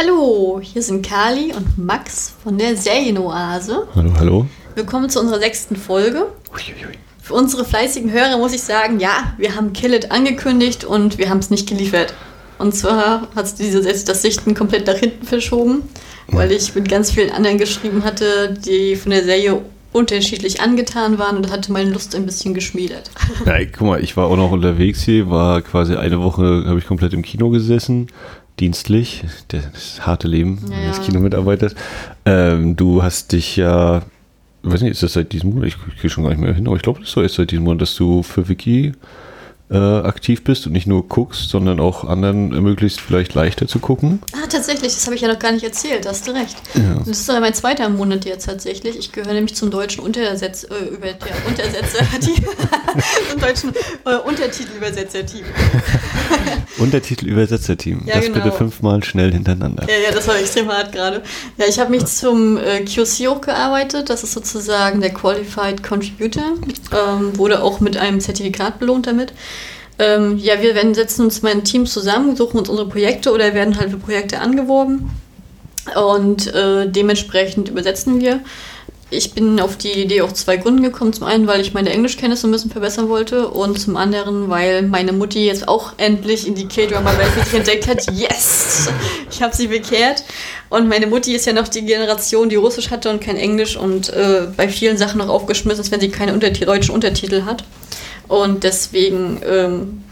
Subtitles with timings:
[0.00, 3.86] Hallo, hier sind Kali und Max von der Serienoase.
[3.94, 4.46] Hallo, hallo.
[4.74, 6.26] Willkommen zu unserer sechsten Folge.
[6.54, 6.96] Uiuiui.
[7.20, 11.28] Für unsere fleißigen Hörer muss ich sagen, ja, wir haben Kill It angekündigt und wir
[11.28, 12.14] haben es nicht geliefert.
[12.58, 15.82] Und zwar hat es diese, das Sichten komplett nach hinten verschoben,
[16.28, 19.60] weil ich mit ganz vielen anderen geschrieben hatte, die von der Serie
[19.92, 23.10] unterschiedlich angetan waren und hatte meine Lust ein bisschen geschmiedet.
[23.44, 26.78] Ja, ey, guck mal, ich war auch noch unterwegs hier, war quasi eine Woche, habe
[26.78, 28.06] ich komplett im Kino gesessen,
[28.60, 31.04] dienstlich, das, harte Leben Ja, eines ja.
[31.04, 31.74] Kinomitarbeiters.
[32.24, 34.02] Ähm, du hast dich ja,
[34.62, 35.68] ich weiß nicht, ist das seit diesem Monat?
[35.68, 37.82] Ich, gehe schon gar nicht mehr hin, aber ich glaube, das ist seit diesem Monat,
[37.82, 38.92] dass du für Wiki
[39.70, 44.20] äh, aktiv bist und nicht nur guckst, sondern auch anderen ermöglicht, vielleicht leichter zu gucken.
[44.32, 46.56] Ah, tatsächlich, das habe ich ja noch gar nicht erzählt, da hast du recht.
[46.74, 47.02] Ja.
[47.06, 48.98] Das ist aber mein zweiter Monat jetzt tatsächlich.
[48.98, 51.14] Ich gehöre nämlich zum deutschen Untersetz äh, über, ja,
[51.46, 52.44] Untersetzer-Team.
[53.30, 53.72] zum deutschen
[54.06, 55.44] äh, Untertitelübersetzer-Team.
[56.78, 58.02] Untertitel-Übersetzer-Team.
[58.06, 58.38] Ja, das genau.
[58.38, 59.86] bitte fünfmal schnell hintereinander.
[59.88, 61.22] Ja, ja, das war extrem hart gerade.
[61.58, 64.10] Ja, ich habe mich zum äh, QC hochgearbeitet.
[64.10, 66.54] Das ist sozusagen der Qualified Contributor.
[66.92, 69.32] Ähm, wurde auch mit einem Zertifikat belohnt damit.
[70.00, 73.78] Ähm, ja, wir werden setzen uns mein Team zusammen, suchen uns unsere Projekte oder werden
[73.78, 75.10] halt für Projekte angeworben.
[75.94, 78.40] Und äh, dementsprechend übersetzen wir.
[79.12, 81.12] Ich bin auf die Idee aus zwei Gründen gekommen.
[81.12, 85.12] Zum einen, weil ich meine Englischkenntnisse ein bisschen verbessern wollte und zum anderen, weil meine
[85.12, 88.06] Mutti jetzt auch endlich in die K-Drama-Welt entdeckt hat.
[88.12, 88.88] Yes!
[89.30, 90.22] Ich habe sie bekehrt.
[90.70, 94.10] Und meine Mutti ist ja noch die Generation, die Russisch hatte und kein Englisch und
[94.10, 97.64] äh, bei vielen Sachen noch aufgeschmissen ist, wenn sie keine Unterti deutschen Untertitel hat.
[98.30, 100.04] Und deswegen ähm,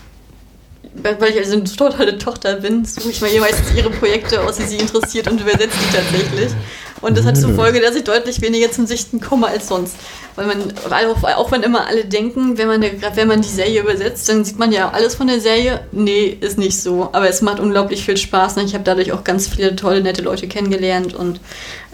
[1.02, 4.64] weil ich also eine totale Tochter bin, suche ich mir meistens ihre Projekte aus, die
[4.64, 6.52] sie interessiert und übersetze die tatsächlich.
[7.00, 9.94] Und das hat zur Folge, dass ich deutlich weniger zum Sichten komme als sonst.
[10.34, 14.28] Weil man, auch, auch wenn immer alle denken, wenn man, wenn man die Serie übersetzt,
[14.28, 15.82] dann sieht man ja alles von der Serie.
[15.92, 17.08] Nee, ist nicht so.
[17.12, 18.56] Aber es macht unglaublich viel Spaß.
[18.56, 18.64] Ne?
[18.64, 21.40] Ich habe dadurch auch ganz viele tolle, nette Leute kennengelernt und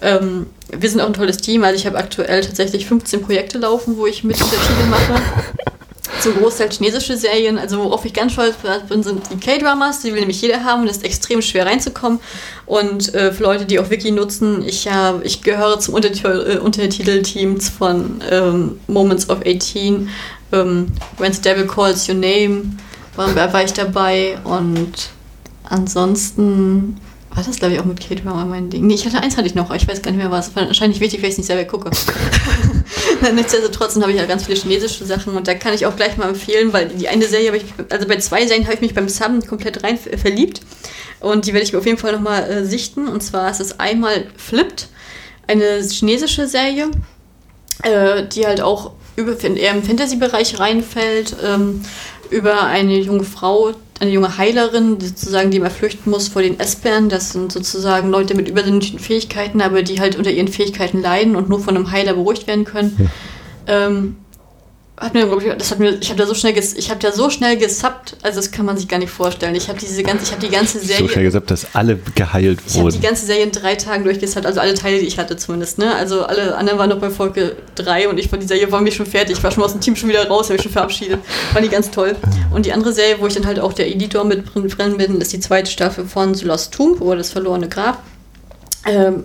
[0.01, 1.65] ähm, wir sind auch ein tolles Team.
[1.65, 5.21] Also ich habe aktuell tatsächlich 15 Projekte laufen, wo ich mit Untertitel mache
[6.25, 7.59] zum Großteil chinesische Serien.
[7.59, 8.55] Also worauf ich ganz stolz
[8.89, 10.01] bin, sind die K-Dramas.
[10.01, 12.19] Die will nämlich jeder haben und ist extrem schwer reinzukommen.
[12.65, 16.59] Und äh, für Leute, die auch Wiki nutzen, ich, hab, ich gehöre zum Untertitel, äh,
[16.59, 20.09] Untertitelteam von ähm, Moments of 18,
[20.53, 20.87] ähm,
[21.19, 22.75] When the Devil Calls Your Name,
[23.17, 24.39] war, war ich dabei.
[24.45, 25.11] Und
[25.65, 26.99] ansonsten
[27.35, 28.87] war das, glaube ich, auch mit K-Drama mein Ding.
[28.87, 30.55] Nee, ich hatte eins hatte ich noch, ich weiß gar nicht mehr was.
[30.55, 31.91] War wahrscheinlich wichtig, weil ich es nicht selber gucke.
[33.35, 36.29] Nichtsdestotrotz habe ich ja ganz viele chinesische Sachen und da kann ich auch gleich mal
[36.29, 39.09] empfehlen, weil die eine Serie habe ich, also bei zwei Serien habe ich mich beim
[39.09, 40.61] Subben komplett rein ver- verliebt
[41.21, 43.81] und die werde ich mir auf jeden Fall nochmal äh, sichten und zwar ist es
[43.81, 44.89] einmal Flipped,
[45.47, 46.91] eine chinesische Serie,
[47.83, 51.83] äh, die halt auch über, eher im Fantasy-Bereich reinfällt, ähm,
[52.31, 56.59] über eine junge Frau, eine junge Heilerin, die sozusagen, die mal flüchten muss vor den
[56.59, 57.09] Espern.
[57.09, 61.49] Das sind sozusagen Leute mit übersinnlichen Fähigkeiten, aber die halt unter ihren Fähigkeiten leiden und
[61.49, 63.11] nur von einem Heiler beruhigt werden können.
[63.67, 64.17] Ähm,
[64.97, 67.11] hat mir, ich, das hat mir, ich habe da so schnell, ges, ich habe da
[67.11, 69.55] so schnell gesubbt, also das kann man sich gar nicht vorstellen.
[69.57, 72.61] Ich habe diese ganze, ich habe die ganze Serie So schnell gesagt, dass alle geheilt
[72.65, 73.03] ich habe die wurden.
[73.03, 75.79] ganze Serie in drei Tagen durchgesagt, also alle Teile, die ich hatte zumindest.
[75.79, 75.93] Ne?
[75.95, 78.93] Also alle anderen waren noch bei Folge 3 und ich von die Serie war mir
[78.93, 79.39] schon fertig.
[79.39, 81.19] Ich war schon aus dem Team schon wieder raus, habe ich schon verabschiedet.
[81.53, 82.15] Fand die ganz toll.
[82.53, 85.33] Und die andere Serie, wo ich dann halt auch der Editor mit drin bin, ist
[85.33, 88.01] die zweite Staffel von The Lost Tomb oder das verlorene Grab.
[88.87, 89.25] Ähm,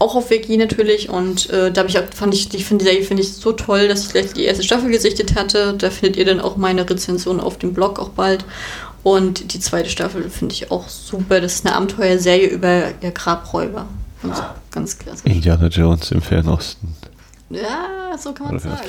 [0.00, 2.90] auch auf Wiki natürlich und äh, da habe ich auch, fand ich, ich finde die
[2.90, 5.74] Serie finde ich so toll, dass ich gleich die erste Staffel gesichtet hatte.
[5.76, 8.44] Da findet ihr dann auch meine Rezension auf dem Blog auch bald.
[9.02, 11.40] Und die zweite Staffel finde ich auch super.
[11.40, 13.86] Das ist eine Abenteuerserie über ja, Grabräuber.
[14.22, 15.22] Und so, ganz klasse.
[15.24, 16.94] Indiana Jones im Fernosten.
[17.50, 18.88] Ja, so kann man Oder sagen.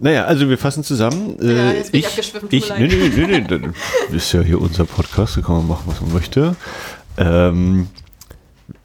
[0.00, 1.36] Naja, also wir fassen zusammen.
[1.40, 3.16] Ja, Äh, jetzt bin ich ich, tut ich, nee, leid.
[3.16, 3.70] nee, nee, nee,
[4.06, 6.54] das ist ja hier unser Podcast, da kann man machen, was man möchte.
[7.16, 7.88] Ähm,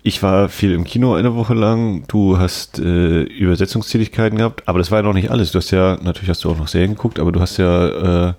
[0.04, 2.04] ich war viel im Kino eine Woche lang.
[2.08, 5.52] Du hast äh, Übersetzungstätigkeiten gehabt, aber das war ja noch nicht alles.
[5.52, 8.34] Du hast ja, natürlich hast du auch noch Serien geguckt, aber du hast ja äh,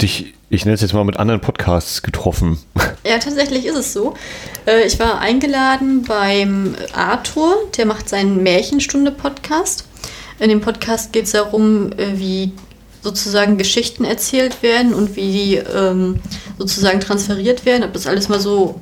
[0.00, 2.58] dich, ich nenne es jetzt mal mit anderen Podcasts getroffen.
[3.04, 4.14] Ja, tatsächlich ist es so.
[4.64, 9.86] Äh, Ich war eingeladen beim Arthur, der macht seinen Märchenstunde-Podcast.
[10.38, 12.52] In dem Podcast geht es darum, äh, wie
[13.00, 16.20] sozusagen Geschichten erzählt werden und wie die ähm,
[16.58, 17.82] sozusagen transferiert werden.
[17.82, 18.78] Ob das alles mal so,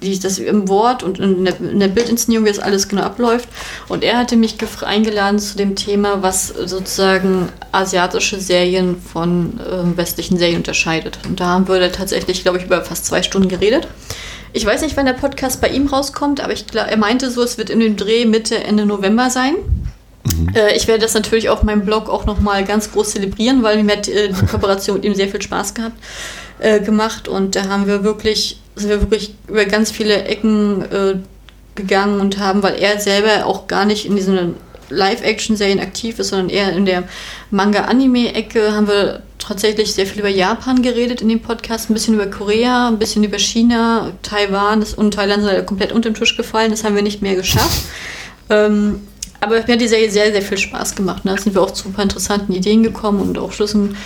[0.00, 3.48] wie das im Wort und in der, in der Bildinszenierung, wie das alles genau abläuft.
[3.88, 10.38] Und er hatte mich eingeladen zu dem Thema, was sozusagen asiatische Serien von ähm, westlichen
[10.38, 11.18] Serien unterscheidet.
[11.26, 13.88] Und da haben wir tatsächlich, glaube ich, über fast zwei Stunden geredet.
[14.52, 17.58] Ich weiß nicht, wann der Podcast bei ihm rauskommt, aber ich, er meinte so, es
[17.58, 19.56] wird in dem Dreh Mitte, Ende November sein.
[20.54, 23.96] Äh, ich werde das natürlich auf meinem Blog auch nochmal ganz groß zelebrieren, weil mir
[23.96, 25.96] hat äh, die Kooperation mit ihm sehr viel Spaß gehabt,
[26.58, 27.28] äh, gemacht.
[27.28, 31.16] Und da haben wir wirklich sind wir wirklich über ganz viele Ecken äh,
[31.74, 34.54] gegangen und haben, weil er selber auch gar nicht in diesen
[34.88, 37.04] Live-Action-Serien aktiv ist, sondern eher in der
[37.50, 42.26] Manga-Anime-Ecke, haben wir tatsächlich sehr viel über Japan geredet in dem Podcast, ein bisschen über
[42.26, 46.84] Korea, ein bisschen über China, Taiwan und Thailand sind komplett unter den Tisch gefallen, das
[46.84, 47.82] haben wir nicht mehr geschafft.
[48.50, 49.00] ähm,
[49.40, 51.24] aber mir hat die Serie sehr, sehr viel Spaß gemacht.
[51.24, 51.32] Ne?
[51.32, 53.96] Da sind wir auch zu super interessanten Ideen gekommen und auch Schlüssen.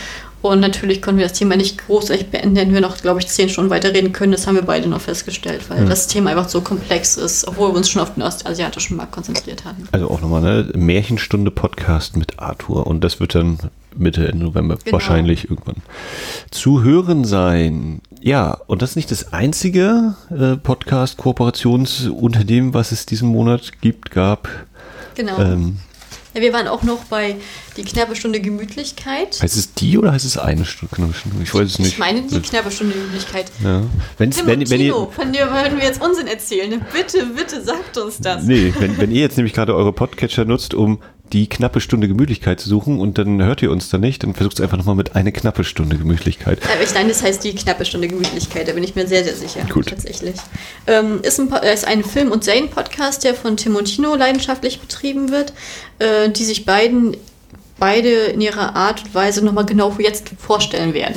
[0.43, 3.51] Und natürlich konnten wir das Thema nicht großartig beenden, hätten wir noch, glaube ich, zehn
[3.51, 4.33] Stunden weiterreden können.
[4.33, 5.89] Das haben wir beide noch festgestellt, weil mhm.
[5.89, 9.67] das Thema einfach so komplex ist, obwohl wir uns schon auf den ostasiatischen Markt konzentriert
[9.67, 9.87] hatten.
[9.93, 12.87] Also auch nochmal eine Märchenstunde Podcast mit Arthur.
[12.87, 13.59] Und das wird dann
[13.97, 14.95] Mitte, Ende November genau.
[14.95, 15.83] wahrscheinlich irgendwann
[16.51, 18.01] zu hören sein.
[18.23, 24.47] Ja, und das ist nicht das einzige äh, Podcast-Kooperationsunternehmen, was es diesen Monat gibt, gab.
[25.15, 25.39] Genau.
[25.39, 25.79] Ähm,
[26.35, 27.37] ja, wir waren auch noch bei
[27.77, 29.41] die knappe Stunde Gemütlichkeit.
[29.43, 30.97] Heißt es die oder heißt es eine Stunde?
[31.43, 31.93] Ich weiß es nicht.
[31.93, 33.51] Ich meine die knappe Stunde Gemütlichkeit.
[33.63, 33.83] Ja.
[34.19, 36.85] Wenn's, Tim wenn, und wenn Tino, ihr, von dir würden wir jetzt Unsinn erzählen.
[36.93, 38.45] Bitte, bitte sagt uns das.
[38.45, 41.01] Nee, wenn, wenn ihr jetzt nämlich gerade eure Podcatcher nutzt, um
[41.33, 44.59] die knappe Stunde Gemütlichkeit zu suchen und dann hört ihr uns da nicht, dann versucht
[44.59, 46.61] es einfach nochmal mit eine knappe Stunde Gemütlichkeit.
[46.65, 49.37] Aber ich meine, das heißt die knappe Stunde Gemütlichkeit, da bin ich mir sehr, sehr
[49.37, 49.61] sicher.
[49.73, 49.89] Gut.
[49.89, 50.37] Tatsächlich.
[50.87, 55.31] Ähm, ist, ein, ist ein Film- und Serien-Podcast, der von Tim und Tino leidenschaftlich betrieben
[55.31, 55.53] wird,
[55.99, 57.17] äh, die sich beiden
[57.79, 61.17] beide in ihrer Art und Weise nochmal genau jetzt vorstellen werden.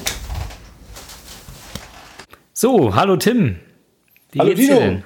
[2.53, 3.57] So, hallo Tim.
[4.31, 5.03] Wie hallo geht's dir denn?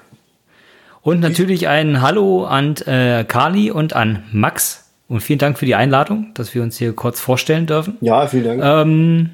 [1.02, 4.87] Und natürlich ein Hallo an äh, Kali und an Max.
[5.08, 7.98] Und vielen Dank für die Einladung, dass wir uns hier kurz vorstellen dürfen.
[8.02, 8.64] Ja, vielen Dank.
[8.64, 9.30] Ähm,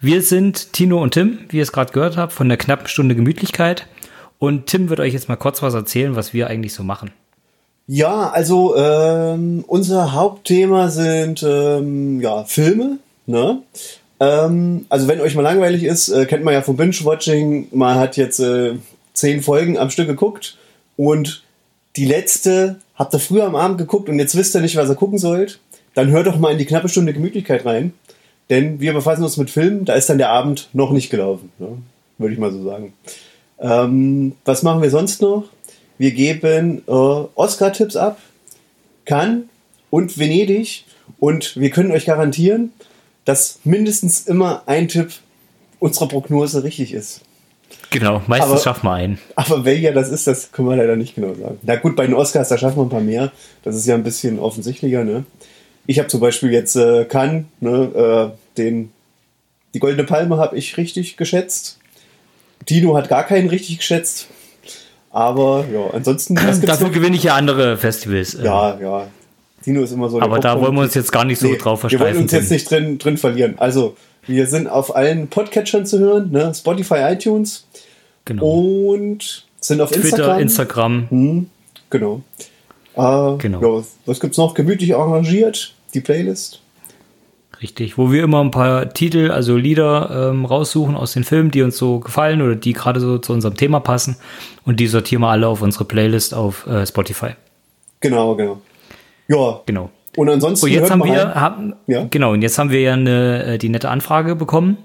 [0.00, 3.14] wir sind Tino und Tim, wie ihr es gerade gehört habt, von der knappen Stunde
[3.14, 3.86] Gemütlichkeit.
[4.38, 7.10] Und Tim wird euch jetzt mal kurz was erzählen, was wir eigentlich so machen.
[7.86, 12.98] Ja, also ähm, unser Hauptthema sind ähm, ja Filme.
[13.26, 13.62] Ne?
[14.20, 17.68] Ähm, also wenn euch mal langweilig ist, äh, kennt man ja vom Binge-Watching.
[17.72, 18.74] Man hat jetzt äh,
[19.12, 20.56] zehn Folgen am Stück geguckt
[20.96, 21.42] und
[21.96, 24.94] die letzte habt ihr früher am Abend geguckt und jetzt wisst ihr nicht, was ihr
[24.94, 25.58] gucken sollt,
[25.94, 27.94] dann hört doch mal in die knappe Stunde Gemütlichkeit rein.
[28.50, 31.78] Denn wir befassen uns mit Filmen, da ist dann der Abend noch nicht gelaufen, ne?
[32.18, 32.92] würde ich mal so sagen.
[33.58, 35.44] Ähm, was machen wir sonst noch?
[35.96, 38.18] Wir geben äh, Oscar-Tipps ab,
[39.06, 39.44] Cannes
[39.88, 40.84] und Venedig
[41.18, 42.70] und wir können euch garantieren,
[43.24, 45.12] dass mindestens immer ein Tipp
[45.78, 47.22] unserer Prognose richtig ist.
[47.90, 49.18] Genau, meistens aber, schaffen wir einen.
[49.34, 51.58] Aber welcher das ist, das können wir leider nicht genau sagen.
[51.62, 53.32] Na gut, bei den Oscars, da schaffen wir ein paar mehr.
[53.64, 55.04] Das ist ja ein bisschen offensichtlicher.
[55.04, 55.24] Ne?
[55.86, 58.92] Ich habe zum Beispiel jetzt äh, Cannes, ne, äh, den,
[59.74, 61.78] die Goldene Palme habe ich richtig geschätzt.
[62.68, 64.28] Dino hat gar keinen richtig geschätzt.
[65.10, 66.34] Aber ja, ansonsten.
[66.62, 66.94] Dafür noch?
[66.94, 68.38] gewinne ich ja andere Festivals.
[68.40, 69.08] Ja, ja.
[69.66, 70.20] Dino ist immer so.
[70.20, 72.06] Aber da wollen wir uns jetzt gar nicht so nee, drauf versteifen.
[72.06, 73.54] Wir wollen uns jetzt nicht drin, drin verlieren.
[73.58, 73.96] Also,
[74.26, 76.52] wir sind auf allen Podcatchern zu hören, ne?
[76.54, 77.66] Spotify, iTunes.
[78.24, 78.44] Genau.
[78.44, 80.40] Und sind auf Twitter, Instagram.
[80.40, 81.10] Instagram.
[81.10, 81.50] Hm,
[81.90, 82.22] genau.
[82.94, 83.78] Äh, genau.
[83.78, 84.54] Ja, was gibt's noch?
[84.54, 86.60] Gemütlich arrangiert, die Playlist.
[87.62, 91.60] Richtig, wo wir immer ein paar Titel, also Lieder ähm, raussuchen aus den Filmen, die
[91.60, 94.16] uns so gefallen oder die gerade so zu unserem Thema passen.
[94.64, 97.32] Und die sortieren wir alle auf unsere Playlist auf äh, Spotify.
[98.00, 98.62] Genau, genau.
[99.28, 99.60] Ja.
[99.66, 99.90] Genau.
[100.16, 100.66] Und ansonsten.
[100.66, 102.06] Und jetzt haben wir, haben, ja?
[102.10, 104.78] genau, und jetzt haben wir ja eine, äh, die nette Anfrage bekommen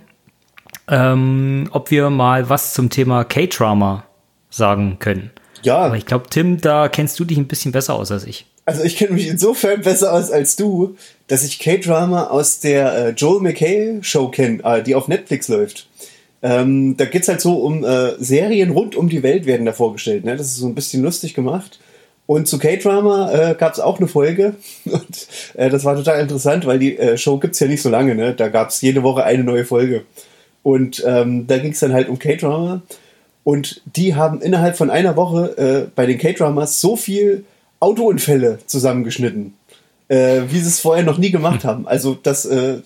[0.87, 4.05] ähm, ob wir mal was zum Thema K-Drama
[4.49, 5.31] sagen können.
[5.63, 5.77] Ja.
[5.77, 8.45] Aber ich glaube, Tim, da kennst du dich ein bisschen besser aus als ich.
[8.65, 10.95] Also ich kenne mich insofern besser aus als du,
[11.27, 15.87] dass ich K-Drama aus der äh, Joel McHale Show kenne, äh, die auf Netflix läuft.
[16.41, 20.25] Ähm, da es halt so um äh, Serien rund um die Welt werden da vorgestellt.
[20.25, 20.35] Ne?
[20.35, 21.79] Das ist so ein bisschen lustig gemacht.
[22.27, 24.55] Und zu K-Drama äh, gab es auch eine Folge.
[24.85, 28.15] Und äh, das war total interessant, weil die äh, Show gibt's ja nicht so lange.
[28.15, 28.33] Ne?
[28.33, 30.03] Da gab es jede Woche eine neue Folge.
[30.63, 32.81] Und ähm, da ging es dann halt um K-Drama.
[33.43, 37.45] Und die haben innerhalb von einer Woche äh, bei den K-Dramas so viel
[37.79, 39.53] Autounfälle zusammengeschnitten,
[40.07, 41.87] äh, wie sie es vorher noch nie gemacht haben.
[41.87, 42.79] Also das äh,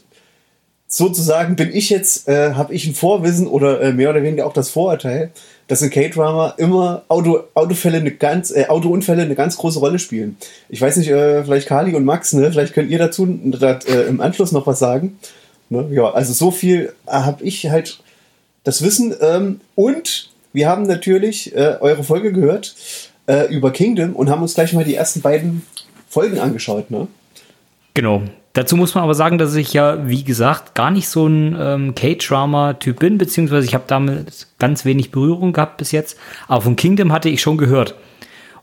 [0.88, 4.54] sozusagen bin ich jetzt, äh, habe ich ein Vorwissen oder äh, mehr oder weniger auch
[4.54, 5.32] das Vorurteil,
[5.70, 10.36] dass in K-Drama immer Auto, Autofälle eine ganz, äh, Autounfälle eine ganz große Rolle spielen.
[10.68, 14.04] Ich weiß nicht, äh, vielleicht Kali und Max, ne, vielleicht könnt ihr dazu dat, äh,
[14.08, 15.20] im Anschluss noch was sagen.
[15.70, 15.88] Ne?
[15.92, 18.00] Ja, also so viel äh, habe ich halt
[18.64, 19.16] das Wissen.
[19.22, 22.76] Ähm, und wir haben natürlich äh, eure Folge gehört
[23.28, 25.62] äh, über Kingdom und haben uns gleich mal die ersten beiden
[26.10, 26.90] Folgen angeschaut.
[26.90, 27.08] Ne?
[27.94, 28.24] Genau.
[28.60, 31.96] Dazu muss man aber sagen, dass ich ja, wie gesagt, gar nicht so ein ähm,
[31.96, 36.18] K-Drama-Typ bin, beziehungsweise ich habe damit ganz wenig Berührung gehabt bis jetzt.
[36.50, 37.96] Aber von Kingdom hatte ich schon gehört.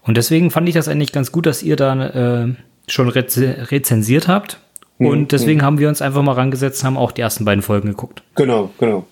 [0.02, 2.54] Und deswegen fand ich das eigentlich ganz gut, dass ihr da äh,
[2.86, 4.60] schon rez rezensiert habt.
[4.98, 7.62] Und hm, deswegen haben wir uns einfach mal rangesetzt und haben auch die ersten beiden
[7.62, 8.22] Folgen geguckt.
[8.34, 9.06] Genau, genau.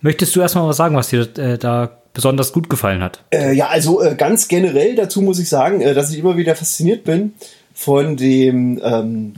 [0.00, 3.24] Möchtest du erstmal was sagen, was dir äh, da besonders gut gefallen hat?
[3.32, 6.54] Äh, ja, also äh, ganz generell dazu muss ich sagen, äh, dass ich immer wieder
[6.54, 7.32] fasziniert bin
[7.74, 9.34] von dem ähm,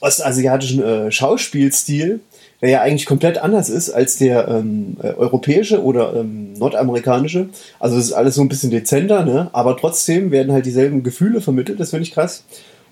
[0.00, 2.20] ostasiatischen äh, Schauspielstil,
[2.60, 7.48] der ja eigentlich komplett anders ist als der ähm, äh, europäische oder ähm, nordamerikanische.
[7.80, 9.50] Also es ist alles so ein bisschen dezenter, ne?
[9.52, 12.44] aber trotzdem werden halt dieselben Gefühle vermittelt, das finde ich krass.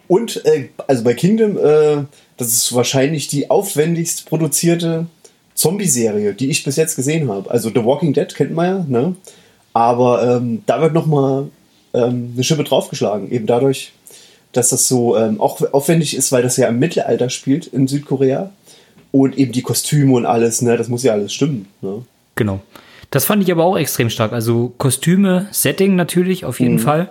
[0.08, 2.04] Und äh, also bei Kingdom, äh,
[2.36, 5.06] das ist wahrscheinlich die aufwendigst produzierte
[5.54, 7.48] Zombie-Serie, die ich bis jetzt gesehen habe.
[7.50, 9.14] Also The Walking Dead kennt man ja, ne?
[9.72, 11.48] aber ähm, da wird nochmal
[11.94, 13.92] ähm, eine Schippe draufgeschlagen, eben dadurch,
[14.52, 18.50] dass das so ähm, auch aufwendig ist, weil das ja im Mittelalter spielt in Südkorea
[19.12, 21.66] und eben die Kostüme und alles, ne, das muss ja alles stimmen.
[21.80, 22.02] Ne?
[22.34, 22.60] Genau.
[23.10, 24.32] Das fand ich aber auch extrem stark.
[24.32, 26.80] Also Kostüme, Setting natürlich auf jeden mhm.
[26.80, 27.10] Fall.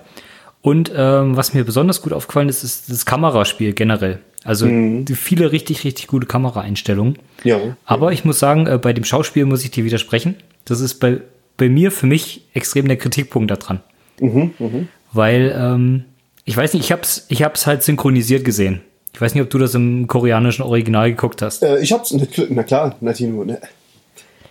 [0.62, 4.20] Und ähm, was mir besonders gut aufgefallen ist, ist das Kameraspiel generell.
[4.44, 5.06] Also mhm.
[5.08, 7.18] viele richtig, richtig gute Kameraeinstellungen.
[7.44, 7.60] Ja.
[7.86, 10.36] Aber ich muss sagen, äh, bei dem Schauspiel muss ich dir widersprechen.
[10.66, 11.22] Das ist bei,
[11.58, 13.82] bei mir für mich extrem der Kritikpunkt daran.
[14.20, 14.70] Mhm, mh.
[15.12, 16.06] Weil, ähm,
[16.50, 18.82] ich weiß nicht, ich hab's, ich hab's halt synchronisiert gesehen.
[19.14, 21.62] Ich weiß nicht, ob du das im koreanischen Original geguckt hast.
[21.62, 22.12] Äh, ich hab's,
[22.50, 23.62] na klar, Latino, ne?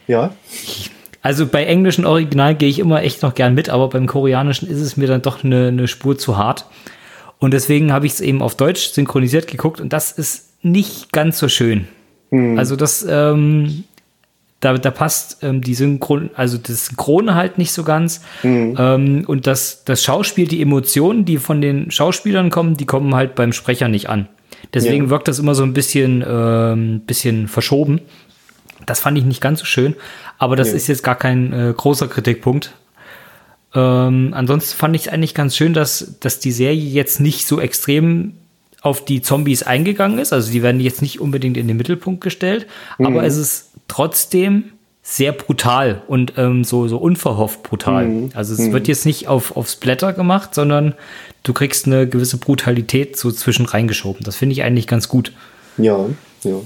[0.07, 0.33] Ja.
[1.23, 4.79] Also bei englischen Original gehe ich immer echt noch gern mit, aber beim koreanischen ist
[4.79, 6.67] es mir dann doch eine, eine Spur zu hart.
[7.41, 11.41] Und deswegen habe ich es eben auf Deutsch synchronisiert geguckt und das ist nicht ganz
[11.41, 11.89] so schön.
[12.31, 12.61] Hm.
[12.61, 13.83] Also das, ähm,
[14.61, 18.23] da, da passt ähm, die Synchron, also das Synchrone halt nicht so ganz.
[18.43, 18.77] Mhm.
[18.79, 23.35] Ähm, und das, das Schauspiel, die Emotionen, die von den Schauspielern kommen, die kommen halt
[23.35, 24.29] beim Sprecher nicht an.
[24.75, 25.11] Deswegen ja.
[25.11, 28.01] wirkt das immer so ein bisschen, ähm, bisschen verschoben.
[28.85, 29.95] Das fand ich nicht ganz so schön,
[30.39, 30.75] aber das ja.
[30.75, 32.75] ist jetzt gar kein äh, großer Kritikpunkt.
[33.75, 37.61] Ähm, ansonsten fand ich es eigentlich ganz schön, dass, dass die Serie jetzt nicht so
[37.61, 38.35] extrem
[38.81, 40.33] auf die Zombies eingegangen ist.
[40.33, 42.67] Also die werden jetzt nicht unbedingt in den Mittelpunkt gestellt,
[42.99, 43.07] mhm.
[43.07, 48.07] aber es ist trotzdem sehr brutal und ähm, so, so unverhofft brutal.
[48.07, 48.31] Mhm.
[48.35, 48.73] Also es mhm.
[48.73, 50.95] wird jetzt nicht auf, aufs Blätter gemacht, sondern
[51.45, 54.23] du kriegst eine gewisse Brutalität so zwischen reingeschoben.
[54.23, 55.33] Das finde ich eigentlich ganz gut.
[55.79, 56.07] Ja,
[56.45, 56.57] ja.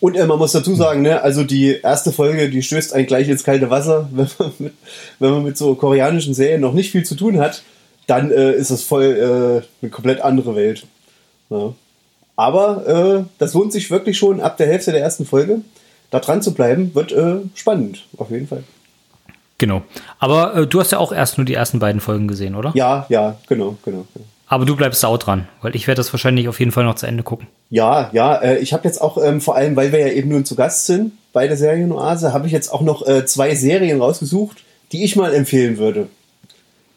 [0.00, 3.28] Und äh, man muss dazu sagen, ne, also die erste Folge, die stößt einen gleich
[3.28, 4.72] ins kalte Wasser, wenn man mit,
[5.18, 7.62] wenn man mit so koreanischen Serien noch nicht viel zu tun hat,
[8.12, 10.86] dann äh, ist das voll äh, eine komplett andere Welt.
[11.48, 11.72] Ja.
[12.36, 15.62] Aber äh, das lohnt sich wirklich schon ab der Hälfte der ersten Folge.
[16.10, 18.64] Da dran zu bleiben, wird äh, spannend, auf jeden Fall.
[19.56, 19.82] Genau.
[20.18, 22.72] Aber äh, du hast ja auch erst nur die ersten beiden Folgen gesehen, oder?
[22.74, 24.04] Ja, ja, genau, genau.
[24.12, 24.26] genau.
[24.46, 27.06] Aber du bleibst sau dran, weil ich werde das wahrscheinlich auf jeden Fall noch zu
[27.06, 27.46] Ende gucken.
[27.70, 30.44] Ja, ja, äh, ich habe jetzt auch, ähm, vor allem, weil wir ja eben nun
[30.44, 34.58] zu Gast sind bei der Serienoase, habe ich jetzt auch noch zwei Serien rausgesucht,
[34.92, 36.08] die ich mal empfehlen würde.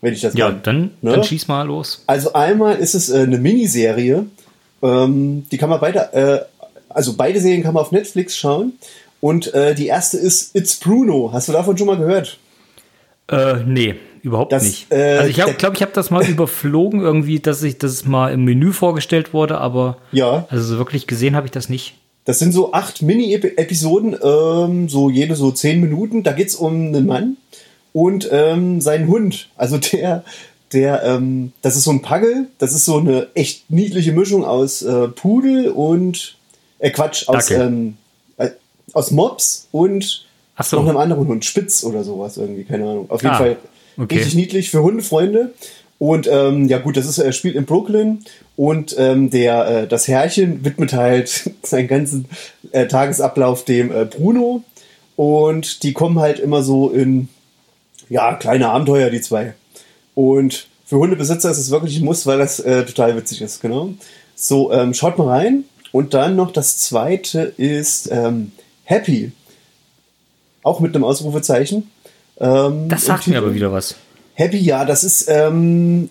[0.01, 0.59] Wenn ich das Ja, kann.
[0.63, 1.11] dann, ne?
[1.11, 2.03] dann schieß mal los.
[2.07, 4.25] Also einmal ist es äh, eine Miniserie,
[4.81, 6.39] ähm, die kann man beide, äh,
[6.89, 8.73] also beide Serien kann man auf Netflix schauen.
[9.21, 11.31] Und äh, die erste ist It's Bruno.
[11.33, 12.37] Hast du davon schon mal gehört?
[13.31, 14.91] Äh, nee, überhaupt das, nicht.
[14.91, 18.43] Äh, also ich glaube, ich habe das mal überflogen irgendwie, dass ich das mal im
[18.43, 20.45] Menü vorgestellt wurde, aber ja.
[20.49, 21.95] also wirklich gesehen habe ich das nicht.
[22.25, 26.23] Das sind so acht Mini-Episoden, ähm, so jede so zehn Minuten.
[26.23, 27.37] Da geht es um einen Mann
[27.95, 29.49] und ähm, seinen Hund.
[29.55, 30.23] Also der,
[30.73, 32.49] der, ähm, das ist so ein Pagel.
[32.59, 36.35] Das ist so eine echt niedliche Mischung aus äh, Pudel und
[36.79, 37.95] äh, Quatsch aus ähm,
[38.37, 38.49] äh,
[38.93, 40.25] aus Mops und
[40.61, 40.77] so.
[40.77, 43.09] noch einem anderen Hund, Spitz oder sowas irgendwie, keine Ahnung.
[43.09, 43.37] Auf jeden ah.
[43.37, 43.57] Fall
[43.97, 44.15] Okay.
[44.15, 45.53] Richtig niedlich für Hundefreunde.
[45.97, 48.25] Und ähm, ja gut, das ist, er spielt in Brooklyn
[48.57, 52.25] und ähm, der, äh, das Herrchen widmet halt seinen ganzen
[52.71, 54.63] äh, Tagesablauf dem äh, Bruno.
[55.15, 57.29] Und die kommen halt immer so in
[58.09, 59.53] ja, kleine Abenteuer, die zwei.
[60.13, 63.89] Und für Hundebesitzer ist es wirklich ein Muss, weil das äh, total witzig ist, genau.
[64.35, 65.63] So, ähm, schaut mal rein.
[65.91, 68.51] Und dann noch das zweite ist ähm,
[68.83, 69.31] Happy.
[70.61, 71.89] Auch mit einem Ausrufezeichen.
[72.39, 73.95] Ähm, das sagt mir aber wieder was.
[74.33, 76.09] Happy, ja, das ist ähm,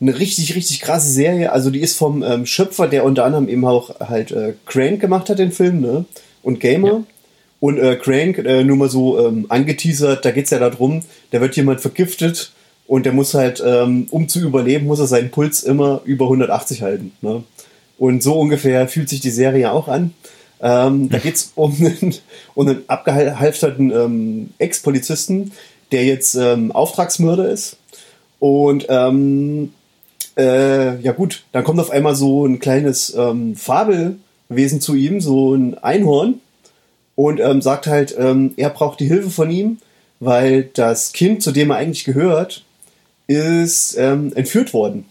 [0.00, 1.52] eine richtig, richtig krasse Serie.
[1.52, 5.28] Also die ist vom ähm, Schöpfer, der unter anderem eben auch halt äh, Crank gemacht
[5.28, 6.04] hat, den Film, ne?
[6.42, 6.88] Und Gamer.
[6.88, 7.02] Ja.
[7.58, 11.40] Und äh, Crank, äh, nur mal so ähm, angeteasert, da geht es ja darum, da
[11.40, 12.52] wird jemand vergiftet
[12.86, 16.82] und der muss halt, ähm, um zu überleben, muss er seinen Puls immer über 180
[16.82, 17.12] halten.
[17.22, 17.42] Ne?
[17.98, 20.12] Und so ungefähr fühlt sich die Serie auch an.
[20.60, 22.14] Ähm, da geht es um einen,
[22.54, 25.52] um einen abgehalfterten ähm, Ex-Polizisten,
[25.92, 27.78] der jetzt ähm, Auftragsmörder ist.
[28.38, 29.72] Und ähm,
[30.36, 35.54] äh, ja gut, dann kommt auf einmal so ein kleines ähm, Fabelwesen zu ihm, so
[35.54, 36.40] ein Einhorn,
[37.16, 39.78] und ähm, sagt halt, ähm, er braucht die Hilfe von ihm,
[40.20, 42.62] weil das Kind, zu dem er eigentlich gehört,
[43.26, 45.06] ist ähm, entführt worden.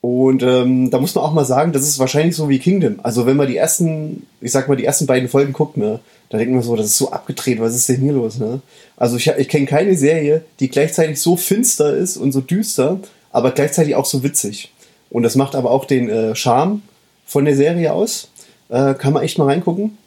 [0.00, 3.00] Und ähm, da muss man auch mal sagen, das ist wahrscheinlich so wie Kingdom.
[3.02, 6.00] Also wenn man die ersten, ich sag mal, die ersten beiden Folgen guckt, ne,
[6.30, 8.60] da denkt man so, das ist so abgedreht, was ist denn hier los, ne?
[8.96, 13.00] Also ich, ich kenne keine Serie, die gleichzeitig so finster ist und so düster,
[13.30, 14.72] aber gleichzeitig auch so witzig.
[15.10, 16.82] Und das macht aber auch den äh, Charme
[17.26, 18.28] von der Serie aus.
[18.68, 19.98] Äh, kann man echt mal reingucken.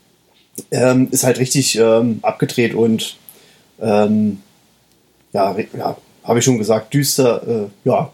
[0.72, 3.18] Ähm, ist halt richtig ähm, abgedreht und
[3.82, 4.40] ähm,
[5.34, 7.42] ja, ja habe ich schon gesagt, düster.
[7.48, 8.12] Äh, ja,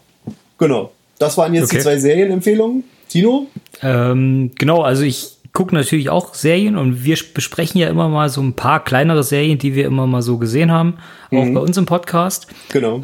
[0.58, 0.92] genau.
[1.18, 1.76] Das waren jetzt Okay.
[1.76, 2.84] die zwei Serienempfehlungen.
[3.08, 3.46] Tino?
[3.82, 8.40] Ähm, genau, also ich gucke natürlich auch Serien und wir besprechen ja immer mal so
[8.40, 10.94] ein paar kleinere Serien, die wir immer mal so gesehen haben,
[11.32, 12.46] auch bei uns im Podcast.
[12.72, 13.02] Genau.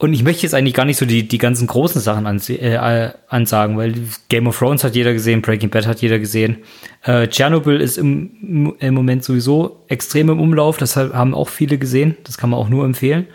[0.00, 3.10] Und ich möchte jetzt eigentlich gar nicht so die, die ganzen großen Sachen anse äh,
[3.28, 3.92] ansagen, weil
[4.30, 6.56] Game of Thrones hat jeder gesehen, Breaking Bad hat jeder gesehen.
[7.04, 12.16] Äh, Chernobyl ist im, im Moment sowieso extrem im Umlauf, das haben auch viele gesehen,
[12.24, 13.26] das kann man auch nur empfehlen.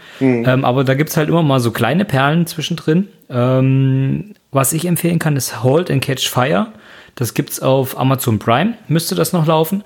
[0.44, 3.10] Ähm, aber da gibt's halt immer mal so kleine Perlen zwischendrin.
[3.30, 6.74] Ähm, was ich empfehlen kann, ist Halt and Catch Fire.
[7.16, 9.84] Das gibt's auf Amazon Prime, müsste das noch laufen.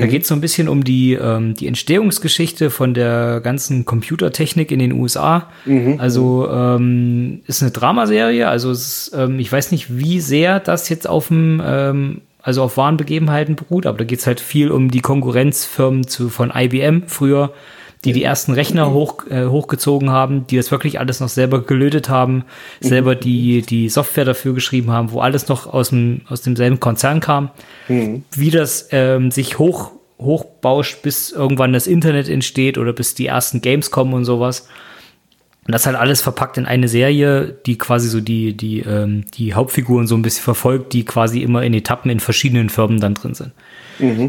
[0.00, 4.78] Da geht's so ein bisschen um die, ähm, die Entstehungsgeschichte von der ganzen Computertechnik in
[4.78, 5.48] den USA.
[6.00, 11.06] Also ähm, ist eine Dramaserie, also ist, ähm, ich weiß nicht, wie sehr das jetzt
[11.06, 15.02] auf dem ähm, also auf wahren Begebenheiten beruht, aber da geht's halt viel um die
[15.02, 17.52] Konkurrenzfirmen zu, von IBM früher,
[18.04, 22.08] die die ersten Rechner hoch, äh, hochgezogen haben, die das wirklich alles noch selber gelötet
[22.08, 22.44] haben,
[22.80, 27.20] selber die, die Software dafür geschrieben haben, wo alles noch aus, dem, aus demselben Konzern
[27.20, 27.50] kam.
[28.32, 33.60] Wie das ähm, sich hoch, hochbauscht, bis irgendwann das Internet entsteht oder bis die ersten
[33.60, 34.66] Games kommen und sowas.
[35.70, 39.54] Und das halt alles verpackt in eine Serie, die quasi so die, die, ähm, die
[39.54, 43.34] Hauptfiguren so ein bisschen verfolgt, die quasi immer in Etappen in verschiedenen Firmen dann drin
[43.34, 43.52] sind.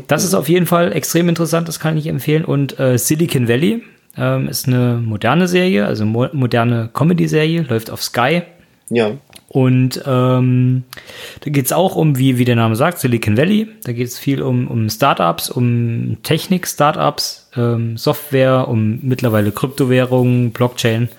[0.07, 2.45] Das ist auf jeden Fall extrem interessant, das kann ich empfehlen.
[2.45, 3.81] Und äh, Silicon Valley
[4.17, 8.43] ähm, ist eine moderne Serie, also mo moderne Comedy-Serie, läuft auf Sky.
[8.89, 9.13] Ja.
[9.53, 10.83] Und ähm,
[11.41, 13.67] da geht es auch um, wie, wie der Name sagt, Silicon Valley.
[13.83, 21.09] Da geht es viel um, um Startups, um Technik-Startups, ähm, Software, um mittlerweile Kryptowährungen, Blockchain.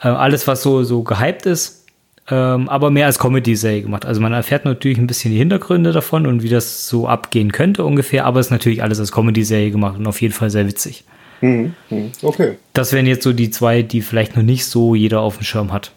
[0.00, 1.84] Äh, alles, was so, so gehypt ist.
[2.30, 4.06] Ähm, aber mehr als Comedy-Serie gemacht.
[4.06, 7.84] Also man erfährt natürlich ein bisschen die Hintergründe davon und wie das so abgehen könnte
[7.84, 11.02] ungefähr, aber es ist natürlich alles als Comedy-Serie gemacht und auf jeden Fall sehr witzig.
[11.40, 11.74] Mhm.
[11.90, 12.12] Mhm.
[12.22, 12.52] Okay.
[12.72, 15.72] Das wären jetzt so die zwei, die vielleicht noch nicht so jeder auf dem Schirm
[15.72, 15.90] hat,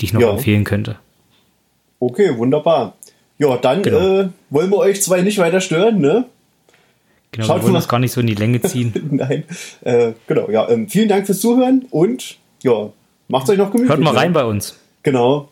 [0.00, 0.30] die ich noch Ja.
[0.32, 0.96] empfehlen könnte.
[2.00, 2.94] Okay, wunderbar.
[3.38, 4.20] Ja, dann Genau.
[4.20, 6.26] äh, wollen wir euch zwei nicht weiter stören, ne?
[7.32, 8.92] Genau, Schaut wir wollen das gar nicht so in die Länge ziehen.
[9.12, 9.44] Nein.
[9.82, 10.68] Äh, genau, ja.
[10.68, 12.90] Ähm, vielen Dank fürs Zuhören und ja,
[13.28, 13.90] macht's euch noch gemütlich.
[13.90, 14.18] Hört mal ne?
[14.18, 14.76] rein bei uns.
[15.02, 15.48] Genau.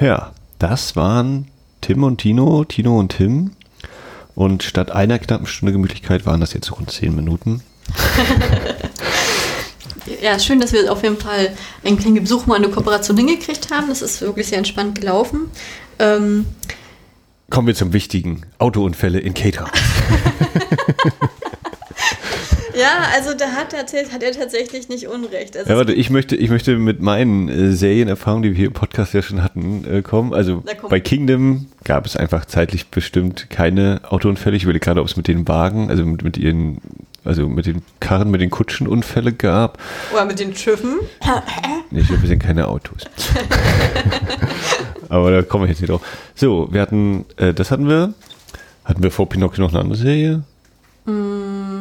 [0.00, 1.48] Ja, das waren
[1.80, 3.52] Tim und Tino, Tino und Tim.
[4.34, 7.62] Und statt einer knappen Stunde Gemütlichkeit waren das jetzt rund zehn Minuten.
[10.20, 11.52] Ja, schön, dass wir auf jeden Fall
[11.84, 13.88] einen kleinen Besuch mal eine Kooperation hingekriegt haben.
[13.88, 15.50] Das ist wirklich sehr entspannt gelaufen.
[15.98, 16.46] Ähm,
[17.50, 18.46] Kommen wir zum Wichtigen.
[18.58, 19.70] Autounfälle in Cater.
[22.82, 25.56] ja, also da hat er, hat er tatsächlich nicht Unrecht.
[25.56, 28.72] Also Ja, warte, ich möchte, ich möchte mit meinen äh, Serienerfahrungen, die wir hier im
[28.72, 30.34] Podcast ja schon hatten, äh, kommen.
[30.34, 34.56] Also bei Kingdom gab es einfach zeitlich bestimmt keine Autounfälle.
[34.56, 36.78] Ich überlege gerade, ob es mit den Wagen, also mit, mit ihren,
[37.24, 39.78] also mit den Karren, mit den Kutschen Unfälle gab.
[40.12, 40.98] oder mit den Schiffen.
[41.90, 43.04] Nee, ich glaube, wir sind keine Autos.
[45.08, 46.00] Aber da kommen wir jetzt nicht drauf.
[46.34, 48.14] So, wir hatten, äh, das hatten wir.
[48.84, 50.42] Hatten wir vor Pinocchio noch eine andere Serie?
[51.04, 51.71] Mm,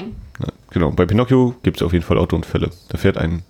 [0.00, 0.16] nein.
[0.40, 2.70] Ja, genau, bei Pinocchio gibt es auf jeden Fall Autounfälle.
[2.88, 3.42] Da fährt ein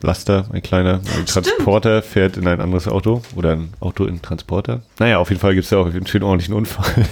[0.00, 4.22] Laster, ein kleiner ein Transporter, fährt in ein anderes Auto oder ein Auto in einen
[4.22, 4.82] Transporter.
[5.00, 7.06] Naja, auf jeden Fall gibt es da auch einen schönen ordentlichen Unfall.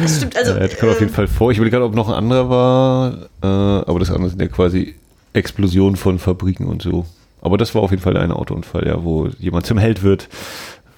[0.00, 0.36] Das stimmt.
[0.36, 1.50] Also, äh, das kommt auf jeden äh, Fall vor.
[1.50, 4.94] Ich überlege gerade, ob noch ein anderer war, äh, aber das andere sind ja quasi
[5.32, 7.06] Explosionen von Fabriken und so.
[7.40, 10.28] Aber das war auf jeden Fall eine Autounfall, ja, wo jemand zum Held wird,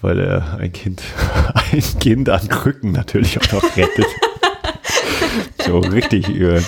[0.00, 1.02] weil er ein Kind,
[1.72, 4.06] ein Kind an Krücken natürlich auch noch rettet.
[5.64, 6.62] so richtig über.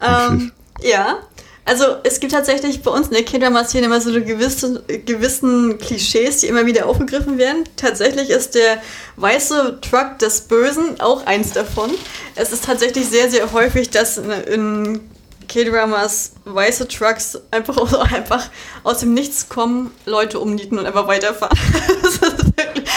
[0.00, 1.18] Ähm, ja,
[1.64, 6.38] also es gibt tatsächlich bei uns in der Kinderszene immer so eine gewisse, gewissen Klischees,
[6.38, 7.64] die immer wieder aufgegriffen werden.
[7.76, 8.80] Tatsächlich ist der
[9.16, 11.90] weiße Truck des Bösen auch eins davon.
[12.36, 15.00] Es ist tatsächlich sehr, sehr häufig, dass in,
[15.48, 18.48] K-Dramas weiße Trucks einfach, aus- einfach
[18.82, 21.56] aus dem Nichts kommen, Leute umnieten und einfach weiterfahren.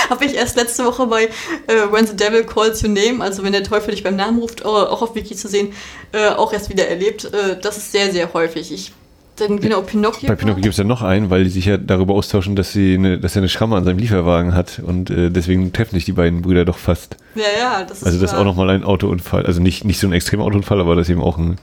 [0.09, 3.51] Habe ich erst letzte Woche bei äh, When the Devil Calls Your Name, also wenn
[3.51, 5.73] der Teufel dich beim Namen ruft, auch auf Wiki zu sehen,
[6.11, 7.25] äh, auch erst wieder erlebt.
[7.25, 8.71] Äh, das ist sehr, sehr häufig.
[8.71, 8.91] Ich,
[9.39, 10.27] dann genau Pinocchio.
[10.27, 12.95] Bei Pinocchio gibt es ja noch einen, weil die sich ja darüber austauschen, dass, sie
[12.95, 16.11] eine, dass er eine Schramme an seinem Lieferwagen hat und äh, deswegen treffen sich die
[16.11, 17.17] beiden Brüder doch fast.
[17.35, 19.45] Ja, ja, das ist Also das ist auch nochmal ein Autounfall.
[19.45, 21.57] Also nicht, nicht so ein extremer Autounfall, aber das ist eben auch ein,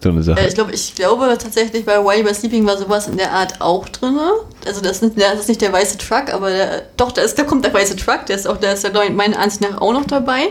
[0.00, 0.40] so eine Sache.
[0.40, 3.32] Äh, ich, glaub, ich glaube tatsächlich, bei While You Were Sleeping war sowas in der
[3.32, 4.18] Art auch drin.
[4.66, 7.44] Also das ist, das ist nicht der weiße Truck, aber der, doch, da, ist, da
[7.44, 10.06] kommt der weiße Truck, der ist auch, der ist ja meiner Ansicht nach auch noch
[10.06, 10.48] dabei.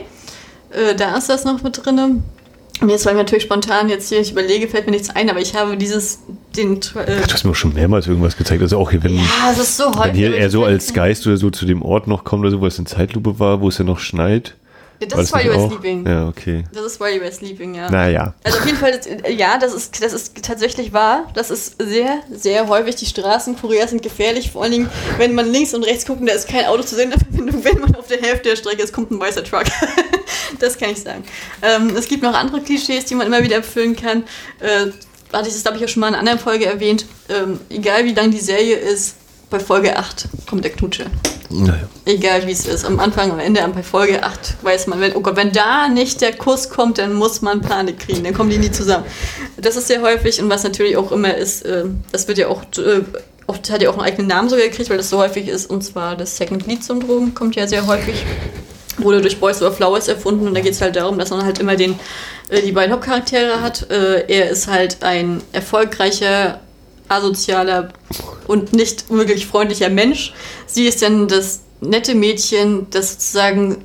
[0.71, 2.23] Äh, da ist das noch mit drin.
[2.81, 5.39] Und jetzt, weil mir natürlich spontan jetzt hier, ich überlege, fällt mir nichts ein, aber
[5.39, 6.19] ich habe dieses,
[6.57, 8.61] den, äh, Du hast mir auch schon mehrmals irgendwas gezeigt.
[8.61, 10.03] Also auch hier, wenn, ja, das ist so häufig.
[10.03, 10.93] wenn hier er so als.
[10.93, 13.61] Geist oder so zu dem Ort noch kommt oder so, wo es in Zeitlupe war,
[13.61, 14.55] wo es ja noch schneit.
[14.99, 15.67] Ja, das ist While You Were?
[15.69, 16.07] Sleeping.
[16.07, 16.63] Ja, okay.
[16.73, 17.89] Das ist While You Were Sleeping, ja.
[17.89, 18.33] Naja.
[18.43, 21.27] Also auf jeden Fall, ja, das ist, das ist tatsächlich wahr.
[21.33, 22.95] Das ist sehr, sehr häufig.
[22.95, 24.51] Die Straßen Koreas sind gefährlich.
[24.51, 27.13] Vor allen Dingen, wenn man links und rechts guckt, da ist kein Auto zu sehen.
[27.65, 29.65] Wenn man auf der Hälfte der Strecke ist, kommt ein weißer Truck.
[30.59, 31.23] das kann ich sagen.
[31.61, 34.23] Ähm, es gibt noch andere Klischees, die man immer wieder erfüllen kann.
[34.59, 34.91] Äh,
[35.33, 37.05] hatte ich das, glaube ich, auch schon mal in einer anderen Folge erwähnt.
[37.29, 39.15] Ähm, egal wie lang die Serie ist,
[39.55, 41.05] bei Folge 8 kommt der Knutsche.
[41.49, 41.87] Naja.
[42.03, 42.83] Egal wie es ist.
[42.83, 46.19] Am Anfang, am Ende, bei Folge 8 weiß man, wenn, oh Gott, wenn da nicht
[46.19, 48.25] der Kuss kommt, dann muss man Panik kriegen.
[48.25, 49.05] Dann kommen die nie zusammen.
[49.55, 52.63] Das ist sehr häufig und was natürlich auch immer ist, äh, das wird ja auch,
[52.63, 53.03] äh,
[53.47, 55.81] oft hat ja auch einen eigenen Namen sogar gekriegt, weil das so häufig ist, und
[55.81, 58.25] zwar das Second Lead Syndrom kommt ja sehr häufig.
[58.97, 61.59] Wurde durch Boys Over Flowers erfunden und da geht es halt darum, dass man halt
[61.59, 61.97] immer den,
[62.49, 63.89] äh, die beiden Hauptcharaktere hat.
[63.89, 66.59] Äh, er ist halt ein erfolgreicher,
[67.09, 67.89] asozialer
[68.47, 70.33] und nicht wirklich freundlicher Mensch.
[70.67, 73.83] Sie ist dann das nette Mädchen, das sozusagen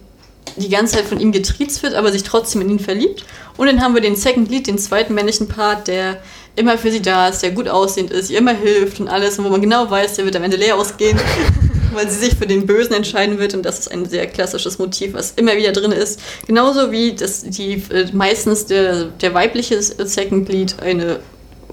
[0.56, 3.24] die ganze Zeit von ihm getriezt wird, aber sich trotzdem in ihn verliebt.
[3.56, 6.20] Und dann haben wir den Second Lead, den zweiten männlichen Part, der
[6.56, 9.44] immer für sie da ist, der gut aussehend ist, ihr immer hilft und alles, und
[9.44, 11.18] wo man genau weiß, der wird am Ende leer ausgehen,
[11.92, 13.54] weil sie sich für den Bösen entscheiden wird.
[13.54, 16.20] Und das ist ein sehr klassisches Motiv, was immer wieder drin ist.
[16.46, 21.20] Genauso wie das, die äh, meistens der, der weibliche Second Lead eine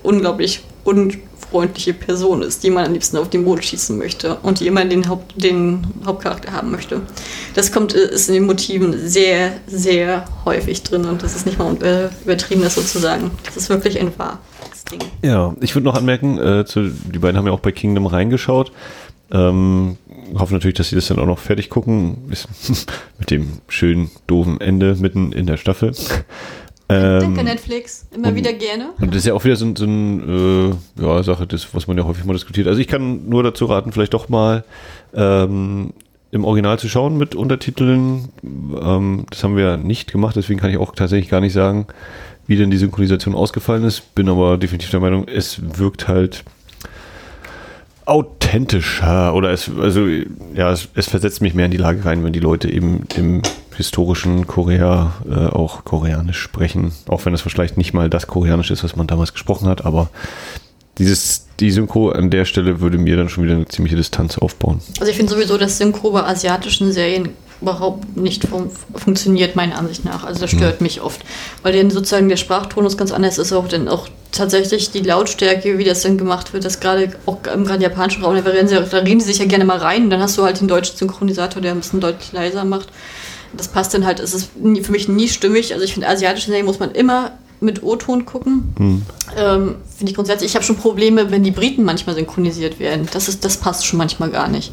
[0.04, 0.62] unglaublich
[1.52, 4.84] unfreundliche Person ist, die man am liebsten auf den Mond schießen möchte und die immer
[4.86, 7.02] den, Haupt, den Hauptcharakter haben möchte.
[7.54, 11.58] Das kommt, äh, ist in den Motiven sehr, sehr häufig drin und das ist nicht
[11.58, 13.32] mal äh, übertrieben, das so zu sagen.
[13.46, 14.40] Das ist wirklich ein wahres
[14.92, 15.00] Ding.
[15.24, 18.72] Ja, ich würde noch anmerken, äh, zu, die beiden haben ja auch bei Kingdom reingeschaut.
[19.30, 19.98] Ähm,
[20.36, 22.18] hoffe natürlich, dass sie das dann auch noch fertig gucken.
[23.20, 25.94] Mit dem schönen, doofen Ende mitten in der Staffel.
[26.89, 28.08] Danke, Ähm, Netflix.
[28.15, 28.91] Immer und- wieder gerne.
[29.02, 31.97] und das ist ja auch wieder so, so eine äh, ja, Sache, das, was man
[31.97, 32.67] ja häufig mal diskutiert.
[32.67, 34.63] Also ich kann nur dazu raten, vielleicht doch mal
[35.13, 35.91] ähm,
[36.32, 38.30] im Original zu schauen mit Untertiteln.
[38.43, 41.88] Ähm, das haben wir nicht gemacht, deswegen kann ich auch tatsächlich gar nicht sagen,
[42.47, 44.15] wie denn die Synchronisation ausgefallen ist.
[44.15, 46.45] Bin aber definitiv der Meinung, es wirkt halt
[48.06, 50.08] authentischer oder es, also
[50.56, 53.41] ja, es, es versetzt mich mehr in die Lage rein, wenn die Leute eben im
[53.78, 58.84] historischen Korea äh, auch koreanisch sprechen, auch wenn es vielleicht nicht mal das Koreanisch ist,
[58.84, 60.10] was man damals gesprochen hat, aber
[60.98, 64.82] dieses, die Synchro an der Stelle würde mir dann schon wieder eine ziemliche Distanz aufbauen.
[65.00, 67.30] Also ich finde sowieso, dass Synchro bei asiatischen Serien
[67.62, 70.24] überhaupt nicht fun funktioniert, meiner Ansicht nach.
[70.24, 71.22] Also das stört mich oft.
[71.63, 75.84] Weil dann sozusagen der Sprachtonus ganz anders ist, auch dann auch tatsächlich die Lautstärke, wie
[75.84, 78.98] das dann gemacht wird, das gerade auch im gerade japanischen Raum, da reden, sie, da
[78.98, 81.62] reden sie sich ja gerne mal rein und dann hast du halt den deutschen Synchronisator,
[81.62, 82.90] der ein bisschen deutlich leiser macht.
[83.56, 85.74] Das passt dann halt, es ist für mich nie stimmig.
[85.74, 88.74] Also ich finde, asiatische Serien muss man immer mit O-Ton gucken.
[89.38, 90.52] Ähm, finde ich grundsätzlich.
[90.52, 93.08] Ich habe schon Probleme, wenn die Briten manchmal synchronisiert werden.
[93.12, 94.72] Das, ist, das passt schon manchmal gar nicht.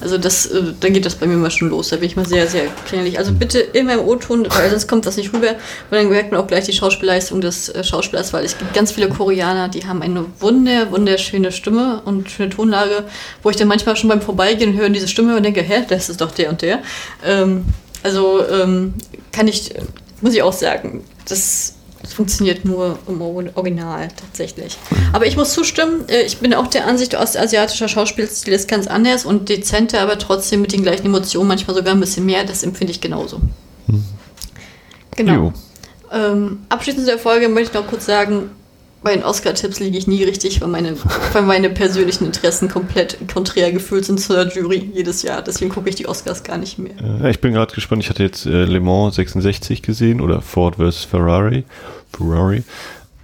[0.00, 1.88] Also das, äh, da geht das bei mir mal schon los.
[1.88, 3.18] Da bin ich mal sehr, sehr kleinlich.
[3.18, 5.54] Also bitte immer im O-Ton, weil sonst kommt das nicht rüber.
[5.90, 8.92] Weil dann merkt man auch gleich die Schauspielleistung des äh, Schauspielers, weil es gibt ganz
[8.92, 13.04] viele Koreaner, die haben eine wunder, wunderschöne Stimme und schöne Tonlage,
[13.42, 16.20] wo ich dann manchmal schon beim Vorbeigehen höre diese Stimme und denke, hä, das ist
[16.20, 16.80] doch der und der.
[17.24, 17.64] Ähm,
[18.02, 18.94] also ähm,
[19.32, 19.74] kann ich,
[20.20, 21.74] muss ich auch sagen, das
[22.06, 24.76] funktioniert nur im Original tatsächlich.
[25.12, 29.24] Aber ich muss zustimmen, äh, ich bin auch der Ansicht, ostasiatischer Schauspielstil ist ganz anders
[29.24, 32.44] und dezenter, aber trotzdem mit den gleichen Emotionen, manchmal sogar ein bisschen mehr.
[32.44, 33.40] Das empfinde ich genauso.
[35.16, 35.32] Genau.
[35.32, 35.52] Jo.
[36.12, 38.50] Ähm, abschließend zu der Folge möchte ich noch kurz sagen,
[39.02, 40.96] bei den Oscar-Tipps liege ich nie richtig, weil meine,
[41.32, 45.42] weil meine persönlichen Interessen komplett konträr gefühlt sind zur Jury jedes Jahr.
[45.42, 46.94] Deswegen gucke ich die Oscars gar nicht mehr.
[47.22, 50.76] Äh, ich bin gerade gespannt, ich hatte jetzt äh, Le Mans 66 gesehen oder Ford
[50.76, 51.04] vs.
[51.04, 51.64] Ferrari.
[52.12, 52.64] Ferrari.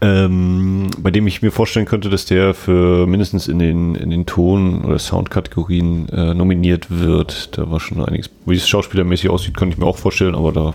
[0.00, 4.26] Ähm, bei dem ich mir vorstellen könnte, dass der für mindestens in den, in den
[4.26, 7.56] Ton- oder Soundkategorien äh, nominiert wird.
[7.56, 8.28] Da war schon einiges.
[8.44, 10.74] Wie es schauspielermäßig aussieht, könnte ich mir auch vorstellen, aber da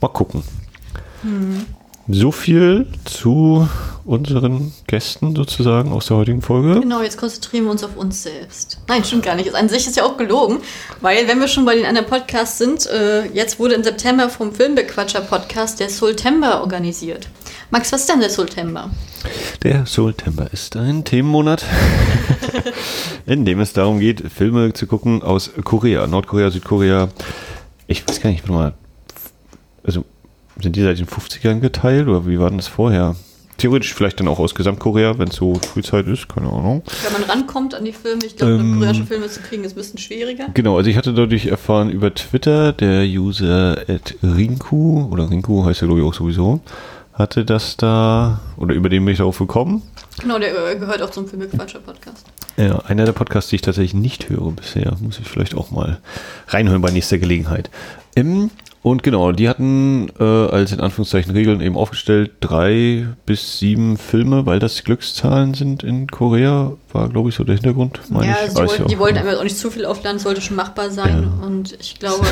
[0.00, 0.42] mal gucken.
[2.10, 3.68] So viel zu
[4.06, 6.80] unseren Gästen sozusagen aus der heutigen Folge.
[6.80, 8.80] Genau, jetzt konzentrieren wir uns auf uns selbst.
[8.88, 9.54] Nein, stimmt gar nicht.
[9.54, 10.60] An sich ist ja auch gelogen,
[11.02, 14.54] weil wenn wir schon bei den anderen Podcasts sind, äh, jetzt wurde im September vom
[14.54, 17.28] Filmbequatscher Podcast der Soultember organisiert.
[17.70, 18.90] Max, was ist denn der Soultember?
[19.62, 21.62] Der September ist ein Themenmonat,
[23.26, 27.10] in dem es darum geht, Filme zu gucken aus Korea, Nordkorea, Südkorea.
[27.86, 28.74] Ich weiß gar nicht, warte mal.
[29.84, 30.06] Also
[30.60, 33.16] sind die seit den 50ern geteilt oder wie war denn das vorher?
[33.58, 36.82] theoretisch vielleicht dann auch aus Gesamtkorea, wenn es so Frühzeit ist, keine Ahnung.
[37.02, 39.76] Wenn man rankommt an die Filme, ich glaube, Ähm, koreanische Filme zu kriegen ist ein
[39.76, 40.46] bisschen schwieriger.
[40.54, 45.82] Genau, also ich hatte dadurch erfahren über Twitter, der User at Rinku, oder Rinku heißt
[45.82, 46.60] er glaube ich auch sowieso,
[47.12, 49.82] hatte das da, oder über den bin ich darauf gekommen.
[50.20, 52.26] Genau, der äh, gehört auch zum Filmequatscher-Podcast.
[52.56, 56.00] Ja, einer der Podcasts, die ich tatsächlich nicht höre bisher, muss ich vielleicht auch mal
[56.48, 57.70] reinhören bei nächster Gelegenheit.
[58.16, 58.50] Ähm,
[58.82, 64.46] und genau, die hatten äh, als in Anführungszeichen Regeln eben aufgestellt drei bis sieben Filme,
[64.46, 68.00] weil das Glückszahlen sind in Korea, war glaube ich so der Hintergrund.
[68.10, 68.28] Ja, ich.
[68.30, 71.28] also wollten, ja die wollten einfach auch nicht zu viel aufladen, sollte schon machbar sein.
[71.44, 72.24] Und ich glaube,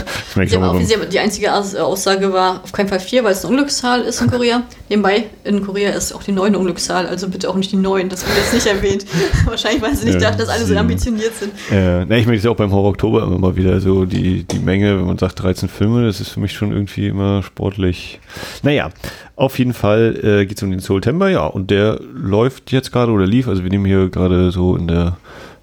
[0.46, 3.32] sie haben auch sie haben, die einzige Aus- Aussage war auf keinen Fall vier, weil
[3.32, 4.62] es eine Unglückszahl ist in Korea.
[4.88, 8.08] Nebenbei, in Korea ist auch die neun Unglückszahl, also bitte auch nicht die neun.
[8.08, 9.04] Das wurde jetzt nicht erwähnt.
[9.46, 11.52] Wahrscheinlich, weil sie nicht Ja, dachten, dass alle so ambitioniert sind.
[11.70, 14.58] Äh, ne, ich merke es auch beim Horror Oktober immer mal wieder so, die, die
[14.58, 18.20] Menge, wenn man sagt 13 Filme, das ist für mich schon irgendwie immer sportlich.
[18.62, 18.90] Naja,
[19.36, 23.10] auf jeden Fall äh, geht es um den September, ja, und der läuft jetzt gerade
[23.10, 25.16] oder lief, also wir nehmen hier gerade so in der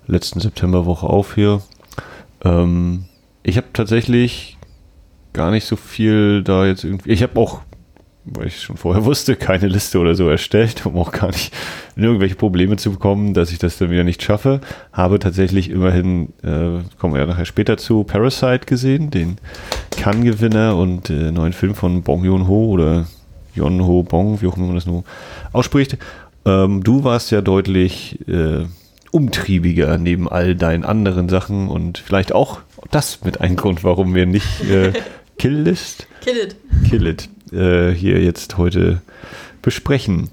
[0.07, 1.61] letzten Septemberwoche auf hier.
[2.43, 3.05] Ähm,
[3.43, 4.57] ich habe tatsächlich
[5.31, 7.61] gar nicht so viel da jetzt irgendwie, ich habe auch
[8.25, 11.53] weil ich schon vorher wusste, keine Liste oder so erstellt, um auch gar nicht
[11.95, 14.61] in irgendwelche Probleme zu bekommen, dass ich das dann wieder nicht schaffe.
[14.91, 19.37] Habe tatsächlich immerhin, äh, kommen wir ja nachher später zu, Parasite gesehen, den
[19.91, 23.07] Cannes-Gewinner und äh, neuen Film von Bong Joon-ho oder
[23.55, 25.03] Yon-ho Bong, wie auch immer man das nur
[25.51, 25.97] ausspricht.
[26.45, 28.65] Ähm, du warst ja deutlich äh,
[29.11, 34.25] umtriebiger neben all deinen anderen Sachen und vielleicht auch das mit ein Grund, warum wir
[34.25, 34.91] nicht äh,
[35.37, 36.55] Kill List Kill it.
[36.89, 39.01] Kill It äh, hier jetzt heute
[39.61, 40.29] besprechen.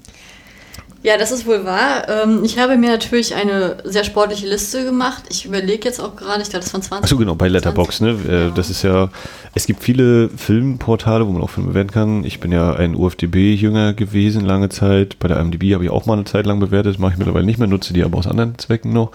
[1.03, 2.07] Ja, das ist wohl wahr.
[2.09, 5.23] Ähm, ich habe mir natürlich eine sehr sportliche Liste gemacht.
[5.29, 7.03] Ich überlege jetzt auch gerade, ich glaube, das waren 20.
[7.05, 8.15] Achso, genau, bei Letterbox, ne?
[8.27, 8.49] Äh, Ja.
[8.51, 9.09] Das ist ja,
[9.55, 12.23] es gibt viele Filmportale, wo man auch Filme bewerten kann.
[12.23, 15.17] Ich bin ja ein UFDB-Jünger gewesen, lange Zeit.
[15.17, 17.57] Bei der IMDb habe ich auch mal eine Zeit lang bewertet, mache ich mittlerweile nicht
[17.57, 19.11] mehr, nutze die aber aus anderen Zwecken noch.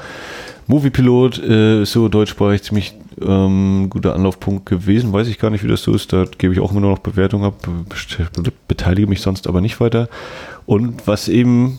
[0.67, 5.13] Moviepilot äh, ist so deutschsprachig ziemlich ähm, guter Anlaufpunkt gewesen.
[5.13, 6.13] Weiß ich gar nicht, wie das so ist.
[6.13, 9.81] Da gebe ich auch immer nur noch Bewertung ab, be- beteilige mich sonst aber nicht
[9.81, 10.09] weiter.
[10.67, 11.79] Und was eben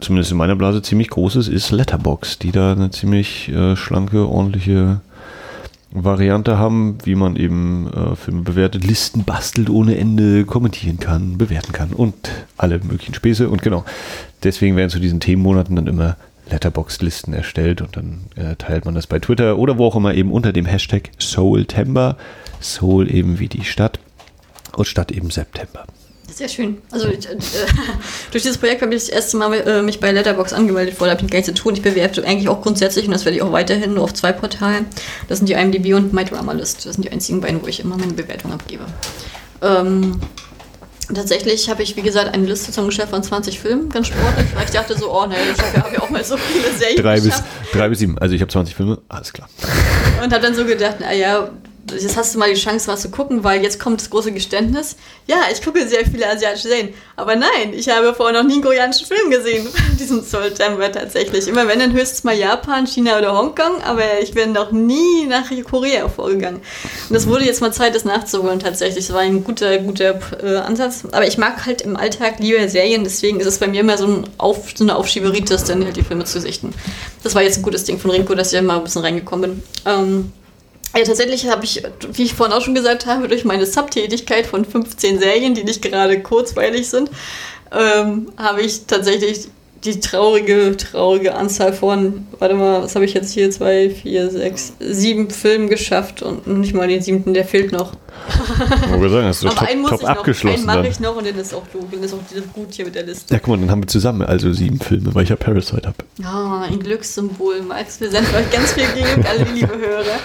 [0.00, 4.26] zumindest in meiner Blase ziemlich groß ist, ist Letterbox, die da eine ziemlich äh, schlanke,
[4.26, 5.00] ordentliche
[5.94, 11.72] Variante haben, wie man eben äh, Filme bewertet, Listen bastelt ohne Ende, kommentieren kann, bewerten
[11.72, 12.14] kann und
[12.56, 13.48] alle möglichen Späße.
[13.48, 13.84] Und genau,
[14.42, 16.16] deswegen werden zu diesen Themenmonaten dann immer
[16.50, 20.32] Letterbox-Listen erstellt und dann äh, teilt man das bei Twitter oder wo auch immer eben
[20.32, 22.16] unter dem Hashtag Soultember.
[22.60, 23.98] Soul eben wie die Stadt
[24.76, 25.84] und Stadt eben September.
[26.32, 26.78] Sehr schön.
[26.90, 27.36] Also ich, äh,
[28.30, 30.94] durch dieses Projekt habe ich das erste Mal äh, mich bei Letterbox angemeldet.
[30.94, 31.74] Vorher habe ich gar nichts zu tun.
[31.74, 34.86] Ich bewerte eigentlich auch grundsätzlich und das werde ich auch weiterhin nur auf zwei Portalen.
[35.28, 36.86] Das sind die IMDb und MyDramaList.
[36.86, 38.84] Das sind die einzigen beiden, wo ich immer meine Bewertung abgebe.
[39.60, 40.20] Ähm,
[41.14, 44.70] tatsächlich habe ich, wie gesagt, eine Liste zusammengestellt von 20 Filmen, ganz sportlich, weil ich
[44.70, 47.88] dachte so, oh naja, ich habe ja auch mal so viele Serien Drei bis, drei
[47.88, 48.18] bis sieben.
[48.18, 49.48] Also ich habe 20 Filme, alles klar.
[50.22, 51.50] Und habe dann so gedacht, naja,
[51.94, 54.96] jetzt hast du mal die Chance, was zu gucken, weil jetzt kommt das große Geständnis.
[55.26, 56.94] Ja, ich gucke sehr viele asiatische Serien.
[57.16, 59.68] Aber nein, ich habe vorher noch nie einen koreanischen Film gesehen.
[60.00, 61.46] Diesen September tatsächlich.
[61.46, 63.82] Immer wenn, dann höchstens mal Japan, China oder Hongkong.
[63.82, 66.60] Aber ich bin noch nie nach Korea vorgegangen.
[67.08, 69.06] Und es wurde jetzt mal Zeit, das nachzuholen tatsächlich.
[69.06, 71.04] Das war ein guter, guter äh, Ansatz.
[71.12, 73.04] Aber ich mag halt im Alltag lieber Serien.
[73.04, 76.02] Deswegen ist es bei mir immer so, ein Auf, so eine Aufschieberitis, dann halt die
[76.02, 76.74] Filme zu sichten.
[77.22, 79.62] Das war jetzt ein gutes Ding von Rinko, dass ich mal ein bisschen reingekommen bin.
[79.86, 80.32] Ähm,
[80.96, 84.64] ja, tatsächlich habe ich, wie ich vorhin auch schon gesagt habe, durch meine Subtätigkeit von
[84.64, 87.10] 15 Serien, die nicht gerade kurzweilig sind,
[87.72, 89.48] ähm, habe ich tatsächlich
[89.84, 93.50] die traurige, traurige Anzahl von, warte mal, was habe ich jetzt hier?
[93.50, 97.94] Zwei, vier, sechs, sieben Filmen geschafft und nicht mal den siebten, der fehlt noch.
[98.28, 100.86] Ich sagen, hast du Aber top, einen muss top ich noch, einen abgeschlossen mache dann.
[100.86, 103.34] ich noch und dann ist auch, dann ist auch gut hier mit der Liste.
[103.34, 105.96] Ja, guck mal, dann haben wir zusammen also sieben Filme, weil ich ja Parasite habe.
[106.22, 108.00] Ah, ein Glückssymbol, Max.
[108.00, 110.20] Wir senden euch ganz viel Glück, alle liebe Hörer.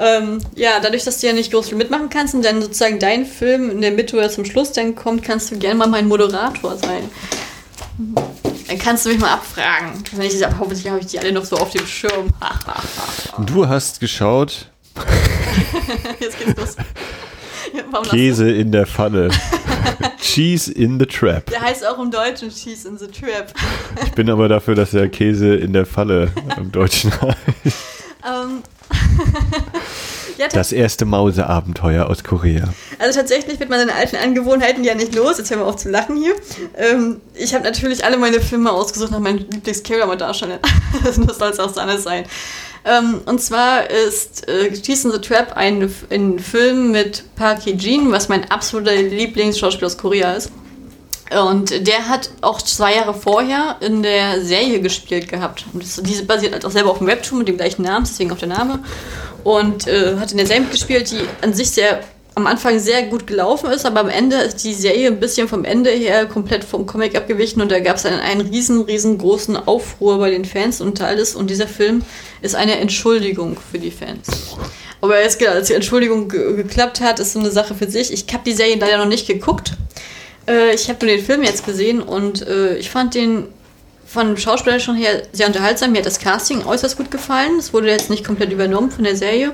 [0.00, 3.26] Ähm, ja, dadurch, dass du ja nicht groß viel mitmachen kannst und dann sozusagen dein
[3.26, 6.76] Film in der Mitte oder zum Schluss dann kommt, kannst du gerne mal mein Moderator
[6.76, 7.08] sein.
[8.66, 10.02] Dann kannst du mich mal abfragen.
[10.12, 12.28] Wenn ich, hoffentlich habe ich die alle noch so auf dem Schirm.
[13.46, 14.68] Du hast geschaut,
[16.20, 16.76] Jetzt geht's los.
[17.92, 18.10] Du?
[18.10, 19.30] Käse in der Pfanne.
[20.20, 21.46] Cheese in the Trap.
[21.46, 23.52] Der heißt auch im Deutschen Cheese in the Trap.
[24.04, 27.36] Ich bin aber dafür, dass er Käse in der Falle im Deutschen heißt.
[28.24, 28.62] Ähm,
[30.38, 32.72] ja, Das erste Mauseabenteuer aus Korea.
[32.98, 35.38] Also tatsächlich wird man seine alten Angewohnheiten ja nicht los.
[35.38, 36.34] Jetzt hören wir auf zu lachen hier.
[36.76, 40.60] Ähm, ich habe natürlich alle meine Filme ausgesucht nach meinen Lieblings-K-Drama-Darstellern.
[41.04, 42.24] das soll es auch anders sein.
[42.84, 48.28] Ähm, und zwar ist äh, in the Trap ein, ein Film mit Park Hee-jin, was
[48.28, 50.52] mein absoluter Lieblingsschauspieler aus Korea ist.
[51.30, 55.64] Und der hat auch zwei Jahre vorher in der Serie gespielt gehabt.
[55.72, 58.30] Und das, diese basiert halt auch selber auf dem Webtoon mit dem gleichen Namen, deswegen
[58.30, 58.80] auch der Name.
[59.42, 62.00] Und äh, hat in der Serie gespielt, die an sich sehr
[62.34, 65.64] am Anfang sehr gut gelaufen ist, aber am Ende ist die Serie ein bisschen vom
[65.64, 70.18] Ende her komplett vom Comic abgewichen und da gab es einen, einen riesen, riesengroßen Aufruhr
[70.18, 71.36] bei den Fans und alles.
[71.36, 72.02] Und dieser Film
[72.42, 74.26] ist eine Entschuldigung für die Fans.
[75.00, 78.12] Aber jetzt, als die Entschuldigung ge geklappt hat, ist so eine Sache für sich.
[78.12, 79.74] Ich habe die Serie leider noch nicht geguckt.
[80.48, 83.46] Äh, ich habe nur den Film jetzt gesehen und äh, ich fand den
[84.06, 85.92] von dem Schauspieler schon her sehr unterhaltsam.
[85.92, 87.58] Mir hat das Casting äußerst gut gefallen.
[87.58, 89.52] Es wurde jetzt nicht komplett übernommen von der Serie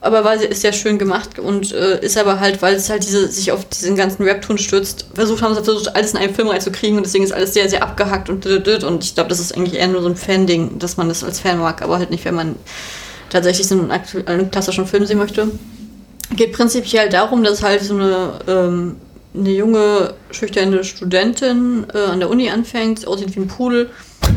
[0.00, 3.28] aber weil ist sehr schön gemacht und äh, ist aber halt, weil es halt diese,
[3.28, 6.96] sich auf diesen ganzen Webtoon stürzt, versucht haben, sie versucht, alles in einen Film reinzukriegen
[6.96, 9.88] und deswegen ist alles sehr, sehr abgehackt und und ich glaube, das ist eigentlich eher
[9.88, 12.56] nur so ein Fan-Ding, dass man das als Fan mag, aber halt nicht, wenn man
[13.28, 13.90] tatsächlich so einen,
[14.26, 15.50] einen klassischen Film sehen möchte.
[16.34, 18.96] Geht prinzipiell darum, dass halt so eine, ähm,
[19.34, 23.90] eine junge, schüchterne Studentin äh, an der Uni anfängt, aussieht wie ein Pudel.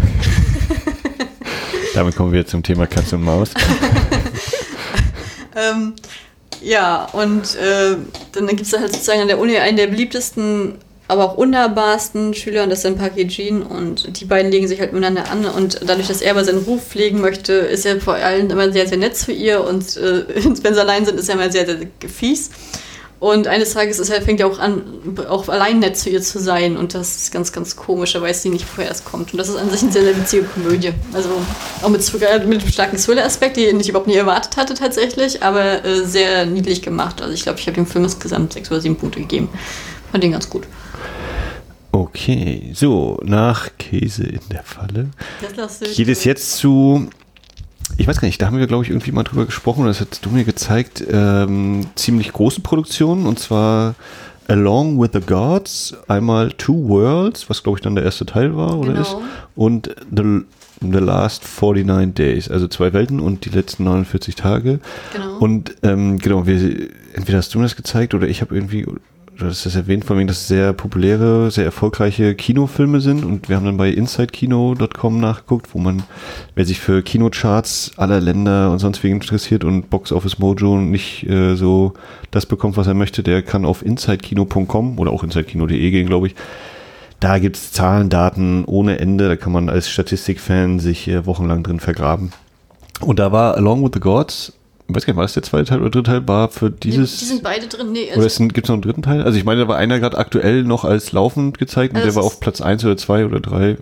[1.93, 3.51] Damit kommen wir zum Thema Katze und Maus.
[5.55, 5.93] Ähm,
[6.61, 7.97] ja, und äh,
[8.31, 10.75] dann gibt es halt sozusagen an der Uni einen der beliebtesten,
[11.07, 14.79] aber auch unnahbarsten Schüler, und das ist dann Park Jean, und die beiden legen sich
[14.79, 15.45] halt miteinander an.
[15.45, 18.87] Und dadurch, dass er aber seinen Ruf pflegen möchte, ist er vor allem immer sehr,
[18.87, 19.63] sehr nett zu ihr.
[19.63, 20.25] Und äh,
[20.63, 21.77] wenn sie allein sind, ist er immer sehr, sehr
[22.07, 22.49] fies.
[23.23, 24.83] Und eines Tages ist er, fängt er auch an,
[25.29, 26.75] auch allein nett zu ihr zu sein.
[26.75, 28.15] Und das ist ganz, ganz komisch.
[28.15, 29.31] Er weiß sie nicht, woher es kommt.
[29.31, 30.91] Und das ist an sich eine sehr, sehr witzige Komödie.
[31.13, 31.29] Also
[31.81, 36.03] auch mit, mit einem starken Thriller-Aspekt, den ich überhaupt nie erwartet hatte tatsächlich, aber äh,
[36.03, 37.21] sehr niedlich gemacht.
[37.21, 39.47] Also ich glaube, ich habe dem Film insgesamt sechs oder sieben Punkte gegeben.
[40.11, 40.63] Fand den ganz gut.
[41.93, 45.11] Okay, so, nach Käse in der Falle.
[45.95, 47.07] Geht es jetzt zu
[47.97, 50.25] ich weiß gar nicht, da haben wir, glaube ich, irgendwie mal drüber gesprochen, das hast
[50.25, 53.95] du mir gezeigt, ähm, ziemlich große Produktionen und zwar
[54.47, 58.77] Along with the Gods, einmal Two Worlds, was glaube ich dann der erste Teil war
[58.77, 59.01] oder genau.
[59.01, 59.15] ist,
[59.55, 60.41] und The,
[60.81, 64.79] the Last 49 Days, also zwei Welten und die letzten 49 Tage.
[65.13, 65.37] Genau.
[65.37, 68.85] Und ähm, genau, wir, entweder hast du mir das gezeigt oder ich habe irgendwie
[69.37, 73.49] du hast das erwähnt, von wegen, dass es sehr populäre, sehr erfolgreiche Kinofilme sind und
[73.49, 76.03] wir haben dann bei InsideKino.com nachgeguckt, wo man,
[76.55, 81.27] wer sich für Kinocharts aller Länder und sonst wegen interessiert und Box Office Mojo nicht
[81.29, 81.93] äh, so
[82.31, 86.35] das bekommt, was er möchte, der kann auf InsideKino.com oder auch InsideKino.de gehen, glaube ich.
[87.19, 91.63] Da gibt es Zahlen, Daten ohne Ende, da kann man als Statistikfan sich äh, wochenlang
[91.63, 92.33] drin vergraben.
[92.99, 94.53] Und da war Along with the Gods
[94.93, 97.17] ich weiß gar nicht, war das der zweite Teil oder dritte Teil war für dieses.
[97.17, 98.09] Die, sind beide drin, nee.
[98.11, 99.23] Also oder gibt es noch einen dritten Teil?
[99.23, 102.15] Also ich meine, da war einer gerade aktuell noch als laufend gezeigt und also der
[102.15, 103.77] war auf Platz 1 oder 2 oder 3.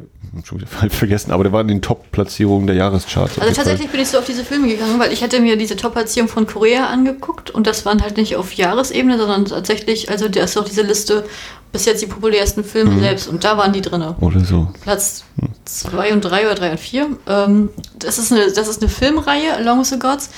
[0.45, 3.37] Schon wieder vergessen, aber der war in den Top-Platzierungen der Jahrescharts.
[3.37, 3.91] Also tatsächlich Fall.
[3.91, 6.87] bin ich so auf diese Filme gegangen, weil ich hätte mir diese Top-Platzierung von Korea
[6.87, 10.83] angeguckt und das waren halt nicht auf Jahresebene, sondern tatsächlich, also da ist auch diese
[10.83, 11.25] Liste
[11.71, 12.99] bis jetzt die populärsten Filme mhm.
[12.99, 14.03] selbst und da waren die drin.
[14.19, 14.67] Oder so.
[14.81, 15.23] Platz
[15.65, 16.15] 2 mhm.
[16.15, 17.07] und 3 oder 3 und 4.
[17.27, 20.29] Ähm, das, ist eine, das ist eine Filmreihe, Along with the Gods,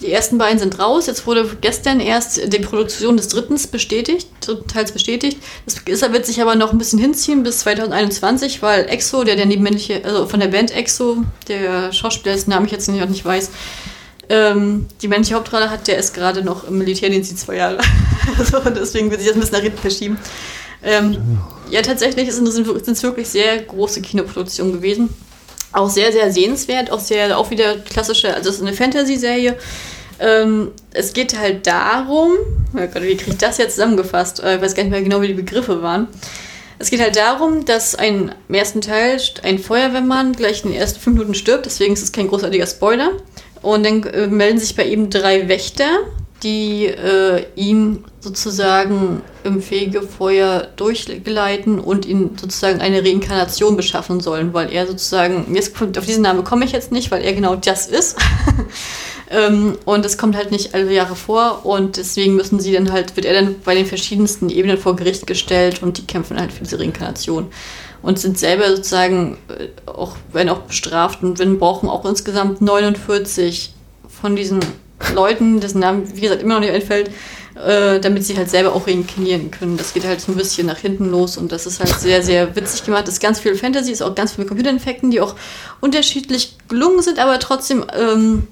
[0.00, 1.06] die ersten beiden sind raus.
[1.06, 5.38] Jetzt wurde gestern erst die Produktion des dritten bestätigt, dritten Teils bestätigt.
[5.64, 9.46] Das ist, wird sich aber noch ein bisschen hinziehen bis 2021, weil Exo, der der
[9.46, 13.50] nebenmännliche, also von der Band Exo, der Schauspieler, dessen Namen ich jetzt nicht, nicht weiß,
[14.28, 17.78] ähm, die männliche Hauptrolle hat, der ist gerade noch im Militärdienst die zwei Jahre.
[18.38, 20.18] also deswegen wird sich das ein bisschen nach hinten verschieben.
[20.82, 21.38] Ähm,
[21.70, 25.08] ja, tatsächlich sind es wirklich sehr große Kinoproduktionen gewesen.
[25.74, 29.56] Auch sehr, sehr sehenswert, auch sehr, auch wieder klassische, also es ist eine Fantasy-Serie
[30.20, 32.32] ähm, es geht halt darum,
[32.72, 34.42] oh Gott, wie kriege ich das jetzt zusammengefasst?
[34.42, 36.08] Äh, ich weiß gar nicht mehr genau, wie die Begriffe waren.
[36.78, 41.00] Es geht halt darum, dass ein, im ersten Teil ein Feuerwehrmann gleich in den ersten
[41.00, 43.12] fünf Minuten stirbt, deswegen ist es kein großartiger Spoiler.
[43.62, 45.88] Und dann äh, melden sich bei ihm drei Wächter,
[46.44, 54.72] die äh, ihn sozusagen im Fegefeuer durchgeleiten und ihn sozusagen eine Reinkarnation beschaffen sollen, weil
[54.72, 58.16] er sozusagen, jetzt, auf diesen Namen komme ich jetzt nicht, weil er genau das ist.
[59.30, 63.16] Ähm, und es kommt halt nicht alle Jahre vor und deswegen müssen sie dann halt,
[63.16, 66.62] wird er dann bei den verschiedensten Ebenen vor Gericht gestellt und die kämpfen halt für
[66.62, 67.46] diese Reinkarnation
[68.02, 73.72] und sind selber sozusagen äh, auch, werden auch bestraft und wir brauchen auch insgesamt 49
[74.08, 74.60] von diesen
[75.12, 77.10] Leuten, dessen Namen, wie gesagt, immer noch nicht einfällt,
[77.54, 79.76] äh, damit sie halt selber auch reinkarnieren können.
[79.76, 82.56] Das geht halt so ein bisschen nach hinten los und das ist halt sehr, sehr
[82.56, 83.06] witzig gemacht.
[83.06, 85.36] Das ist ganz viel Fantasy, ist auch ganz viel mit Computereffekten, die auch
[85.80, 88.48] unterschiedlich gelungen sind, aber trotzdem ähm,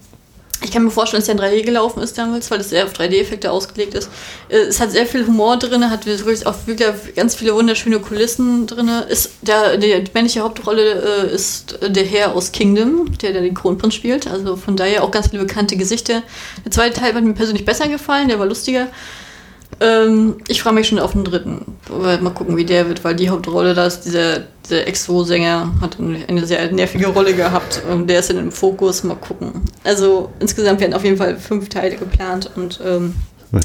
[0.62, 2.92] ich kann mir vorstellen, dass der in 3D gelaufen ist damals, weil es sehr auf
[2.92, 4.08] 3D-Effekte ausgelegt ist.
[4.48, 8.66] Äh, es hat sehr viel Humor drin, hat wirklich auch wirklich ganz viele wunderschöne Kulissen
[8.66, 8.88] drin.
[9.08, 13.94] Ist der, die männliche Hauptrolle äh, ist der Herr aus Kingdom, der, der den Kronprinz
[13.94, 14.26] spielt.
[14.26, 16.22] Also von daher auch ganz viele bekannte Gesichter.
[16.64, 18.88] Der zweite Teil hat mir persönlich besser gefallen, der war lustiger.
[19.82, 21.76] Ähm, ich freue mich schon auf den dritten.
[21.90, 26.46] Mal gucken, wie der wird, weil die Hauptrolle, da ist dieser, dieser Exo-Sänger, hat eine
[26.46, 27.82] sehr nervige Rolle gehabt.
[27.90, 29.02] Und der ist dann im Fokus.
[29.02, 29.62] Mal gucken.
[29.82, 33.14] Also insgesamt werden auf jeden Fall fünf Teile geplant und ähm,
[33.52, 33.60] ja,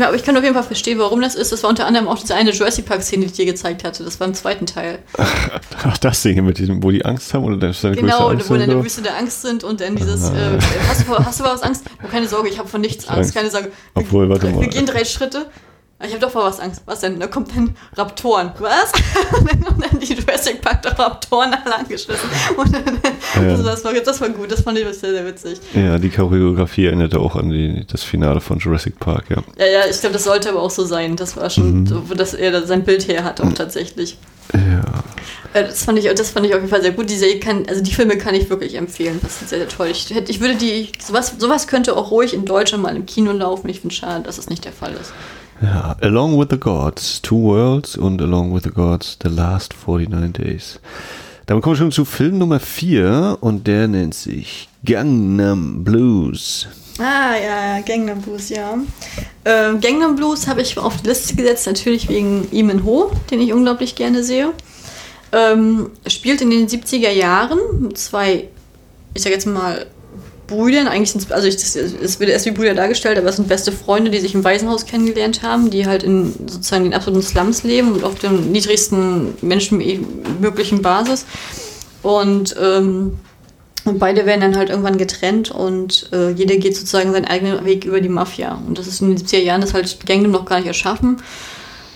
[0.00, 1.52] aber ich kann auf jeden Fall verstehen, warum das ist.
[1.52, 4.04] Das war unter anderem auch diese eine Jurassic Park-Szene, die ich dir gezeigt hatte.
[4.04, 4.98] Das war im zweiten Teil.
[5.82, 8.54] Ach, das Ding mit diesem, wo die Angst haben oder das ist Genau, Angst wo
[8.54, 10.24] dann in der Wüste der Angst sind und dann dieses.
[10.24, 10.54] Ah.
[10.54, 11.84] Äh, hast, du, hast du was Angst?
[12.02, 13.34] Oh, keine Sorge, ich habe von nichts Angst.
[13.34, 13.70] Keine Sorge.
[13.94, 14.60] Obwohl, warte mal.
[14.60, 15.46] Wir gehen drei Schritte.
[16.02, 16.82] Ich habe doch vor was Angst.
[16.86, 17.20] Was denn?
[17.20, 18.50] Da kommt dann Raptoren.
[18.58, 18.92] Was?
[19.40, 22.28] und dann die Jurassic Park der Raptoren alle angeschissen.
[22.56, 23.00] Und dann,
[23.36, 23.50] ja.
[23.50, 25.60] also das, war, das war gut, das fand ich sehr, sehr witzig.
[25.72, 29.42] Ja, die Choreografie erinnerte auch an die, das Finale von Jurassic Park, ja.
[29.56, 31.16] Ja, ja, ich glaube, das sollte aber auch so sein.
[31.16, 31.86] Das war schon, mhm.
[31.86, 33.54] so, dass er sein Bild her hat, auch mhm.
[33.54, 34.18] tatsächlich.
[34.52, 34.82] Ja.
[35.54, 37.08] Äh, das fand, ich, das fand ich auf jeden Fall sehr gut.
[37.08, 39.20] Die kann, also die Filme kann ich wirklich empfehlen.
[39.22, 39.88] Das ist sehr, sehr toll.
[39.90, 43.68] Ich, ich würde die, sowas, sowas könnte auch ruhig in Deutschland mal im Kino laufen.
[43.68, 45.12] Ich finde es schade, dass es nicht der Fall ist.
[45.64, 50.34] Ja, Along with the Gods, Two Worlds und Along with the Gods, The Last 49
[50.34, 50.78] Days.
[51.46, 56.68] Damit kommen wir schon zu Film Nummer 4 und der nennt sich Gangnam Blues.
[56.98, 58.76] Ah, ja, Gangnam Blues, ja.
[59.46, 63.54] Ähm, Gangnam Blues habe ich auf die Liste gesetzt, natürlich wegen Iman Ho, den ich
[63.54, 64.52] unglaublich gerne sehe.
[65.32, 68.48] Ähm, spielt in den 70er Jahren zwei,
[69.14, 69.86] ich sag jetzt mal,
[70.46, 73.72] Brüdern, eigentlich sind also ich, es wird erst wie Brüder dargestellt, aber es sind beste
[73.72, 77.92] Freunde, die sich im Waisenhaus kennengelernt haben, die halt in sozusagen den absoluten Slums leben
[77.92, 81.24] und auf der niedrigsten menschenmöglichen Basis.
[82.02, 83.18] Und, ähm,
[83.86, 87.86] und beide werden dann halt irgendwann getrennt und äh, jeder geht sozusagen seinen eigenen Weg
[87.86, 88.60] über die Mafia.
[88.66, 91.22] Und das ist in den 70er Jahren das halt Gangnam noch gar nicht erschaffen.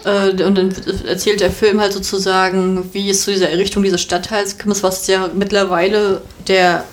[0.05, 0.75] Äh, und dann
[1.07, 5.29] erzählt der Film halt sozusagen, wie es zu dieser Errichtung dieses Stadtteils kommt, was ja
[5.35, 6.85] mittlerweile der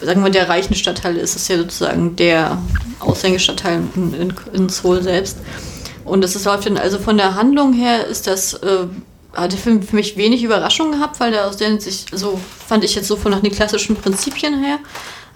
[0.00, 2.58] sagen wir, der reichen Stadtteil ist es ja sozusagen der
[3.00, 5.38] Aushängestadtteil in, in, in Seoul selbst.
[6.04, 8.86] Und das ist dann, also von der Handlung her ist das, äh,
[9.34, 12.84] hat der Film für mich wenig Überraschung gehabt, weil der aus der sich so, fand
[12.84, 14.78] ich jetzt so von nach den klassischen Prinzipien her.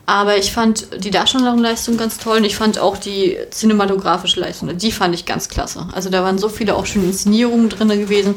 [0.07, 4.93] Aber ich fand die Darstellungsleistung ganz toll und ich fand auch die cinematografische Leistung, die
[4.93, 5.87] fand ich ganz klasse.
[5.93, 8.35] Also da waren so viele auch schöne Inszenierungen drin gewesen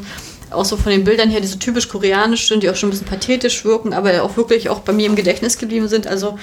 [0.50, 2.92] auch so von den Bildern her, die so typisch koreanisch sind, die auch schon ein
[2.92, 6.06] bisschen pathetisch wirken, aber auch wirklich auch bei mir im Gedächtnis geblieben sind.
[6.06, 6.38] Also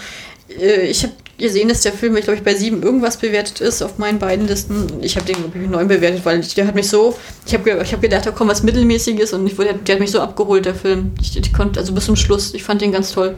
[0.50, 3.82] äh, ich habe gesehen, dass der Film, ich glaube ich, bei sieben irgendwas bewertet ist
[3.82, 4.88] auf meinen beiden Listen.
[5.02, 7.94] Ich habe den, glaube ich, neun bewertet, weil der hat mich so, ich habe ich
[7.94, 10.76] hab gedacht, da kommt was Mittelmäßiges und ich, der, der hat mich so abgeholt, der
[10.76, 11.12] Film.
[11.22, 13.38] Ich, ich konnte, also bis zum Schluss, ich fand den ganz toll.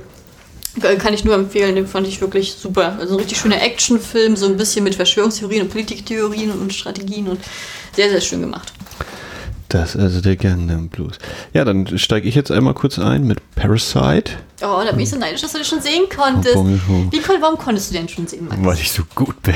[1.00, 2.98] Kann ich nur empfehlen, den fand ich wirklich super.
[3.00, 7.40] Also ein richtig schöner Actionfilm, so ein bisschen mit Verschwörungstheorien und Politiktheorien und Strategien und
[7.96, 8.72] sehr, sehr schön gemacht.
[9.70, 11.18] Das ist also der Gangnam Blues.
[11.54, 14.32] Ja, dann steige ich jetzt einmal kurz ein mit Parasite.
[14.62, 16.56] Oh, da bin ich so neidisch, dass du das schon sehen konntest.
[16.56, 18.64] Wie, warum konntest du den schon sehen, Max?
[18.64, 19.56] Weil ich so gut bin.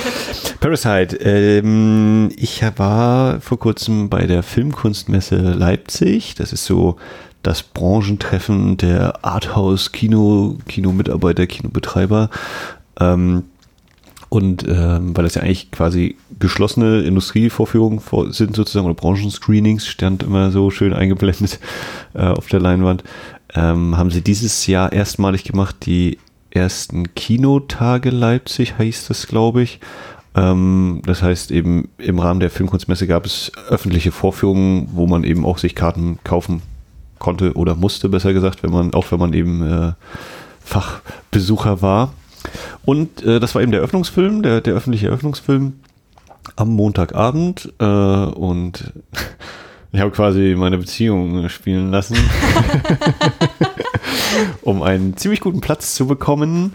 [0.60, 1.16] Parasite.
[1.16, 6.34] Ähm, ich war vor kurzem bei der Filmkunstmesse Leipzig.
[6.34, 6.96] Das ist so
[7.42, 12.30] das Branchentreffen der Arthouse-Kino, Kino-Mitarbeiter, Kinobetreiber.
[13.00, 13.44] Ähm,
[14.28, 18.00] und ähm, weil das ja eigentlich quasi geschlossene Industrievorführungen
[18.30, 21.60] sind sozusagen oder Branchenscreenings, stand immer so schön eingeblendet
[22.14, 23.04] äh, auf der Leinwand,
[23.54, 26.18] ähm, haben sie dieses Jahr erstmalig gemacht, die
[26.50, 29.80] ersten Kinotage Leipzig heißt das, glaube ich.
[30.34, 35.44] Ähm, das heißt eben im Rahmen der Filmkunstmesse gab es öffentliche Vorführungen, wo man eben
[35.44, 36.62] auch sich Karten kaufen
[37.18, 39.92] konnte oder musste, besser gesagt, wenn man, auch wenn man eben äh,
[40.64, 42.12] Fachbesucher war.
[42.84, 45.74] Und äh, das war eben der Eröffnungsfilm, der, der öffentliche Eröffnungsfilm
[46.56, 47.72] am Montagabend.
[47.78, 48.92] Äh, und
[49.92, 52.16] ich habe quasi meine Beziehung spielen lassen,
[54.62, 56.74] um einen ziemlich guten Platz zu bekommen.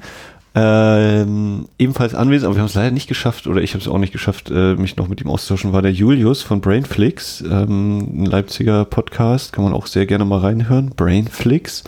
[0.55, 3.97] Ähm, ebenfalls anwesend, aber wir haben es leider nicht geschafft, oder ich habe es auch
[3.97, 8.25] nicht geschafft, äh, mich noch mit ihm auszutauschen, war der Julius von Brainflix, ähm, ein
[8.25, 10.91] Leipziger Podcast, kann man auch sehr gerne mal reinhören.
[10.95, 11.83] Brainflix,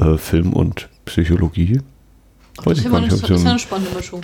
[0.00, 1.80] äh, Film und Psychologie.
[2.64, 4.22] Weiß ich gar nicht, das ist eine spannende Mischung.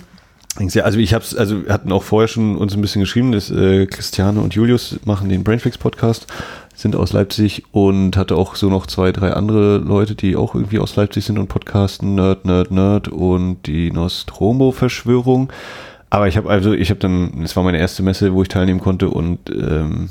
[0.55, 3.49] Also ich habe es, also wir hatten auch vorher schon uns ein bisschen geschrieben, dass
[3.49, 6.27] äh, Christiane und Julius machen den Brainflix Podcast,
[6.75, 10.79] sind aus Leipzig und hatte auch so noch zwei, drei andere Leute, die auch irgendwie
[10.79, 15.49] aus Leipzig sind und podcasten, Nerd, Nerd, Nerd und die Nostromo-Verschwörung.
[16.09, 18.79] Aber ich habe also, ich habe dann, es war meine erste Messe, wo ich teilnehmen
[18.81, 20.09] konnte und ähm,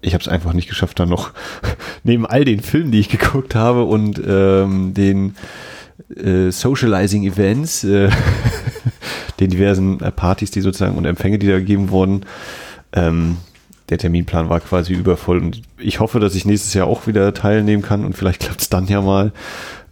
[0.00, 1.32] ich habe es einfach nicht geschafft, dann noch
[2.02, 5.36] neben all den Filmen, die ich geguckt habe und ähm, den
[6.14, 8.10] äh, Socializing Events, äh,
[9.40, 12.24] den diversen äh, Partys, die sozusagen und Empfänge, die da gegeben wurden.
[12.92, 13.38] Ähm,
[13.88, 17.82] der Terminplan war quasi übervoll und ich hoffe, dass ich nächstes Jahr auch wieder teilnehmen
[17.82, 19.32] kann und vielleicht klappt es dann ja mal,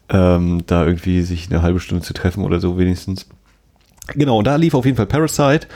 [0.09, 3.27] ähm, da irgendwie sich eine halbe Stunde zu treffen oder so wenigstens.
[4.15, 5.67] Genau, und da lief auf jeden Fall Parasite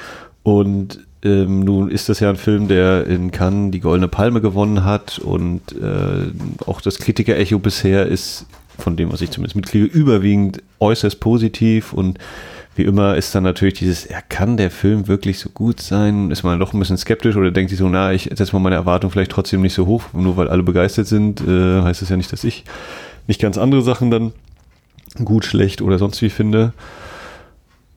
[0.42, 4.84] und ähm, nun ist das ja ein Film, der in Cannes die Goldene Palme gewonnen
[4.84, 6.30] hat und äh,
[6.66, 8.46] auch das Kritiker-Echo bisher ist,
[8.80, 12.18] von dem, was ich zumindest mitkriege, überwiegend äußerst positiv und
[12.76, 16.30] wie immer ist dann natürlich dieses, ja, kann der Film wirklich so gut sein?
[16.30, 18.76] Ist man doch ein bisschen skeptisch oder denkt sich so, na, ich setze mal meine
[18.76, 22.16] Erwartung vielleicht trotzdem nicht so hoch, nur weil alle begeistert sind, äh, heißt das ja
[22.16, 22.64] nicht, dass ich
[23.26, 24.32] nicht ganz andere Sachen dann
[25.24, 26.72] gut, schlecht oder sonst wie finde.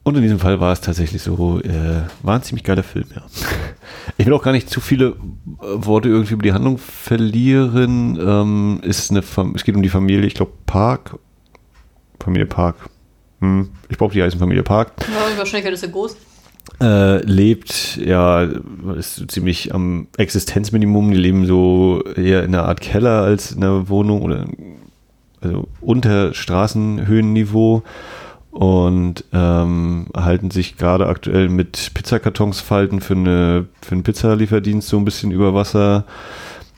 [0.04, 3.22] Und in diesem Fall war es tatsächlich so, äh, war ein ziemlich geiler Film, ja.
[4.18, 5.14] Ich will auch gar nicht zu viele äh,
[5.60, 8.18] Worte irgendwie über die Handlung verlieren.
[8.20, 11.18] Ähm, ist eine Fam es geht um die Familie, ich glaube Park.
[12.22, 12.76] Familie Park.
[13.40, 14.92] Hm, ich brauche die heißen Familie Park.
[15.00, 16.16] Ja, Wahrscheinlichkeit ist ja groß.
[16.82, 18.42] Äh, lebt, ja,
[18.96, 21.12] ist so ziemlich am Existenzminimum.
[21.12, 24.46] Die leben so eher in einer Art Keller als in einer Wohnung oder
[25.40, 27.82] also unter Straßenhöhenniveau
[28.54, 34.96] und ähm, halten sich gerade aktuell mit Pizzakartons falten für, eine, für einen Pizzalieferdienst so
[34.96, 36.04] ein bisschen über Wasser.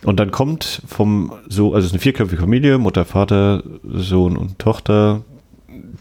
[0.02, 4.58] Und dann kommt vom so, also es ist eine vierköpfige Familie, Mutter, Vater, Sohn und
[4.58, 5.22] Tochter.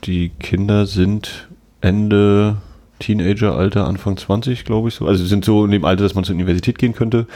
[0.05, 1.49] Die Kinder sind
[1.82, 2.57] Ende
[2.99, 5.07] Teenageralter, Anfang 20, glaube ich so.
[5.07, 7.28] Also sind so in dem Alter, dass man zur Universität gehen könnte.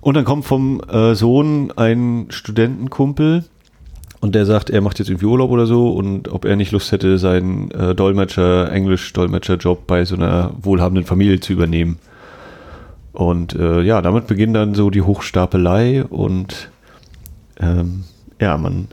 [0.00, 3.44] Und dann kommt vom äh, Sohn ein Studentenkumpel,
[4.22, 6.92] und der sagt, er macht jetzt irgendwie Urlaub oder so und ob er nicht Lust
[6.92, 11.98] hätte, seinen äh, Dolmetscher, Englisch-Dolmetscher-Job bei so einer wohlhabenden Familie zu übernehmen.
[13.12, 16.70] Und äh, ja, damit beginnt dann so die Hochstapelei und
[17.60, 18.04] ähm,
[18.40, 18.86] ja, man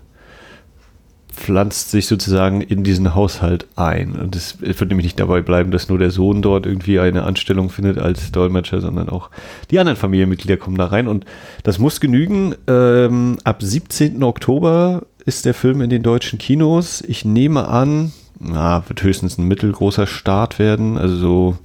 [1.32, 4.14] pflanzt sich sozusagen in diesen Haushalt ein.
[4.14, 7.70] Und es wird nämlich nicht dabei bleiben, dass nur der Sohn dort irgendwie eine Anstellung
[7.70, 9.30] findet als Dolmetscher, sondern auch
[9.70, 11.08] die anderen Familienmitglieder kommen da rein.
[11.08, 11.26] Und
[11.64, 12.56] das muss genügen.
[12.68, 14.22] Ähm, ab 17.
[14.24, 17.02] Oktober ist der Film in den deutschen Kinos.
[17.08, 20.98] Ich nehme an, na, wird höchstens ein mittelgroßer Start werden.
[20.98, 21.58] Also so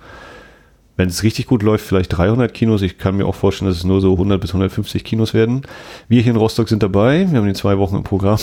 [0.96, 2.82] wenn es richtig gut läuft, vielleicht 300 Kinos.
[2.82, 5.62] Ich kann mir auch vorstellen, dass es nur so 100 bis 150 Kinos werden.
[6.08, 7.26] Wir hier in Rostock sind dabei.
[7.28, 8.38] Wir haben die zwei Wochen im Programm.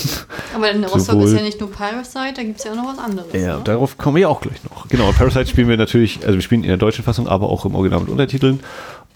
[0.54, 2.88] Aber in Rostock Sowohl ist ja nicht nur Parasite, da gibt es ja auch noch
[2.88, 3.32] was anderes.
[3.32, 3.62] Ja, ne?
[3.64, 4.86] darauf kommen wir ja auch gleich noch.
[4.88, 7.74] Genau, Parasite spielen wir natürlich, also wir spielen in der deutschen Fassung, aber auch im
[7.74, 8.60] Original mit Untertiteln.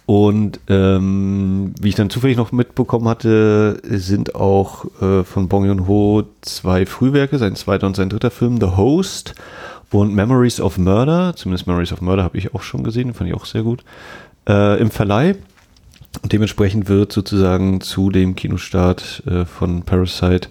[0.07, 6.23] Und ähm, wie ich dann zufällig noch mitbekommen hatte, sind auch äh, von Bong Joon-ho
[6.43, 9.35] zwei Frühwerke, sein zweiter und sein dritter Film, The Host
[9.91, 13.37] und Memories of Murder, zumindest Memories of Murder habe ich auch schon gesehen, fand ich
[13.37, 13.83] auch sehr gut,
[14.49, 15.37] äh, im Verleih.
[16.23, 20.49] Und dementsprechend wird sozusagen zu dem Kinostart äh, von Parasite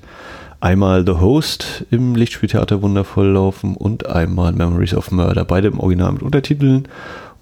[0.59, 6.13] einmal The Host im Lichtspieltheater wundervoll laufen und einmal Memories of Murder, beide im Original
[6.13, 6.87] mit Untertiteln.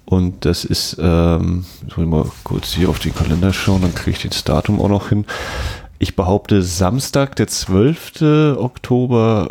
[0.04, 4.18] Und das ist, ähm, soll ich mal kurz hier auf den Kalender schauen, dann kriege
[4.18, 5.24] ich das Datum auch noch hin.
[5.98, 8.56] Ich behaupte, Samstag, der 12.
[8.58, 9.48] Oktober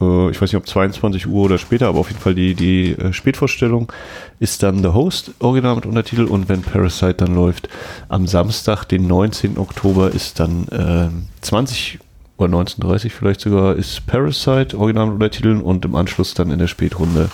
[0.00, 2.92] äh, ich weiß nicht, ob 22 Uhr oder später, aber auf jeden Fall die, die
[2.92, 3.92] äh, Spätvorstellung
[4.38, 7.68] ist dann The Host, Original mit Untertitel und wenn Parasite dann läuft,
[8.08, 9.58] am Samstag, den 19.
[9.58, 11.08] Oktober ist dann äh,
[11.40, 11.98] 20
[12.38, 16.68] oder 19.30 vielleicht sogar, ist Parasite, Original mit Untertiteln und im Anschluss dann in der
[16.68, 17.28] Spätrunde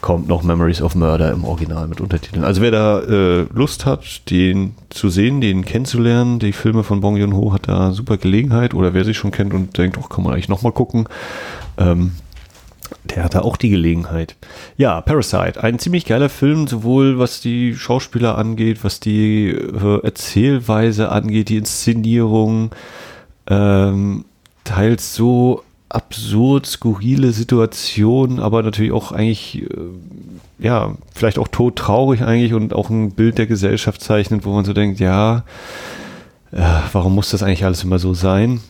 [0.00, 2.44] kommt noch Memories of Murder im Original mit Untertiteln.
[2.44, 7.16] Also wer da äh, Lust hat, den zu sehen, den kennenzulernen, die Filme von Bong
[7.16, 10.32] Joon-ho hat da super Gelegenheit oder wer sich schon kennt und denkt, ach, kann man
[10.32, 11.08] eigentlich nochmal gucken,
[11.76, 12.12] ähm,
[13.04, 14.36] der hatte auch die Gelegenheit.
[14.76, 21.10] Ja, Parasite, ein ziemlich geiler Film, sowohl was die Schauspieler angeht, was die äh, Erzählweise
[21.10, 22.70] angeht, die Inszenierung,
[23.48, 24.24] ähm,
[24.68, 29.66] teils so absurd, skurrile Situationen, aber natürlich auch eigentlich, äh,
[30.58, 34.74] ja, vielleicht auch todtraurig eigentlich und auch ein Bild der Gesellschaft zeichnet, wo man so
[34.74, 35.44] denkt, ja,
[36.52, 36.62] äh,
[36.92, 38.60] warum muss das eigentlich alles immer so sein?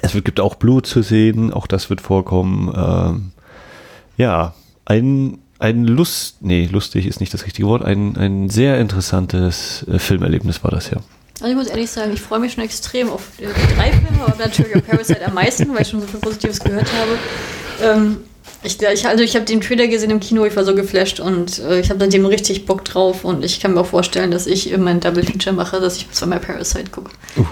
[0.00, 2.72] Es wird, gibt auch Blut zu sehen, auch das wird vorkommen.
[2.76, 3.32] Ähm,
[4.16, 4.54] ja,
[4.84, 9.98] ein, ein Lust, nee, lustig ist nicht das richtige Wort, ein, ein sehr interessantes äh,
[9.98, 10.98] Filmerlebnis war das ja.
[11.40, 14.36] Also ich muss ehrlich sagen, ich freue mich schon extrem auf die drei Filme, aber
[14.38, 17.18] natürlich auf Parasite am meisten, weil ich schon so viel Positives gehört habe.
[17.80, 18.16] Ähm,
[18.64, 21.60] ich, ich, also ich habe den Trailer gesehen im Kino, ich war so geflasht und
[21.60, 24.72] äh, ich habe seitdem richtig Bock drauf und ich kann mir auch vorstellen, dass ich
[24.72, 27.12] immer ein Double Feature mache, dass ich zweimal Parasite gucke.
[27.36, 27.44] Uh,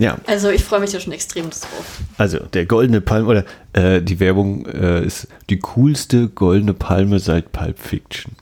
[0.00, 0.18] ja.
[0.26, 2.00] Also ich freue mich da schon extrem drauf.
[2.18, 7.52] Also der goldene Palm oder äh, die Werbung äh, ist die coolste goldene Palme seit
[7.52, 8.32] Pulp Fiction.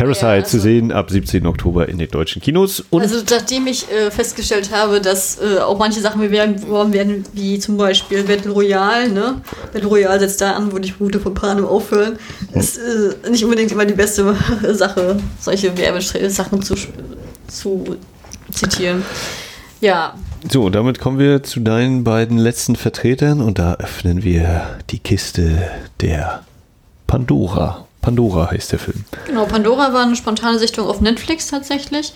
[0.00, 1.46] Parasite ja, also, zu sehen ab 17.
[1.46, 2.82] Oktober in den deutschen Kinos.
[2.88, 7.58] Und also nachdem ich äh, festgestellt habe, dass äh, auch manche Sachen beworben werden, wie
[7.58, 9.42] zum Beispiel Battle Royale, ne?
[9.74, 12.18] Battle Royale setzt da an, wo die Route von Pano aufhören,
[12.54, 14.34] ist äh, nicht unbedingt immer die beste
[14.72, 16.76] Sache, solche Werbesachen zu,
[17.46, 17.96] zu
[18.50, 19.02] zitieren.
[19.82, 20.14] Ja.
[20.50, 25.70] So, damit kommen wir zu deinen beiden letzten Vertretern und da öffnen wir die Kiste
[26.00, 26.42] der
[27.06, 29.04] Pandora Pandora heißt der Film.
[29.26, 32.12] Genau, Pandora war eine spontane Sichtung auf Netflix tatsächlich.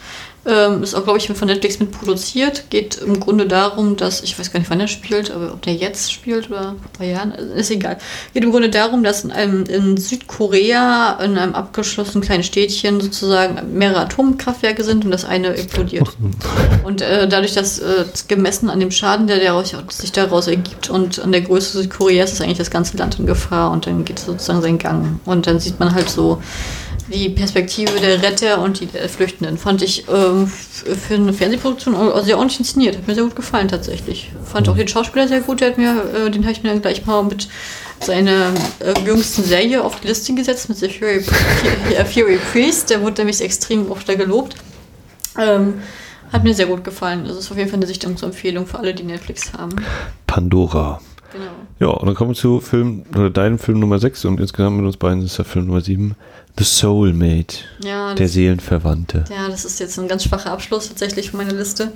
[0.47, 2.65] Ähm, ist auch, glaube ich, von Netflix mitproduziert.
[2.69, 5.75] Geht im Grunde darum, dass, ich weiß gar nicht, wann er spielt, aber ob der
[5.75, 7.97] jetzt spielt oder vor ein paar Jahren, ist egal.
[8.35, 13.79] Geht im Grunde darum, dass in, einem, in Südkorea, in einem abgeschlossenen kleinen Städtchen sozusagen
[13.79, 16.09] mehrere Atomkraftwerke sind und das eine explodiert.
[16.85, 21.19] Und äh, dadurch, dass äh, gemessen an dem Schaden, der daraus, sich daraus ergibt und
[21.19, 24.27] an der Größe Südkoreas, ist eigentlich das ganze Land in Gefahr und dann geht es
[24.27, 25.21] sozusagen seinen Gang.
[25.25, 26.43] Und dann sieht man halt so
[27.13, 29.59] die Perspektive der Retter und die der Flüchtenden.
[29.59, 31.95] Fand ich ähm, für eine Fernsehproduktion
[32.25, 32.97] sehr ordentlich inszeniert.
[32.97, 34.31] Hat mir sehr gut gefallen tatsächlich.
[34.45, 35.61] Fand auch den Schauspieler sehr gut.
[35.61, 37.49] Der hat mir, äh, den habe ich mir dann gleich mal mit
[38.01, 41.23] seiner äh, jüngsten Serie auf die Liste gesetzt mit The Fury,
[42.13, 42.91] Fury Priest.
[42.91, 44.57] Der wurde nämlich extrem oft da gelobt.
[45.39, 45.83] Ähm,
[46.33, 47.25] hat mir sehr gut gefallen.
[47.27, 49.77] Das ist auf jeden Fall eine Sichtungsempfehlung für alle, die Netflix haben.
[50.27, 51.01] Pandora.
[51.33, 51.45] Genau.
[51.81, 54.87] Ja, und dann kommen wir zu Film, oder deinem Film Nummer 6 und insgesamt mit
[54.87, 56.15] uns beiden ist der Film Nummer 7.
[56.57, 57.59] The Soulmate.
[57.83, 59.25] Ja, Der Seelenverwandte.
[59.31, 61.93] ja, das ist jetzt ein ganz schwacher Abschluss tatsächlich von meiner Liste.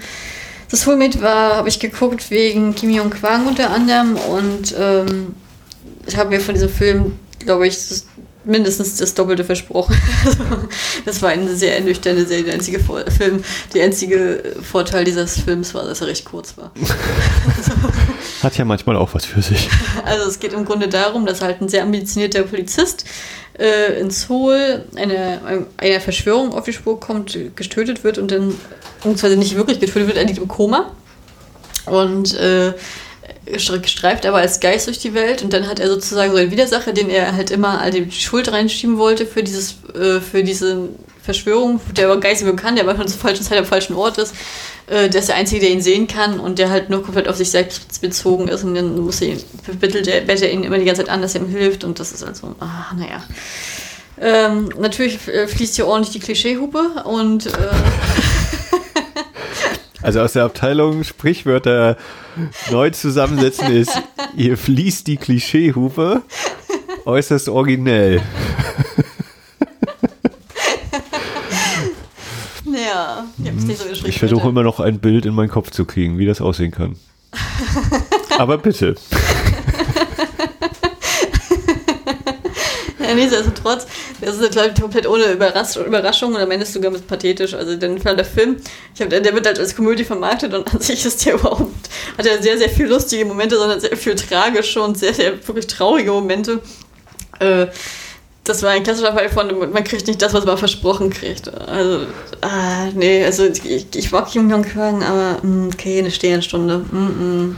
[0.71, 5.35] Das Soulmate war, habe ich geguckt wegen Kim Jong Kwang unter anderem und ähm,
[6.07, 8.07] ich habe mir von diesem Film, glaube ich, das,
[8.49, 9.97] mindestens das Doppelte versprochen.
[11.05, 12.45] Das war eine sehr ernüchternde Serie.
[12.45, 13.43] Der einzige Vor Film,
[13.73, 16.71] der einzige Vorteil dieses Films war, dass er recht kurz war.
[18.43, 19.69] Hat ja manchmal auch was für sich.
[20.05, 23.05] Also es geht im Grunde darum, dass halt ein sehr ambitionierter Polizist
[23.59, 28.55] äh, in Seoul eine, einer Verschwörung auf die Spur kommt, getötet wird und dann,
[28.97, 30.93] beziehungsweise nicht wirklich getötet wird, er liegt im Koma
[31.87, 32.75] und äh,
[33.57, 36.93] streift aber als Geist durch die Welt und dann hat er sozusagen so einen Widersacher,
[36.93, 40.89] den er halt immer all die Schuld reinschieben wollte für dieses, äh, für diese
[41.23, 44.19] Verschwörung, der aber Geist nicht bekannt, der aber schon zur falschen Zeit am falschen Ort
[44.19, 44.35] ist,
[44.87, 47.37] äh, der ist der Einzige, der ihn sehen kann und der halt nur komplett auf
[47.37, 49.43] sich selbst bezogen ist und dann muss er ihn,
[49.79, 52.01] bittet er, bettet er ihn immer die ganze Zeit an, dass er ihm hilft und
[52.01, 53.23] das ist also, ah, naja.
[54.21, 57.51] Ähm, natürlich äh, fließt hier ordentlich die Klischeehupe und äh,
[60.03, 61.97] Also aus der Abteilung Sprichwörter
[62.71, 64.01] neu zusammensetzen ist,
[64.37, 66.23] ihr fließt die Klischeehupe
[67.05, 68.23] äußerst originell.
[72.65, 74.07] ja, ich so.
[74.07, 76.97] Ich versuche immer noch ein Bild in meinen Kopf zu kriegen, wie das aussehen kann.
[78.39, 78.95] Aber bitte.
[83.09, 83.87] Ja, nichtsdestotrotz,
[84.21, 87.55] das ist glaube ich, komplett ohne Überrasch Überraschung und am Ende ist sogar mit pathetisch.
[87.55, 88.57] Also Fall der Film,
[88.95, 91.89] ich hab, der wird halt als Komödie vermarktet und an sich ist der überhaupt,
[92.19, 95.67] hat er sehr, sehr viel lustige Momente, sondern sehr viel tragische und sehr, sehr wirklich
[95.67, 96.61] traurige Momente.
[97.39, 97.69] Äh,
[98.45, 101.49] das war ein klassischer Fall von, man kriegt nicht das, was man versprochen kriegt.
[101.69, 102.07] Also,
[102.41, 106.79] ah, nee, also ich, ich mag Kim Jong Kwang, aber mh, okay, eine Sternenstunde.
[106.79, 107.57] Mm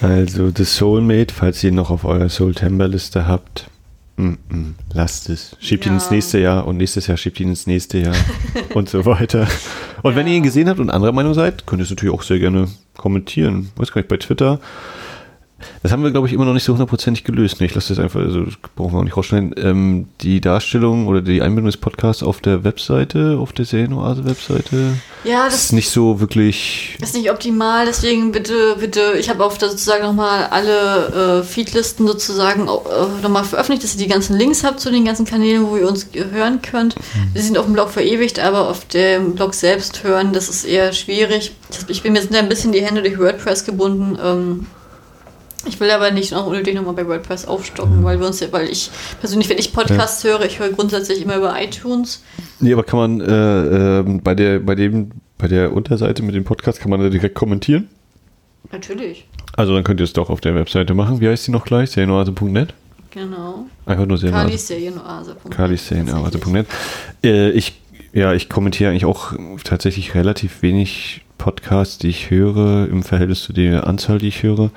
[0.00, 0.06] -mm.
[0.06, 3.66] Also The Soulmate, falls ihr ihn noch auf eurer Soul-Timber-Liste habt,
[4.16, 5.56] mm -mm, lasst es.
[5.60, 5.94] Schiebt ihn Ja.
[5.94, 8.14] ins nächste Jahr und nächstes Jahr schiebt ihn ins nächste Jahr
[8.74, 9.46] und so weiter.
[10.02, 10.32] Und wenn Ja.
[10.32, 12.68] ihr ihn gesehen habt und anderer Meinung seid, könnt ihr es natürlich auch sehr gerne
[12.96, 13.70] kommentieren.
[13.76, 14.60] Weiß gar nicht, bei Twitter.
[15.82, 17.60] Das haben wir, glaube ich, immer noch nicht so hundertprozentig gelöst.
[17.60, 19.54] Ich lasse das einfach, also das brauchen wir auch nicht rausschneiden.
[19.56, 24.94] Ähm, die Darstellung oder die Einbindung des Podcasts auf der Webseite, auf der Serienoase-Webseite,
[25.24, 29.58] Ja, das ist nicht so wirklich ist nicht optimal, deswegen bitte, bitte, ich habe auf
[29.58, 34.64] der sozusagen nochmal alle äh, Feedlisten sozusagen äh, nochmal veröffentlicht, dass ihr die ganzen Links
[34.64, 36.94] habt zu den ganzen Kanälen, wo ihr uns hören könnt.
[37.32, 40.92] Wir sind auf dem Blog verewigt, aber auf dem Blog selbst hören, das ist eher
[40.92, 41.52] schwierig.
[41.88, 44.18] Ich bin mir sind da ein bisschen die Hände durch WordPress gebunden.
[44.22, 44.66] Ähm,
[45.66, 48.68] ich will aber nicht noch unnötig nochmal bei WordPress aufstocken, weil wir uns ja, weil
[48.68, 48.90] ich
[49.20, 52.22] persönlich, wenn ich Podcasts höre, ich höre grundsätzlich immer über iTunes.
[52.60, 56.44] Nee, aber kann man äh, ähm, bei der, bei dem, bei der Unterseite mit dem
[56.44, 57.88] Podcast kann man da direkt kommentieren?
[58.72, 59.26] Natürlich.
[59.56, 61.20] Also dann könnt ihr es doch auf der Webseite machen.
[61.20, 61.90] Wie heißt die noch gleich?
[61.90, 62.74] Serienoase.net?
[63.10, 63.66] Genau.
[63.86, 65.36] Einfach nur Serienoase.
[65.50, 66.66] Kaliserienoase.net.
[67.22, 67.80] Äh, ich,
[68.12, 73.52] ja, ich kommentiere eigentlich auch tatsächlich relativ wenig Podcasts, die ich höre, im Verhältnis zu
[73.52, 74.70] der Anzahl, die ich höre.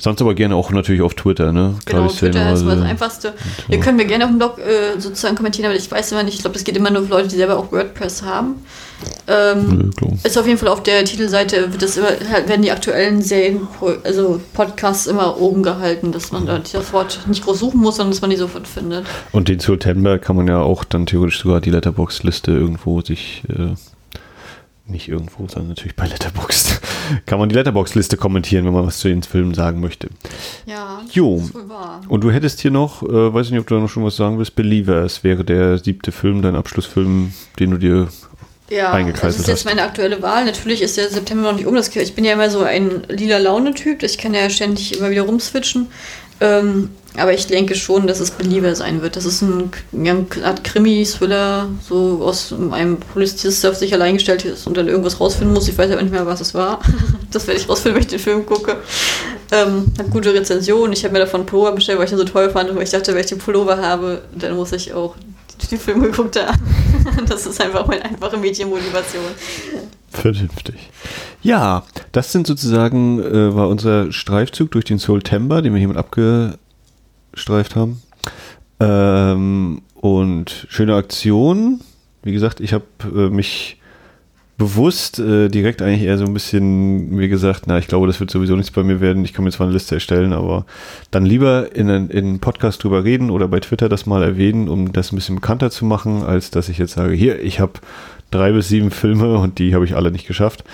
[0.00, 1.74] Sonst aber gerne auch natürlich auf Twitter, ne?
[1.84, 2.84] Genau, Twitter ist immer das.
[2.84, 3.34] Einfachste.
[3.68, 6.34] Ihr könnt mir gerne auf dem Blog äh, sozusagen kommentieren, aber ich weiß immer nicht,
[6.34, 8.64] ich glaube, es geht immer nur für Leute, die selber auch WordPress haben.
[9.26, 12.10] Ähm, Nö, ist auf jeden Fall auf der Titelseite, wird das immer,
[12.46, 13.66] werden die aktuellen Serien,
[14.04, 18.12] also Podcasts immer oben gehalten, dass man da das Wort nicht groß suchen muss, sondern
[18.12, 19.04] dass man die sofort findet.
[19.32, 23.74] Und den September kann man ja auch dann theoretisch sogar die Letterbox-Liste irgendwo sich, äh,
[24.88, 26.80] nicht irgendwo, sondern natürlich bei Letterboxd,
[27.26, 30.08] kann man die Letterbox-Liste kommentieren, wenn man was zu den Filmen sagen möchte.
[30.66, 31.36] Ja, Jo.
[31.38, 32.00] das ist wohl wahr.
[32.08, 34.16] Und du hättest hier noch, äh, weiß ich nicht, ob du da noch schon was
[34.16, 38.08] sagen willst, Believers wäre der siebte Film, dein Abschlussfilm, den du dir
[38.70, 39.64] Ja, eingekreiselt das ist jetzt hast.
[39.66, 40.44] meine aktuelle Wahl.
[40.44, 41.74] Natürlich ist der September noch nicht um.
[41.74, 44.02] Das, ich bin ja immer so ein lila Laune-Typ.
[44.02, 45.86] Ich kann ja ständig immer wieder rumswitchen.
[46.40, 49.16] Ähm, aber ich denke schon, dass es belieber sein wird.
[49.16, 54.44] Das ist ein, eine Art Krimi-Thriller, so aus einem Polizist, der auf sich allein gestellt
[54.44, 55.68] ist und dann irgendwas rausfinden muss.
[55.68, 56.80] Ich weiß aber nicht mehr, was es war.
[57.32, 58.76] das werde ich rausfinden, wenn ich den Film gucke.
[59.50, 60.92] Ähm, hat gute Rezension.
[60.92, 63.12] Ich habe mir davon Pullover bestellt, weil ich den so toll fand, weil ich dachte,
[63.12, 65.16] wenn ich den Pullover habe, dann muss ich auch
[65.70, 66.58] die Filme geguckt haben.
[67.28, 69.24] das ist einfach meine einfache Medienmotivation.
[70.10, 70.90] Vernünftig.
[71.42, 77.76] Ja, das sind sozusagen, äh, war unser Streifzug durch den September, den wir hiermit abgestreift
[77.76, 78.02] haben.
[78.80, 81.80] Ähm, und schöne Aktion.
[82.22, 83.78] Wie gesagt, ich habe äh, mich
[84.58, 88.28] bewusst äh, direkt eigentlich eher so ein bisschen mir gesagt, na, ich glaube, das wird
[88.30, 89.24] sowieso nichts bei mir werden.
[89.24, 90.66] Ich kann mir zwar eine Liste erstellen, aber
[91.12, 95.12] dann lieber in einen Podcast drüber reden oder bei Twitter das mal erwähnen, um das
[95.12, 97.74] ein bisschen bekannter zu machen, als dass ich jetzt sage, hier, ich habe
[98.30, 100.64] drei bis sieben Filme und die habe ich alle nicht geschafft.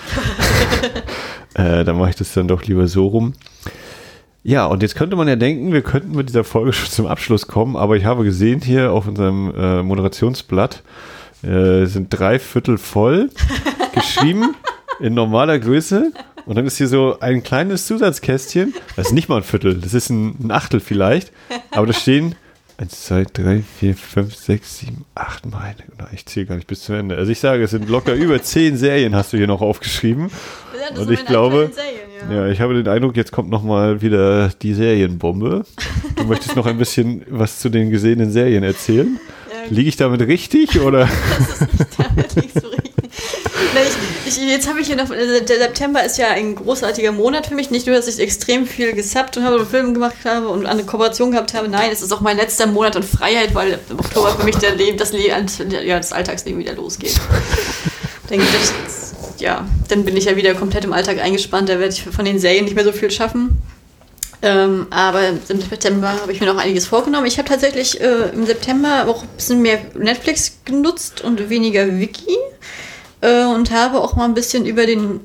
[1.53, 3.33] äh, dann mache ich das dann doch lieber so rum.
[4.43, 7.47] Ja, und jetzt könnte man ja denken, wir könnten mit dieser Folge schon zum Abschluss
[7.47, 10.83] kommen, aber ich habe gesehen hier auf unserem äh, Moderationsblatt,
[11.41, 13.31] äh, sind drei Viertel voll
[13.95, 14.53] geschrieben
[14.99, 16.11] in normaler Größe.
[16.45, 18.75] Und dann ist hier so ein kleines Zusatzkästchen.
[18.95, 21.31] Das ist nicht mal ein Viertel, das ist ein, ein Achtel vielleicht.
[21.71, 22.35] Aber da stehen
[22.77, 25.75] 1, 2, 3, 4, 5, 6, 7, 8, meine.
[26.11, 27.15] Ich zähle gar nicht bis zum Ende.
[27.15, 30.29] Also ich sage, es sind locker über 10 Serien, hast du hier noch aufgeschrieben.
[30.77, 32.45] Ja, und ich glaube, Serien, ja.
[32.45, 32.51] ja.
[32.51, 35.63] ich habe den Eindruck, jetzt kommt nochmal wieder die Serienbombe.
[36.17, 39.19] Du möchtest noch ein bisschen was zu den gesehenen Serien erzählen?
[39.69, 41.09] Liege ich damit richtig oder?
[41.37, 42.74] das ist nicht damit liegst du richtig.
[44.25, 47.47] Ich, ich, jetzt habe ich hier noch, also der September ist ja ein großartiger Monat
[47.47, 47.69] für mich.
[47.71, 50.83] Nicht nur, dass ich extrem viel gesappt und habe und Filme gemacht habe und eine
[50.83, 51.67] Kooperation gehabt habe.
[51.67, 54.75] Nein, es ist auch mein letzter Monat und Freiheit, weil im Oktober für mich der
[54.75, 57.15] Leben, das, Leben, ja, das Alltagsleben wieder losgeht.
[58.29, 61.69] Denke ich, ja, dann bin ich ja wieder komplett im Alltag eingespannt.
[61.69, 63.61] Da werde ich von den Serien nicht mehr so viel schaffen.
[64.41, 67.25] Ähm, aber im September habe ich mir noch einiges vorgenommen.
[67.25, 72.37] Ich habe tatsächlich äh, im September auch ein bisschen mehr Netflix genutzt und weniger Wiki
[73.21, 75.19] äh, und habe auch mal ein bisschen über den,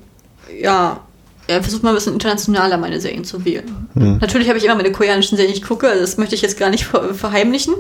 [0.61, 1.01] ja,
[1.49, 3.89] ja versucht mal ein bisschen internationaler meine Serien zu wählen.
[3.95, 4.19] Mhm.
[4.21, 6.59] Natürlich habe ich immer meine koreanischen Serien, die ich gucke, also das möchte ich jetzt
[6.59, 7.75] gar nicht verheimlichen,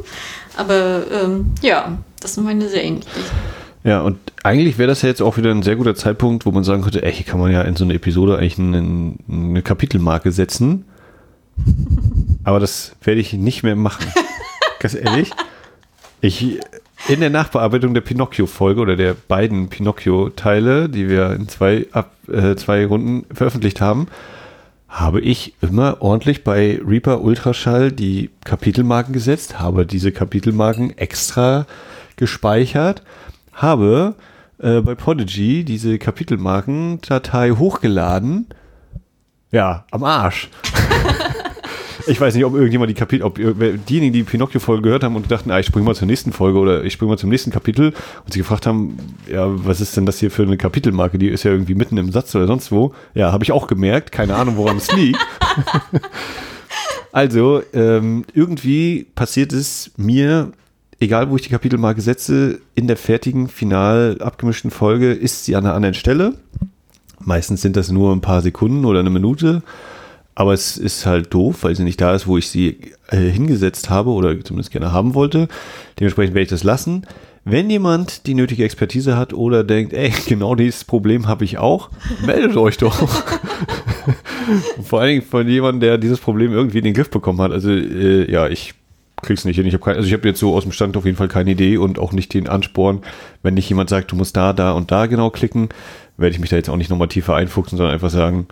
[0.56, 3.00] aber ähm, ja, das sind meine Serien.
[3.82, 6.64] Ja, und eigentlich wäre das ja jetzt auch wieder ein sehr guter Zeitpunkt, wo man
[6.64, 10.32] sagen könnte, ey, hier kann man ja in so eine Episode eigentlich eine, eine Kapitelmarke
[10.32, 10.84] setzen
[12.44, 14.06] aber das werde ich nicht mehr machen.
[14.78, 15.30] Ganz ehrlich.
[16.20, 16.58] Ich,
[17.08, 22.54] in der Nachbearbeitung der Pinocchio-Folge oder der beiden Pinocchio-Teile, die wir in zwei, ab, äh,
[22.56, 24.06] zwei Runden veröffentlicht haben,
[24.88, 31.66] habe ich immer ordentlich bei Reaper Ultraschall die Kapitelmarken gesetzt, habe diese Kapitelmarken extra
[32.16, 33.02] gespeichert,
[33.52, 34.14] habe
[34.58, 38.48] äh, bei Podigy diese Kapitelmarken-Datei hochgeladen.
[39.52, 40.48] Ja, am Arsch.
[42.06, 45.50] Ich weiß nicht, ob irgendjemand die Kapitel, ob diejenigen, die Pinocchio-Folge gehört haben und dachten,
[45.50, 47.92] ah, ich springe mal zur nächsten Folge oder ich springe mal zum nächsten Kapitel
[48.24, 48.98] und sie gefragt haben,
[49.30, 51.18] ja, was ist denn das hier für eine Kapitelmarke?
[51.18, 52.94] Die ist ja irgendwie mitten im Satz oder sonst wo.
[53.14, 54.12] Ja, habe ich auch gemerkt.
[54.12, 55.18] Keine Ahnung, woran es liegt.
[57.12, 60.52] also, ähm, irgendwie passiert es mir,
[61.00, 65.64] egal wo ich die Kapitelmarke setze, in der fertigen, final abgemischten Folge ist sie an
[65.64, 66.34] einer anderen Stelle.
[67.22, 69.62] Meistens sind das nur ein paar Sekunden oder eine Minute.
[70.40, 72.78] Aber es ist halt doof, weil sie nicht da ist, wo ich sie
[73.08, 75.48] äh, hingesetzt habe oder zumindest gerne haben wollte.
[75.98, 77.06] Dementsprechend werde ich das lassen.
[77.44, 81.90] Wenn jemand die nötige Expertise hat oder denkt, ey, genau dieses Problem habe ich auch,
[82.24, 82.96] meldet euch doch.
[84.82, 87.52] Vor allen Dingen von jemandem, der dieses Problem irgendwie in den Griff bekommen hat.
[87.52, 88.72] Also äh, ja, ich
[89.20, 89.66] krieg's nicht hin.
[89.66, 91.76] Ich habe also ich habe jetzt so aus dem Stand auf jeden Fall keine Idee
[91.76, 93.02] und auch nicht den Ansporn,
[93.42, 95.68] wenn nicht jemand sagt, du musst da, da und da genau klicken,
[96.16, 98.46] werde ich mich da jetzt auch nicht nochmal tiefer einfuchsen, sondern einfach sagen,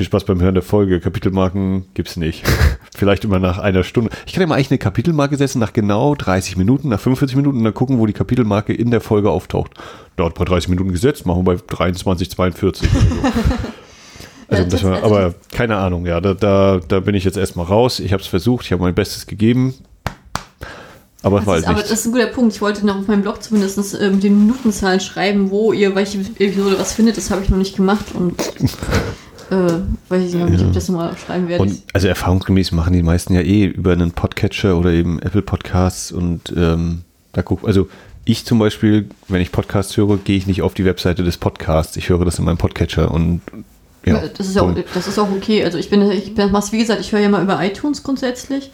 [0.00, 0.98] viel Spaß beim Hören der Folge.
[0.98, 2.42] Kapitelmarken gibt's nicht.
[2.96, 4.10] Vielleicht immer nach einer Stunde.
[4.26, 7.58] Ich kann ja mal eigentlich eine Kapitelmarke setzen nach genau 30 Minuten, nach 45 Minuten
[7.58, 9.72] und dann gucken, wo die Kapitelmarke in der Folge auftaucht.
[10.16, 12.88] Dort bei 30 Minuten gesetzt, machen wir bei 23, 42.
[14.52, 18.00] Also, das war, aber keine Ahnung, ja, da, da, da bin ich jetzt erstmal raus.
[18.00, 19.74] Ich habe es versucht, ich habe mein Bestes gegeben.
[21.22, 22.52] Aber das, war halt ist, aber das ist ein guter Punkt.
[22.52, 26.18] Ich wollte noch auf meinem Blog zumindest äh, mit den Minutenzahlen schreiben, wo ihr welche
[26.18, 27.16] Episode was findet.
[27.16, 28.34] Das habe ich noch nicht gemacht und
[29.50, 30.66] äh, weiß ich noch nicht, ja.
[30.66, 31.62] ob ich das nochmal schreiben werde.
[31.62, 36.12] Und also erfahrungsgemäß machen die meisten ja eh über einen Podcatcher oder eben Apple Podcasts
[36.12, 37.88] und ähm, da guck, also
[38.24, 41.96] ich zum Beispiel, wenn ich Podcasts höre, gehe ich nicht auf die Webseite des Podcasts.
[41.96, 43.40] Ich höre das in meinem Podcatcher und
[44.04, 44.22] ja.
[44.36, 45.62] Das ist, auch, das ist auch okay.
[45.62, 48.70] Also ich bin, ich bin, wie gesagt, ich höre ja mal über iTunes grundsätzlich.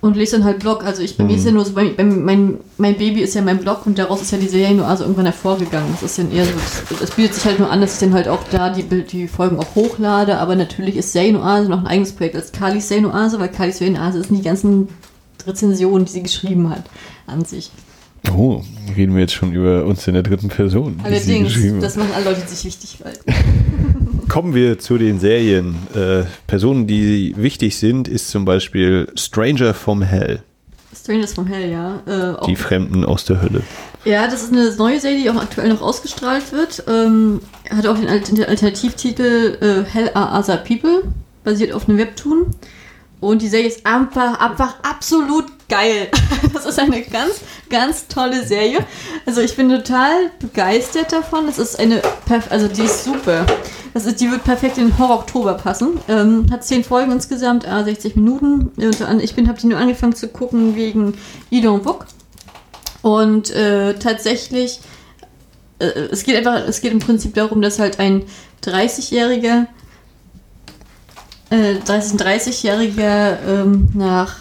[0.00, 0.84] Und lese dann halt Blog.
[0.84, 3.42] Also ich bei mir ist ja nur so, bei, bei, mein, mein Baby ist ja
[3.42, 5.90] mein Blog und daraus ist ja die Serie nur also irgendwann hervorgegangen.
[5.92, 6.52] Das ist ja eher so,
[7.02, 9.58] es bietet sich halt nur an, dass ich dann halt auch da die, die Folgen
[9.58, 13.78] auch hochlade, aber natürlich ist Serienoase noch ein eigenes Projekt als Kalis Serienoase, weil Kalis
[13.78, 14.88] Serienoase ist die ganzen
[15.46, 16.84] Rezensionen, die sie geschrieben hat,
[17.26, 17.70] an sich.
[18.36, 18.62] Oh,
[18.96, 21.00] reden wir jetzt schon über uns in der dritten Person.
[21.02, 23.32] Allerdings, das machen alle Leute, die sich wichtig halten.
[24.28, 25.76] Kommen wir zu den Serien.
[25.94, 30.42] Äh, Personen, die wichtig sind, ist zum Beispiel Stranger from Hell,
[31.08, 32.02] Strangers from Hell, ja.
[32.06, 33.62] Äh, die Fremden aus der Hölle.
[34.04, 36.84] Ja, das ist eine neue Serie, die auch aktuell noch ausgestrahlt wird.
[36.86, 41.04] Ähm, hat auch den Alternativtitel äh, Hell are Other People,
[41.44, 42.46] basiert auf einem Webtoon.
[43.20, 46.08] Und die Serie ist einfach, einfach absolut geil.
[46.52, 48.78] Das ist eine ganz, ganz tolle Serie.
[49.26, 51.46] Also ich bin total begeistert davon.
[51.46, 52.00] Das ist eine,
[52.48, 53.46] also die ist super.
[53.94, 56.00] Das ist, die wird perfekt in den Horror-Oktober passen.
[56.08, 58.72] Ähm, hat zehn Folgen insgesamt, äh, 60 Minuten.
[59.20, 61.14] Ich bin, habe die nur angefangen zu gucken wegen
[61.50, 62.06] Idon Book.
[63.02, 64.80] Und äh, tatsächlich,
[65.78, 68.24] äh, es geht einfach, es geht im Prinzip darum, dass halt ein
[68.64, 69.66] 30-Jähriger,
[71.50, 74.36] äh, 30, 30-Jähriger ähm, nach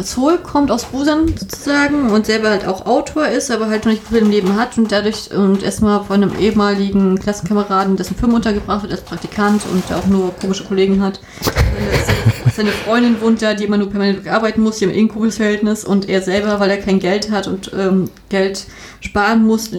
[0.00, 4.06] Seoul kommt aus Busan sozusagen und selber halt auch Autor ist, aber halt noch nicht
[4.06, 8.82] viel im Leben hat und dadurch und erstmal von einem ehemaligen Klassenkameraden, dessen Firma untergebracht
[8.82, 11.20] wird als Praktikant und auch nur komische Kollegen hat.
[11.42, 15.08] Seine, seine Freundin wohnt da, die immer nur permanent arbeiten muss, die haben eh ein
[15.08, 18.66] komisches Verhältnis und er selber, weil er kein Geld hat und ähm, Geld
[19.00, 19.70] sparen muss,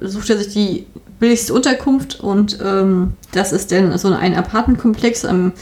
[0.00, 0.86] sucht er sich die
[1.20, 5.52] billigste Unterkunft und ähm, das ist dann so ein Apartmentkomplex am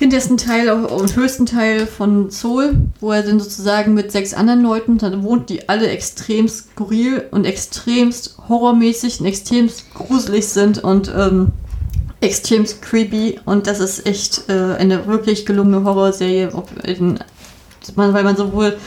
[0.00, 4.96] hintersten Teil und höchsten Teil von Seoul, wo er dann sozusagen mit sechs anderen Leuten
[4.96, 11.52] dann wohnt, die alle extrem skurril und extremst horrormäßig und extremst gruselig sind und ähm,
[12.22, 13.40] extremst creepy.
[13.44, 17.18] Und das ist echt äh, eine wirklich gelungene Horrorserie, ob in,
[17.96, 18.78] weil man sowohl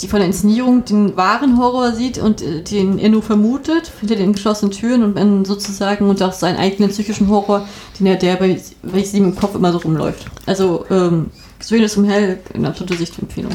[0.00, 4.16] die von der Inszenierung den wahren Horror sieht und äh, den er nur vermutet, hinter
[4.16, 7.68] den geschlossenen Türen und man sozusagen und auch seinen eigenen psychischen Horror,
[7.98, 10.26] den er der bei, bei sieben im Kopf immer so rumläuft.
[10.46, 11.30] Also, ähm,
[11.60, 13.52] Söhne zum Hell, eine absolute Sichtempfehlung.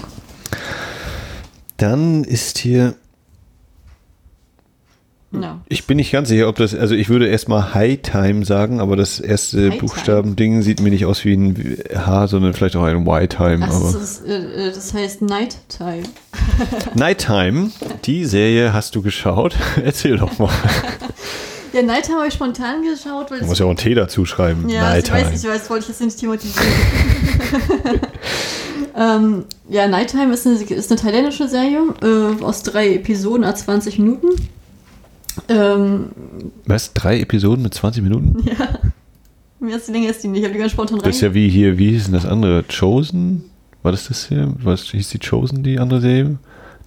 [1.77, 2.95] Dann ist hier,
[5.41, 5.61] Ja.
[5.69, 8.95] ich bin nicht ganz sicher, ob das, also ich würde erstmal High Time sagen, aber
[8.95, 9.77] das erste Time.
[9.79, 13.59] Buchstabending sieht mir nicht aus wie ein H, sondern vielleicht auch ein Y-Time.
[13.59, 16.03] Das, ist, äh, äh, das heißt Nighttime.
[16.95, 17.71] Nighttime,
[18.05, 19.55] die Serie hast du geschaut.
[19.83, 20.49] Erzähl doch mal.
[21.73, 24.67] Ja, Nighttime habe ich spontan geschaut, weil Du musst ja auch einen T dazu schreiben.
[24.69, 26.65] Ja, also ich weiß, ich weiß, wollte ich jetzt nicht thematisieren.
[28.97, 33.99] ähm, ja, Nighttime ist eine, ist eine thailändische Serie äh, aus drei Episoden à 20
[33.99, 34.29] Minuten.
[35.49, 36.07] Ähm,
[36.65, 36.93] Was?
[36.93, 38.43] Drei Episoden mit 20 Minuten?
[39.59, 40.99] mehr als die Länge ist die nicht, ich habe die ganz spontan.
[40.99, 42.63] Das ist ja wie hier, wie hieß denn das andere?
[42.63, 43.45] Chosen?
[43.83, 44.53] War das das hier?
[44.61, 46.37] Was hieß die Chosen, die andere Serie?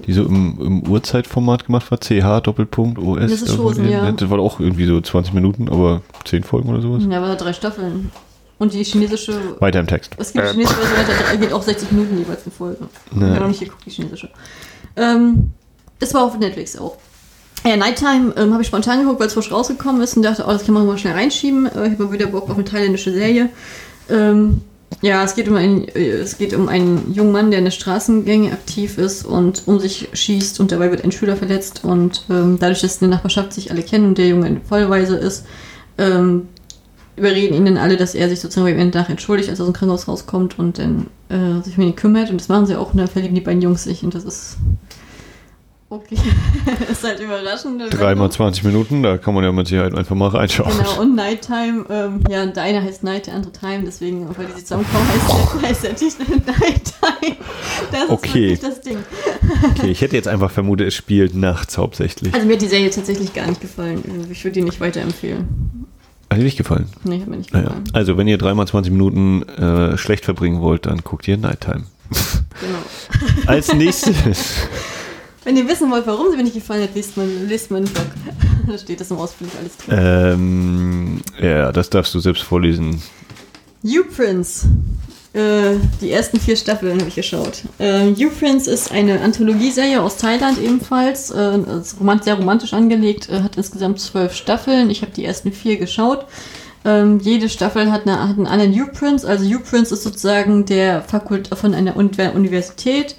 [0.06, 1.98] Die so im, im Uhrzeitformat gemacht war?
[2.00, 3.20] CH, Doppelpunkt, OS.
[3.20, 4.10] Das ist Chosen, ja.
[4.12, 7.02] Das war auch irgendwie so 20 Minuten, aber 10 Folgen oder sowas.
[7.08, 8.10] ja, aber drei Staffeln.
[8.58, 9.38] Und die chinesische.
[9.58, 10.14] Weiter im Text.
[10.18, 12.78] Es gibt die chinesische Version, geht auch 60 Minuten jeweils eine Folge.
[13.10, 13.28] Ich Ja.
[13.28, 14.28] habe noch nicht geguckt, die chinesische.
[14.96, 15.52] Ähm,
[15.98, 16.96] das war auf Netflix auch.
[17.64, 20.50] Ja, Nighttime ähm, habe ich spontan geguckt, weil es frisch rausgekommen ist und dachte, oh,
[20.50, 21.66] das kann man mal schnell reinschieben.
[21.66, 23.50] Äh, ich habe mal wieder Bock auf eine thailändische Serie.
[24.08, 24.62] Ähm,
[25.02, 27.70] ja, es geht, um einen, äh, es geht um einen jungen Mann, der in der
[27.70, 32.56] Straßengänge aktiv ist und um sich schießt und dabei wird ein Schüler verletzt und ähm,
[32.58, 35.44] dadurch, dass in der Nachbarschaft sich alle kennen und der Junge eine Vollweise ist,
[35.98, 36.48] ähm,
[37.16, 39.74] überreden ihn dann alle, dass er sich sozusagen beim Endtag entschuldigt, als er aus dem
[39.74, 42.30] Krankenhaus rauskommt und dann äh, sich um ihn kümmert.
[42.30, 44.56] Und das machen sie auch und dann verlieben die beiden Jungs sich und das ist
[45.90, 46.16] okay.
[46.90, 47.82] ist halt überraschend.
[47.92, 50.72] Dreimal 20 Minuten, da kann man ja mit Sicherheit einfach mal reinschauen.
[50.76, 54.54] Genau, und Nighttime, ähm, ja, der eine heißt Night, der andere Time, deswegen, weil die
[54.64, 57.36] zusammenkommen, heißt der, heißt der Titel Nighttime.
[57.92, 58.34] Das ist Okay.
[58.50, 58.96] wirklich das Ding.
[59.76, 62.32] Okay, ich hätte jetzt einfach vermutet, es spielt nachts hauptsächlich.
[62.32, 64.02] Also mir hat die Serie tatsächlich gar nicht gefallen.
[64.30, 65.48] Ich würde die nicht weiterempfehlen.
[66.30, 66.86] Hat dir nicht gefallen?
[67.02, 67.84] Nee, hat mir nicht Naja, gefallen.
[67.92, 71.82] also wenn ihr dreimal 20 Minuten äh, schlecht verbringen wollt, dann guckt ihr Nighttime.
[72.60, 72.78] Genau.
[73.46, 74.14] Als nächstes,
[75.44, 78.06] Wenn ihr wissen wollt, warum sie mir nicht gefallen hat, lest meinen lest meinen Blog.
[78.66, 79.98] da steht das im ausführlich alles drin.
[79.98, 83.02] ähm, ja, das darfst du selbst vorlesen.
[83.82, 84.68] U-Prince.
[85.32, 87.62] Äh, die ersten vier Staffeln habe ich geschaut.
[87.78, 91.30] Äh, U-Prince ist eine Anthologieserie aus Thailand ebenfalls.
[91.30, 94.90] Äh, ist romant sehr romantisch angelegt, äh, hat insgesamt zwölf Staffeln.
[94.90, 96.26] Ich habe die ersten vier geschaut.
[96.84, 99.26] Ähm, jede Staffel hat, eine, hat einen anderen U-Prince.
[99.26, 103.16] Also U-Prince ist sozusagen der Fakult von einer Uni Universität.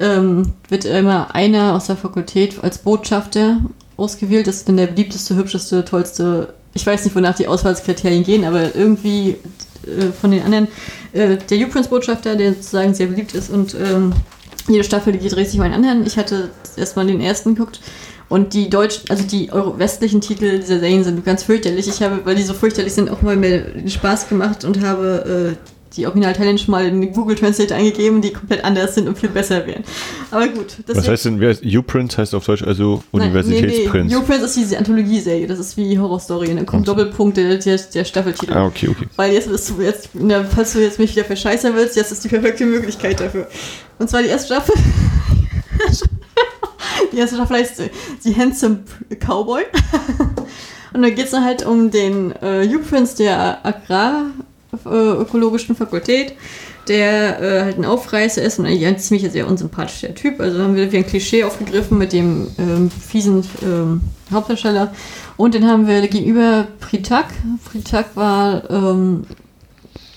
[0.00, 3.60] Ähm, wird immer einer aus der Fakultät als Botschafter
[3.96, 4.46] ausgewählt.
[4.46, 6.54] Das ist dann der beliebteste, hübscheste, tollste.
[6.74, 9.36] Ich weiß nicht, wonach die Auswahlskriterien gehen, aber irgendwie
[9.84, 10.68] äh, von den anderen.
[11.12, 14.12] Äh, der U-Prince-Botschafter, der sozusagen sehr beliebt ist und ähm,
[14.68, 16.06] jede Staffel die dreht sich mal in anderen.
[16.06, 17.80] Ich hatte erstmal den ersten geguckt.
[18.28, 21.88] Und die deutschen, also die westlichen Titel dieser Serien sind ganz fürchterlich.
[21.88, 25.77] Ich habe, weil die so fürchterlich sind, auch mal den Spaß gemacht und habe äh,
[25.96, 29.66] die original italienischen mal in Google Translate eingegeben, die komplett anders sind und viel besser
[29.66, 29.84] wären.
[30.30, 30.76] Aber gut.
[30.86, 34.10] Was heißt denn, wer U-Prince heißt auf Deutsch also Universitätsprinz?
[34.10, 34.22] Nee, nee.
[34.22, 38.04] U-Prince ist diese Anthologie-Serie, das ist wie Horrorstory und dann kommt Doppelpunkt der, der, der
[38.04, 38.52] Staffeltitel.
[38.52, 39.06] Ah, okay, okay.
[39.16, 42.24] Weil jetzt bist du jetzt, na, falls du jetzt mich wieder verscheißern willst, jetzt ist
[42.24, 43.48] die perfekte Möglichkeit dafür.
[43.98, 44.74] Und zwar die erste Staffel.
[47.12, 47.82] die erste Staffel heißt
[48.20, 48.80] The Handsome
[49.20, 49.62] Cowboy.
[50.92, 54.26] und da geht es dann halt um den äh, U-Prince der Agrar
[54.84, 56.34] ökologischen Fakultät,
[56.88, 60.40] der äh, halt ein Aufreißer ist und eigentlich ein ziemlich sehr unsympathischer Typ.
[60.40, 64.00] Also haben wir wie ein Klischee aufgegriffen mit dem ähm, fiesen ähm,
[64.32, 64.92] Hauptdarsteller.
[65.36, 67.26] Und den haben wir gegenüber Pritak.
[67.70, 69.24] Pritak war ähm,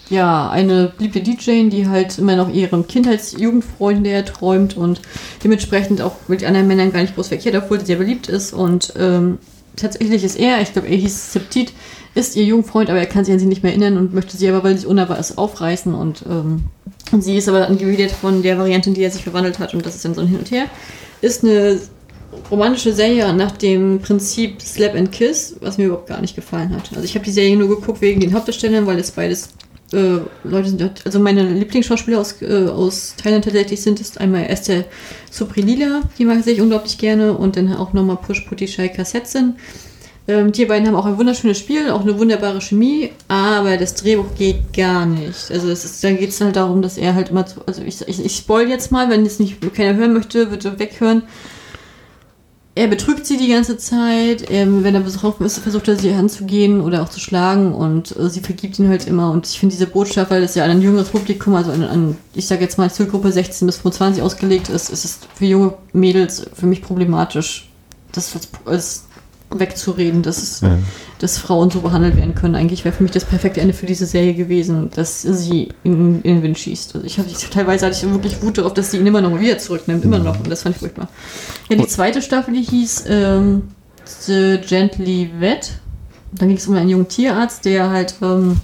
[0.10, 5.02] ja eine beliebte DJ, die halt immer noch ihren Kindheits-Jugendfreund näher träumt und
[5.44, 8.54] dementsprechend auch mit anderen Männern gar nicht groß verkehrt, obwohl sie sehr beliebt ist.
[8.54, 9.40] Und ähm,
[9.76, 11.74] tatsächlich ist er, ich glaube, er hieß Septit,
[12.14, 14.50] ist ihr Jugendfreund, aber er kann sich an sie nicht mehr erinnern und möchte sie
[14.50, 15.94] aber, weil sie unnahbar ist, aufreißen.
[15.94, 16.64] Und, ähm,
[17.20, 19.74] sie ist aber angewidert von der Variante, in die er sich verwandelt hat.
[19.74, 20.66] Und das ist dann so ein Hin und Her.
[21.22, 21.80] Ist eine
[22.50, 26.90] romantische Serie nach dem Prinzip Slap and Kiss, was mir überhaupt gar nicht gefallen hat.
[26.92, 29.50] Also ich habe die Serie nur geguckt wegen den Hauptdarstellern, weil es beides
[29.94, 31.06] äh, Leute sind.
[31.06, 34.86] Also meine Lieblingsschauspieler aus, äh, aus Thailand tatsächlich sind ist einmal Esther
[35.30, 39.56] Suprilila, die mag ich unglaublich gerne, und dann auch nochmal Push Putti Shai Kassetzen.
[40.28, 44.36] Ähm, die beiden haben auch ein wunderschönes Spiel, auch eine wunderbare Chemie, aber das Drehbuch
[44.38, 45.50] geht gar nicht.
[45.52, 48.08] Also es ist, dann geht es halt darum, dass er halt immer, zu, also ich,
[48.08, 51.24] ich, ich spoil jetzt mal, wenn jetzt nicht keiner hören möchte, bitte weghören.
[52.74, 56.80] Er betrügt sie die ganze Zeit, er, wenn er besoffen ist, versucht er sie anzugehen
[56.80, 59.32] oder auch zu schlagen und äh, sie vergibt ihn halt immer.
[59.32, 62.18] Und ich finde diese Botschaft, weil das ja an ein jüngeres Publikum, also an, an
[62.34, 66.46] ich sage jetzt mal Zielgruppe 16 bis 25 ausgelegt ist, ist es für junge Mädels
[66.54, 67.70] für mich problematisch,
[68.14, 68.32] das
[68.66, 69.06] als
[69.54, 70.78] wegzureden, dass, ja.
[71.20, 72.56] dass Frauen so behandelt werden können.
[72.56, 76.36] Eigentlich wäre für mich das perfekte Ende für diese Serie gewesen, dass sie in, in
[76.36, 76.96] den Wind schießt.
[76.96, 79.58] Also ich hatte teilweise hatte ich wirklich Wut darauf, dass sie ihn immer noch wieder
[79.58, 80.40] zurücknimmt, immer noch.
[80.40, 81.10] Und das fand ich furchtbar.
[81.70, 83.64] Ja, die zweite Staffel, die hieß ähm,
[84.06, 85.72] The Gently Vet.
[86.34, 88.62] Da ging es um einen jungen Tierarzt, der halt ähm,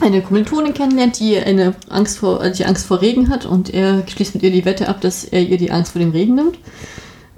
[0.00, 4.34] eine Kommilitonin kennenlernt, die eine Angst vor, die Angst vor Regen hat und er schließt
[4.34, 6.58] mit ihr die Wette ab, dass er ihr die Angst vor dem Regen nimmt.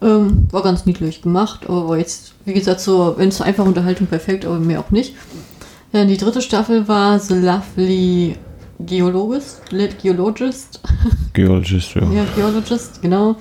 [0.02, 4.08] Ähm, war ganz niedlich gemacht, aber war jetzt, wie gesagt, so, wenn es einfach Unterhaltung
[4.08, 5.14] perfekt, aber mehr auch nicht.
[5.92, 8.36] Ja, die dritte Staffel war The Lovely
[8.80, 9.62] Geologist.
[10.02, 10.80] Geologist.
[11.32, 12.02] Geologist, ja.
[12.10, 13.36] Ja, Geologist, genau.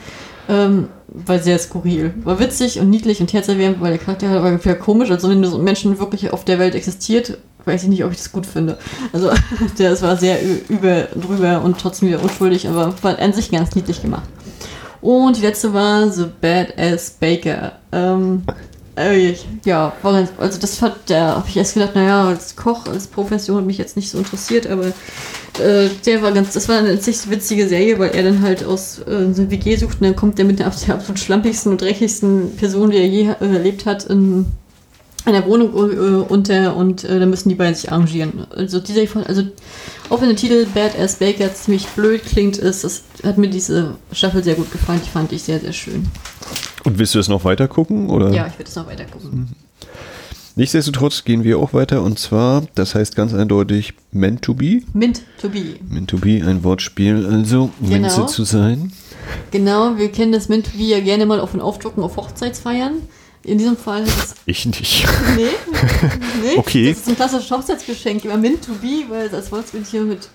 [0.50, 2.14] Ähm, war sehr skurril.
[2.24, 5.12] War witzig und niedlich und herzerwärmend, weil der Charakter war ungefähr komisch.
[5.12, 8.18] Also wenn so ein Menschen wirklich auf der Welt existiert, weiß ich nicht, ob ich
[8.18, 8.78] das gut finde.
[9.14, 9.32] Also
[9.80, 10.40] der, es war sehr
[10.70, 14.28] über drüber und trotzdem wieder unschuldig, aber war an sich ganz niedlich gemacht.
[15.02, 17.74] Und die letzte war The Badass Baker.
[17.92, 18.44] Ähm,
[18.96, 19.36] äh,
[19.66, 23.66] ja, also das hat, da habe ich erst gedacht, naja, als Koch, als Profession hat
[23.66, 24.88] mich jetzt nicht so interessiert, aber
[25.60, 29.00] äh, der war ganz, das war eine ziemlich witzige Serie, weil er dann halt aus
[29.00, 32.92] äh, so WG sucht und dann kommt der mit der absolut schlampigsten und dreckigsten Person,
[32.92, 34.46] die er je äh, erlebt hat, in
[35.26, 38.48] einer Wohnung äh, unter und äh, dann müssen die beiden sich arrangieren.
[38.50, 39.44] Also dieser, also
[40.10, 44.44] auch wenn der Titel Badass Baker ziemlich blöd klingt, ist, das hat mir diese Staffel
[44.44, 45.02] sehr gut gefallen.
[45.04, 46.08] Die fand ich sehr, sehr schön.
[46.84, 48.10] Und willst du es noch weiter gucken?
[48.10, 48.32] Oder?
[48.32, 49.32] Ja, ich würde es noch weiter gucken.
[49.32, 49.48] Mhm.
[50.56, 54.82] Nichtsdestotrotz gehen wir auch weiter und zwar, das heißt ganz eindeutig Meant to be.
[54.94, 55.78] Mint to be.
[55.88, 58.02] Meant to be, ein Wortspiel, also genau.
[58.02, 58.92] Minze zu sein.
[59.52, 62.96] Genau, wir kennen das Mint to be ja gerne mal auf den Aufdrucken auf Hochzeitsfeiern.
[63.44, 65.08] In diesem Fall ist Ich nicht.
[65.36, 65.46] Nee,
[66.44, 66.58] nee.
[66.58, 66.90] Okay.
[66.90, 68.24] Das ist ein klassisches Hochzeitsgeschenk.
[68.26, 70.30] Immer Mint to be, weil das Wolfsbild hier mit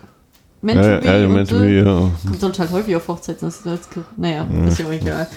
[0.63, 1.07] Meant ja, to be.
[1.07, 2.11] Ja, meant to be, ja.
[2.25, 3.47] Kommt dann halt häufig auf Hochzeiten.
[3.47, 4.67] Das ist, naja, ja.
[4.67, 5.29] ist ja auch egal.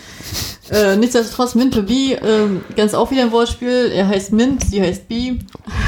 [0.71, 3.91] Äh, nichtsdestotrotz, Mint to be, ähm, ganz auch wieder ein Wortspiel.
[3.93, 5.39] Er heißt Mint, sie heißt Bee.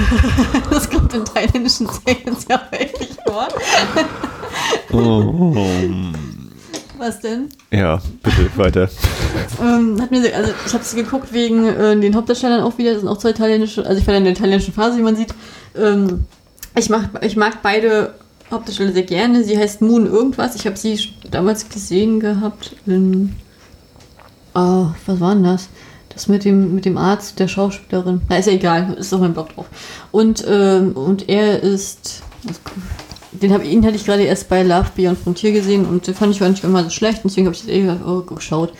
[0.69, 3.47] das kommt in thailändischen Serien sehr häufig vor.
[4.91, 5.55] oh.
[7.01, 7.49] Was denn?
[7.71, 8.87] Ja, bitte weiter.
[9.59, 12.91] ähm, hat mir, also ich habe es geguckt wegen äh, den Hauptdarstellern auch wieder.
[12.91, 15.33] Das sind auch zwei italienische, also ich war in der italienischen Phase, wie man sieht.
[15.75, 16.25] Ähm,
[16.77, 18.13] ich, mag, ich mag beide
[18.51, 19.43] Hauptdarsteller sehr gerne.
[19.43, 20.53] Sie heißt Moon irgendwas.
[20.53, 23.35] Ich habe sie damals gesehen gehabt in.
[24.53, 25.69] Oh, was war denn das?
[26.09, 28.21] Das mit dem, mit dem Arzt, der Schauspielerin.
[28.29, 29.65] Na, ist ja egal, ist auf meinem Blog drauf.
[30.11, 32.21] Und, ähm, und er ist.
[33.31, 36.33] Den hab, ihn hatte ich gerade erst bei Love Beyond Frontier gesehen und den fand
[36.35, 38.73] ich nicht immer so schlecht, deswegen habe ich das eh oh, geschaut.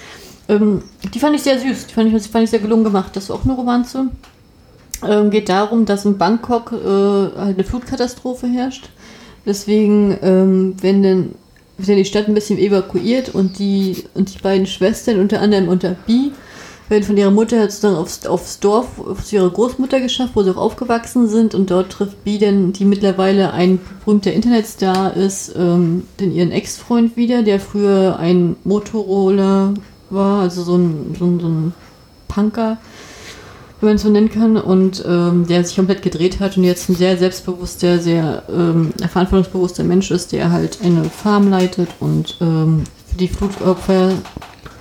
[0.50, 0.84] Ähm,
[1.14, 3.16] die fand ich sehr süß, die fand ich, fand ich sehr gelungen gemacht.
[3.16, 4.08] Das ist auch eine Romanze.
[5.08, 8.90] Ähm, geht darum, dass in Bangkok äh, eine Flutkatastrophe herrscht
[9.46, 11.36] Deswegen, ähm, wenn dann
[11.78, 15.96] wird die Stadt ein bisschen evakuiert und die, und die beiden Schwestern, unter anderem unter
[16.06, 16.30] B,
[16.92, 18.88] werden von ihrer Mutter sozusagen aufs, aufs Dorf,
[19.24, 21.56] zu ihrer Großmutter geschafft, wo sie auch aufgewachsen sind.
[21.56, 27.18] Und dort trifft B dann, die mittlerweile ein berühmter Internetstar ist, ähm, den ihren Ex-Freund
[27.18, 29.74] wieder, der früher ein Motorola
[30.12, 31.74] war, also so ein, so ein, so ein
[32.28, 32.78] Punker,
[33.80, 36.90] wenn man es so nennen kann, und ähm, der sich komplett gedreht hat und jetzt
[36.90, 42.84] ein sehr selbstbewusster, sehr ähm, verantwortungsbewusster Mensch ist, der halt eine Farm leitet und ähm,
[43.08, 44.12] für die Flutopfer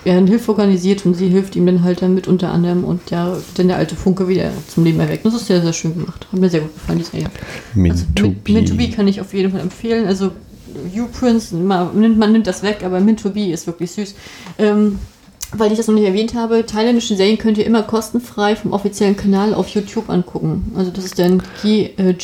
[0.04, 3.36] ja, eine Hilfe organisiert und sie hilft ihm dann halt damit unter anderem und ja,
[3.56, 5.24] dann der alte Funke wieder zum Leben erweckt.
[5.26, 6.26] Das ist sehr, sehr schön gemacht.
[6.32, 7.26] Hat mir sehr gut gefallen, die Serie.
[7.74, 8.86] Min Also, to Min- Min to be.
[8.86, 10.06] Be kann ich auf jeden Fall empfehlen.
[10.06, 10.30] Also
[10.96, 14.14] U-Prince, man nimmt, man nimmt das weg, aber Min to Be ist wirklich süß.
[14.58, 14.98] Ähm,
[15.52, 19.16] weil ich das noch nicht erwähnt habe, thailändische Serien könnt ihr immer kostenfrei vom offiziellen
[19.16, 20.70] Kanal auf YouTube angucken.
[20.76, 22.14] Also das ist dann G, äh,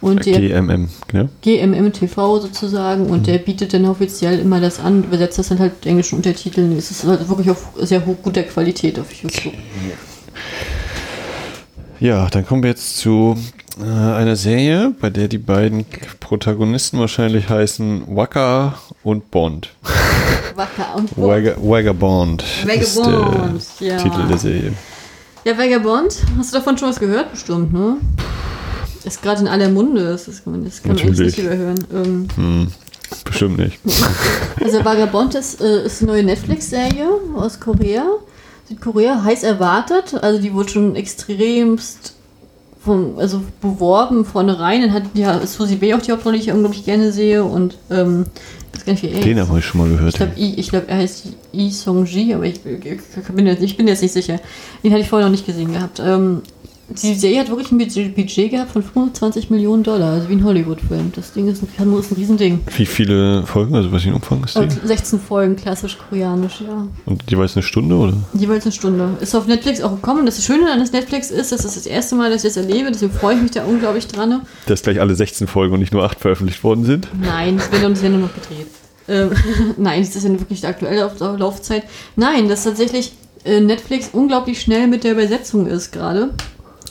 [0.00, 1.28] und der GMM, genau.
[1.42, 5.74] GMM TV sozusagen und der bietet dann offiziell immer das an, übersetzt das dann halt
[5.76, 6.76] mit englischen Untertiteln.
[6.76, 9.54] Es ist halt wirklich auf sehr hoch guter Qualität auf YouTube.
[11.98, 13.36] Ja, dann kommen wir jetzt zu
[13.80, 15.86] äh, einer Serie, bei der die beiden
[16.20, 19.70] Protagonisten wahrscheinlich heißen Waka und Bond.
[20.56, 23.96] Wacker und Wagga- Vagabond ist Vagabond, der ja.
[23.98, 24.72] Titel der Serie.
[25.44, 27.30] Ja, Vagabond, hast du davon schon was gehört?
[27.30, 27.96] Bestimmt, ne?
[29.06, 31.86] Ist gerade in aller Munde, das, ist, das kann man echt nicht überhören.
[31.94, 32.72] Ähm, Hm,
[33.24, 33.78] bestimmt nicht.
[34.60, 38.04] also Vagabond ist, äh, ist eine neue Netflix-Serie aus Korea.
[38.68, 40.14] Südkorea, heiß erwartet.
[40.20, 42.14] Also die wurde schon extremst
[42.84, 44.82] von, also beworben vornherein.
[44.82, 47.44] Dann hat ja Susi B auch die Hauptrolle, die ich unglaublich gerne sehe.
[47.44, 48.26] Und ähm,
[48.86, 50.14] ich Den habe ich schon mal Ich gehört.
[50.16, 54.02] glaube, ich glaub, er heißt Yi Song-ji, aber ich, ich, bin jetzt, ich bin jetzt
[54.02, 54.38] nicht sicher.
[54.82, 56.00] Den hatte ich vorher noch nicht gesehen gehabt.
[56.00, 56.42] Ähm,
[56.88, 61.12] die Serie hat wirklich ein Budget, gehabt von 25 Millionen Dollar, also wie ein Hollywood-Film.
[61.16, 62.60] Das Ding ist ein, ist ein Riesending.
[62.76, 64.60] Wie viele Folgen, also was ein Umfang ist die?
[64.60, 66.86] Und 16 Folgen, klassisch koreanisch, ja.
[67.04, 68.14] Und jeweils eine Stunde, oder?
[68.34, 69.16] Jeweils eine Stunde.
[69.20, 70.26] Ist auf Netflix auch gekommen.
[70.26, 72.90] Das Schöne an das Netflix ist, das ist das erste Mal, dass ich das erlebe,
[72.90, 74.42] deswegen freue ich mich da unglaublich dran.
[74.66, 77.08] Dass gleich alle 16 Folgen und nicht nur 8 veröffentlicht worden sind.
[77.20, 78.66] Nein, es wird uns ja nur noch gedreht.
[79.08, 79.30] Ähm,
[79.76, 81.84] Nein, das ist ja wirklich die aktuelle Lauf Laufzeit.
[82.16, 83.12] Nein, dass tatsächlich
[83.44, 86.30] äh, Netflix unglaublich schnell mit der Übersetzung ist gerade.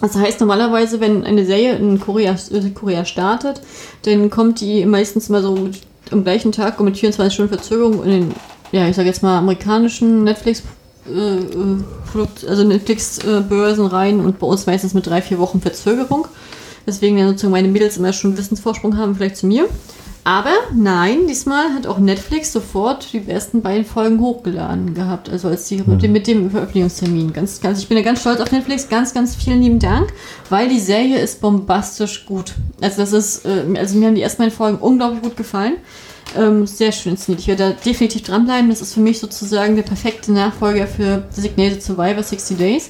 [0.01, 3.61] Das heißt, normalerweise, wenn eine Serie in Korea, Südkorea startet,
[4.03, 5.69] dann kommt die meistens mal so
[6.11, 8.35] am gleichen Tag und mit 24 Stunden Verzögerung in den,
[8.71, 10.63] ja, ich sag jetzt mal, amerikanischen Netflix
[11.07, 16.27] äh, äh, also Netflix-Börsen rein und bei uns meistens mit drei, vier Wochen Verzögerung.
[16.87, 19.67] Deswegen dann sozusagen meine Mädels immer schon Wissensvorsprung haben, vielleicht zu mir.
[20.28, 25.30] Aber nein, diesmal hat auch Netflix sofort die ersten beiden Folgen hochgeladen gehabt.
[25.30, 27.32] Also als die mit, dem, mit dem Veröffentlichungstermin.
[27.32, 28.89] Ganz, ganz, ich bin ja ganz stolz auf Netflix.
[28.89, 30.11] Ganz, ganz vielen lieben Dank,
[30.49, 32.55] weil die Serie ist bombastisch gut.
[32.82, 35.76] Also das ist, äh, also mir haben die ersten beiden Folgen unglaublich gut gefallen.
[36.36, 37.41] Ähm, sehr schön inszeniert.
[37.41, 38.71] Ich werde da definitiv dranbleiben.
[38.71, 42.89] Das ist für mich sozusagen der perfekte Nachfolger für Designated Survivor 60 Days.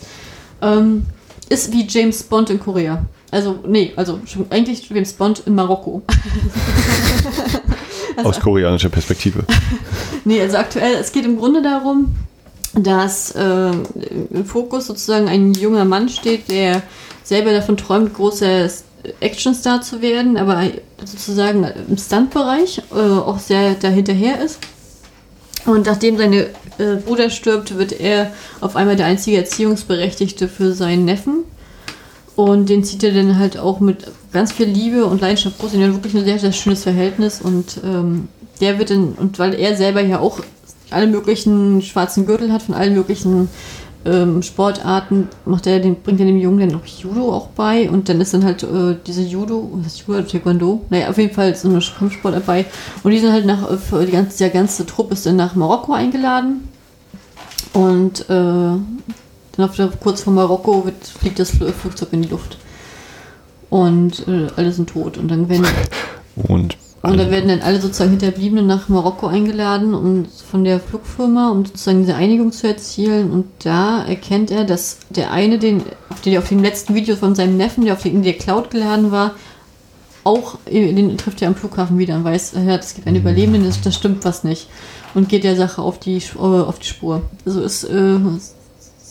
[0.62, 1.06] Ähm,
[1.50, 3.06] ist wie James Bond in Korea.
[3.36, 6.02] Also, nee, also schon- eigentlich James Bond in Marokko.
[8.18, 9.44] Also- Aus koreanischer Perspektive.
[10.28, 12.16] Nee, also aktuell, es geht im Grunde darum,
[12.74, 13.72] dass äh,
[14.32, 16.82] im Fokus sozusagen ein junger Mann steht, der
[17.24, 18.68] selber davon träumt, großer
[19.20, 20.64] Actionstar zu werden, aber
[21.04, 24.58] sozusagen im Stuntbereich äh, auch sehr dahinterher ist.
[25.68, 26.48] Und nachdem seine
[26.80, 28.32] äh, Bruder stirbt, wird er
[28.62, 31.44] auf einmal der einzige Erziehungsberechtigte für seinen Neffen.
[32.36, 35.72] Und den zieht er dann halt auch mit ganz viel Liebe und Leidenschaft groß.
[35.72, 37.42] Die haben wirklich ein sehr, sehr schönes Verhältnis.
[37.42, 38.28] Und ähm,
[38.60, 40.42] der wird dann, und weil er selber ja auch
[40.92, 43.50] alle möglichen schwarzen Gürtel hat von allen möglichen
[44.06, 47.90] ähm, Sportarten, macht er den, bringt er dem Jungen dann noch Judo auch bei.
[47.90, 50.82] Und dann ist dann halt äh, diese Judo, was ist Judo oder Taekwondo?
[50.90, 52.66] Naja, auf jeden Fall so eine Kampfsport dabei.
[53.04, 55.94] Und die sind halt nach, äh, die ganze, der ganze Trupp ist dann nach Marokko
[55.94, 56.68] eingeladen.
[57.74, 58.78] Und äh,
[59.56, 62.58] dann auf der, kurz vor Marokko wird, fliegt das Fl- Flugzeug in die Luft.
[63.70, 65.18] Und äh, alle sind tot.
[65.18, 65.66] Und dann werden,
[66.36, 66.78] Und,
[67.12, 71.66] und dann werden dann alle sozusagen Hinterbliebenen nach Marokko eingeladen und von der Flugfirma, um
[71.66, 73.32] sozusagen diese Einigung zu erzielen.
[73.32, 77.36] Und da erkennt er, dass der eine, den, auf, den, auf dem letzten Video von
[77.36, 79.36] seinem Neffen, der auf den in der Cloud geladen war,
[80.24, 83.66] auch, äh, den trifft er am Flughafen wieder und weiß, ja, es gibt einen Überlebenden,
[83.66, 84.68] das, das stimmt was nicht.
[85.14, 87.22] Und geht der Sache auf die, äh, auf die Spur.
[87.46, 88.18] Also ist äh,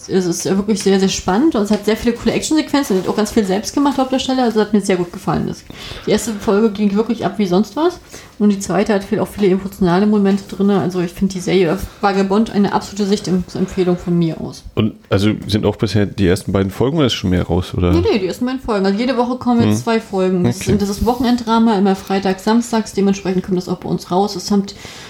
[0.08, 2.98] es ist wirklich sehr, sehr spannend und es hat sehr viele coole Actionsequenzen.
[2.98, 4.44] Hat auch ganz viel selbst gemacht, Hauptdarsteller.
[4.44, 5.46] Also hat mir sehr gut gefallen.
[5.46, 5.64] Das,
[6.06, 7.98] die erste Folge ging wirklich ab wie sonst was.
[8.38, 10.70] Und die zweite hat viel, auch viele emotionale Momente drin.
[10.70, 14.64] Also ich finde die Serie Vagabond eine absolute Sichtempfehlung von mir aus.
[14.74, 17.74] Und also sind auch bisher die ersten beiden Folgen oder ist schon mehr raus?
[17.76, 17.92] Oder?
[17.92, 18.86] Nee, nee, die ersten beiden Folgen.
[18.86, 20.44] Also jede Woche kommen jetzt zwei Folgen.
[20.44, 20.72] Das, Okay.
[20.72, 22.92] ist, das ist Wochenenddrama, immer Freitag, Samstags.
[22.92, 24.34] Dementsprechend kommt das auch bei uns raus.
[24.36, 24.64] Es haben,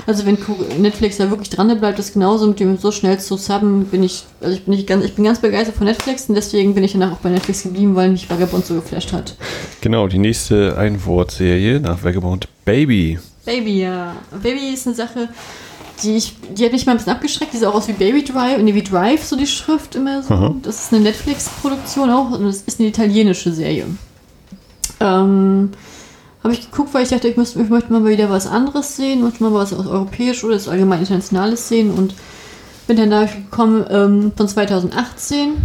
[0.06, 0.36] also wenn
[0.80, 4.24] Netflix da wirklich dran bleibt, ist genauso mit dem so schnell zu subben, bin ich,
[4.40, 6.92] also ich bin, nicht ganz, ich bin ganz begeistert von Netflix und deswegen bin ich
[6.92, 9.36] danach auch bei Netflix geblieben, weil mich Vagabond so geflasht hat.
[9.80, 13.18] Genau, die nächste Einwortserie nach Vagabond Baby.
[13.44, 14.16] Baby, ja.
[14.42, 15.28] Baby ist eine Sache,
[16.02, 17.52] die ich, die hat mich mal ein bisschen abgeschreckt.
[17.52, 20.34] Die sah auch aus wie Baby Drive, nee, wie Drive, so die Schrift immer so.
[20.34, 20.54] Aha.
[20.62, 23.86] Das ist eine Netflix-Produktion auch und das ist eine italienische Serie.
[25.00, 25.70] Ähm,
[26.42, 29.22] habe ich geguckt, weil ich dachte, ich, müsste, ich möchte mal wieder was anderes sehen,
[29.22, 32.14] möchte mal was aus europäisch oder das allgemein internationales sehen und
[32.86, 35.56] bin dann da gekommen ähm, von 2018.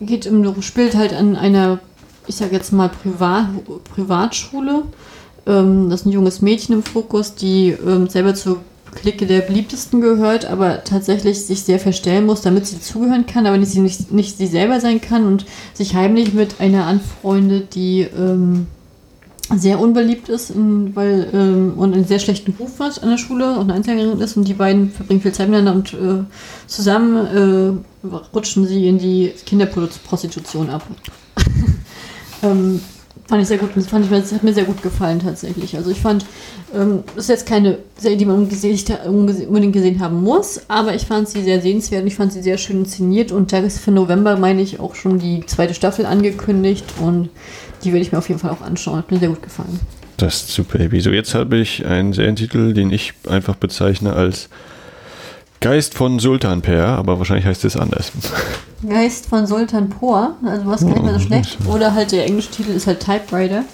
[0.00, 1.78] Geht im, spielt halt an einer,
[2.26, 3.46] ich sag jetzt mal, Privat,
[3.94, 4.84] Privatschule.
[5.46, 8.60] Ähm, das ist ein junges Mädchen im Fokus, die ähm, selber zur
[8.94, 13.58] Clique der beliebtesten gehört, aber tatsächlich sich sehr verstellen muss, damit sie zugehören kann, aber
[13.58, 18.02] nicht, sie nicht, nicht sie selber sein kann und sich heimlich mit einer anfreundet, die
[18.02, 18.66] ähm,
[19.54, 23.54] sehr unbeliebt ist in, weil, ähm, und einen sehr schlechten Ruf hat an der Schule
[23.54, 26.24] und eine Einzelgängerin ist und die beiden verbringen viel Zeit miteinander und äh,
[26.66, 30.86] zusammen äh, rutschen sie in die Kinderprostitution ab.
[32.42, 32.80] ähm,
[33.26, 35.76] fand ich sehr gut, das, fand ich, das hat mir sehr gut gefallen tatsächlich.
[35.76, 36.26] Also ich fand,
[36.74, 41.28] ähm, das ist jetzt keine Serie, die man unbedingt gesehen haben muss, aber ich fand
[41.28, 44.36] sie sehr sehenswert und ich fand sie sehr schön inszeniert und da ist für November,
[44.36, 47.30] meine ich, auch schon die zweite Staffel angekündigt und
[47.82, 48.98] die werde ich mir auf jeden Fall auch anschauen.
[48.98, 49.80] Hat mir sehr gut gefallen.
[50.16, 51.00] Das zu Baby.
[51.00, 54.48] So, jetzt habe ich einen Serientitel, den ich einfach bezeichne als
[55.60, 58.12] Geist von Sultanper, aber wahrscheinlich heißt es anders.
[58.88, 61.58] Geist von Sultan Por, also was gar nicht mehr so schlecht.
[61.66, 63.64] Oder halt der englische Titel ist halt Typewriter.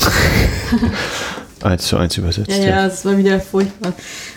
[1.62, 2.50] Eins zu eins übersetzt.
[2.50, 3.92] Ja, ja, das war wieder furchtbar.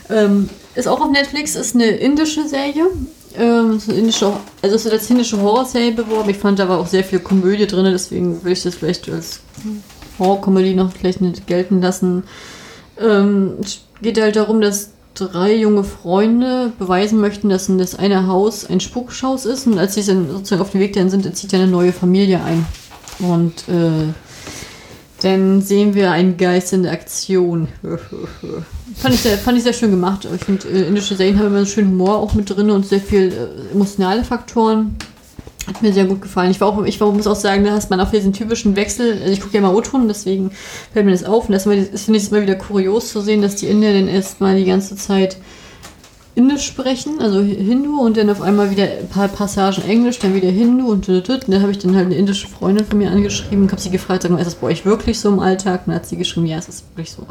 [0.10, 2.86] Ähm, ist auch auf Netflix, ist eine indische Serie.
[3.36, 4.32] Ähm, ist eine indische,
[4.62, 6.30] also es wird als indische Horrorserie beworben.
[6.30, 9.40] Ich fand, da war auch sehr viel Komödie drin, deswegen will ich das vielleicht als
[10.20, 12.24] Horrorkomödie noch vielleicht nicht gelten lassen.
[13.02, 18.66] Ähm, es geht halt darum, dass drei junge Freunde beweisen möchten, dass das eine Haus
[18.66, 21.60] ein Spukschaus ist und als sie dann sozusagen auf dem Weg dahin sind, zieht ja
[21.60, 22.66] eine neue Familie ein.
[23.20, 24.14] Und äh,
[25.22, 27.70] dann sehen wir einen Geist in der Aktion.
[28.96, 30.28] fand, ich sehr, fand ich sehr schön gemacht.
[30.36, 33.00] Ich finde, äh, indische Serien haben immer einen schönen Humor auch mit drin und sehr
[33.00, 34.98] viel äh, emotionale Faktoren.
[35.68, 36.52] Hat mir sehr gut gefallen.
[36.52, 39.14] Ich, war auch, ich war, muss auch sagen, da hast man auch diesen typischen Wechsel.
[39.22, 40.52] Also ich gucke ja mal O-Ton, deswegen
[40.94, 41.48] fällt mir das auf.
[41.48, 44.08] Und das, immer- das finde ich immer wieder kurios zu sehen, dass die Inder dann
[44.08, 45.38] erstmal die ganze Zeit
[46.38, 50.50] Indisch sprechen, also Hindu, und dann auf einmal wieder ein paar Passagen Englisch, dann wieder
[50.50, 51.30] Hindu und tüt.
[51.30, 53.90] Und dann habe ich dann halt eine indische Freundin von mir angeschrieben und habe sie
[53.90, 55.84] gefragt, sag mal, ist das bei euch wirklich so im Alltag?
[55.86, 57.26] Und dann hat sie geschrieben, ja, es ist wirklich so.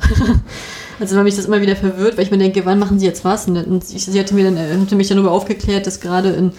[1.00, 3.26] also war mich das immer wieder verwirrt, weil ich mir denke, wann machen sie jetzt
[3.26, 3.46] was?
[3.46, 6.30] Und, und ich, sie hatte, mir dann, äh, hatte mich dann darüber aufgeklärt, dass gerade
[6.30, 6.52] in,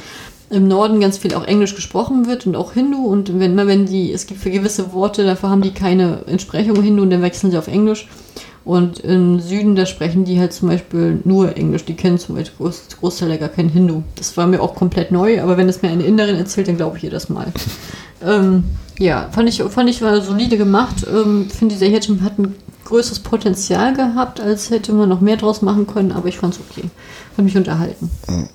[0.49, 3.05] im Norden ganz viel auch Englisch gesprochen wird und auch Hindu.
[3.05, 6.81] Und wenn immer wenn die, es gibt für gewisse Worte, dafür haben die keine Entsprechung
[6.81, 8.07] Hindu und dann wechseln sie auf Englisch.
[8.66, 11.86] Und im Süden, da sprechen die halt zum Beispiel nur Englisch.
[11.86, 14.02] Die kennen zum Beispiel Groß, Großteil gar kein Hindu.
[14.16, 16.98] Das war mir auch komplett neu, aber wenn es mir eine Inderin erzählt, dann glaube
[16.98, 17.48] ich ihr das mal.
[18.26, 18.64] ähm,
[18.98, 21.06] ja, fand ich, fand ich war solide gemacht.
[21.08, 22.56] Ähm, Finde die Serie hat, ein
[22.86, 26.60] größeres Potenzial gehabt, als hätte man noch mehr draus machen können, aber ich fand es
[26.60, 26.90] okay.
[27.36, 28.10] Fand mich unterhalten.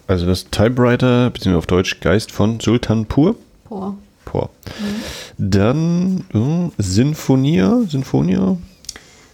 [0.06, 3.36] Also das Typewriter, beziehungsweise auf Deutsch Geist von Sultanpur.
[3.68, 3.94] Boah.
[4.24, 4.50] Por.
[5.38, 8.56] Dann äh, Sinfonia, Sinfonia,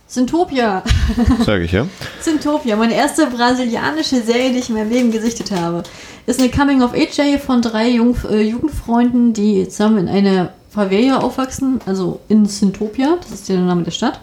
[0.06, 0.82] Syntopia.
[1.44, 1.86] sage ich ja.
[2.20, 5.82] Syntopia, meine erste brasilianische Serie, die ich in meinem Leben gesichtet habe.
[6.26, 12.20] Ist eine Coming-of-Age-Serie von drei Jung äh, Jugendfreunden, die zusammen in einer Favela aufwachsen, also
[12.28, 14.20] in Syntopia, das ist der Name der Stadt.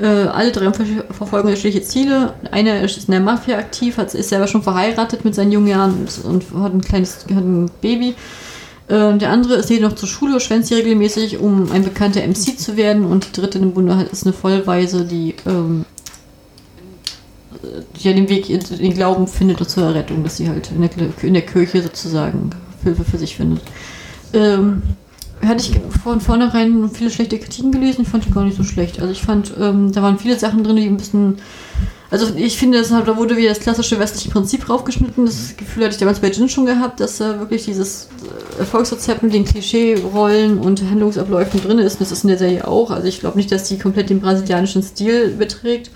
[0.00, 2.32] Äh, alle drei ver verfolgen unterschiedliche Ziele.
[2.50, 6.08] Einer ist in der Mafia aktiv, hat, ist selber schon verheiratet mit seinen jungen Jahren
[6.24, 6.24] und,
[6.54, 8.14] und hat ein kleines hat ein Baby.
[8.90, 12.58] Äh, der andere ist hier noch zur Schule, schwänzt sie regelmäßig, um ein bekannter MC
[12.58, 13.04] zu werden.
[13.06, 15.84] Und die dritte im Bunde ist eine Vollweise, die ähm,
[17.96, 20.90] die ja den Weg in den Glauben findet zur Errettung, dass sie halt in der,
[21.22, 22.50] in der Kirche sozusagen
[22.82, 23.62] Hilfe für sich findet.
[24.32, 24.82] Ähm,
[25.44, 29.00] hatte ich von vornherein viele schlechte Kritiken gelesen, ich fand die gar nicht so schlecht.
[29.00, 31.38] Also ich fand, ähm, da waren viele Sachen drin, die ein bisschen.
[32.10, 35.26] Also ich finde, das, da wurde wieder das klassische westliche Prinzip raufgeschnitten.
[35.26, 38.08] Das Gefühl hatte ich damals bei Jin schon gehabt, dass da wirklich dieses
[38.56, 41.94] äh, Erfolgsrezept mit den Klischee-Rollen und Handlungsabläufen drin ist.
[41.94, 42.90] Und das ist in der Serie auch.
[42.90, 45.90] Also ich glaube nicht, dass die komplett den brasilianischen Stil beträgt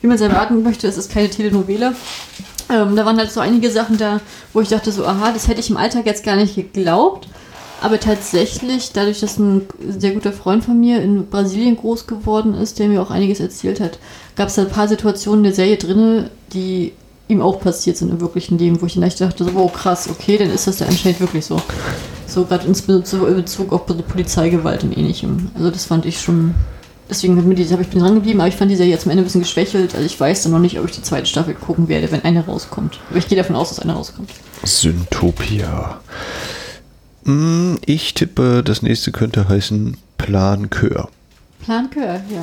[0.00, 0.86] wie man es erwarten möchte.
[0.86, 1.92] Es ist keine Telenovela.
[2.68, 4.20] Ähm, da waren halt so einige Sachen da,
[4.52, 7.28] wo ich dachte so, aha, das hätte ich im Alltag jetzt gar nicht geglaubt.
[7.80, 12.78] Aber tatsächlich, dadurch, dass ein sehr guter Freund von mir in Brasilien groß geworden ist,
[12.78, 13.98] der mir auch einiges erzählt hat,
[14.36, 16.92] gab es da ein paar Situationen in der Serie drin, die
[17.28, 20.08] ihm auch passiert sind im wirklichen Leben, wo ich dann echt dachte, so, wow, krass,
[20.10, 21.62] okay, dann ist das ja anscheinend wirklich so.
[22.26, 25.50] So gerade in Bezug auf Polizeigewalt und ähnlichem.
[25.54, 26.54] Also das fand ich schon.
[27.08, 29.24] Deswegen habe ich bin dran geblieben, aber ich fand die Serie jetzt am Ende ein
[29.24, 29.96] bisschen geschwächelt.
[29.96, 32.46] Also ich weiß dann noch nicht, ob ich die zweite Staffel gucken werde, wenn eine
[32.46, 33.00] rauskommt.
[33.08, 34.30] Aber ich gehe davon aus, dass eine rauskommt.
[34.62, 36.00] Syntopia.
[37.24, 41.08] Hm, Ich tippe, das nächste könnte heißen Plan Kör.
[41.64, 42.42] Plan Coeur, ja.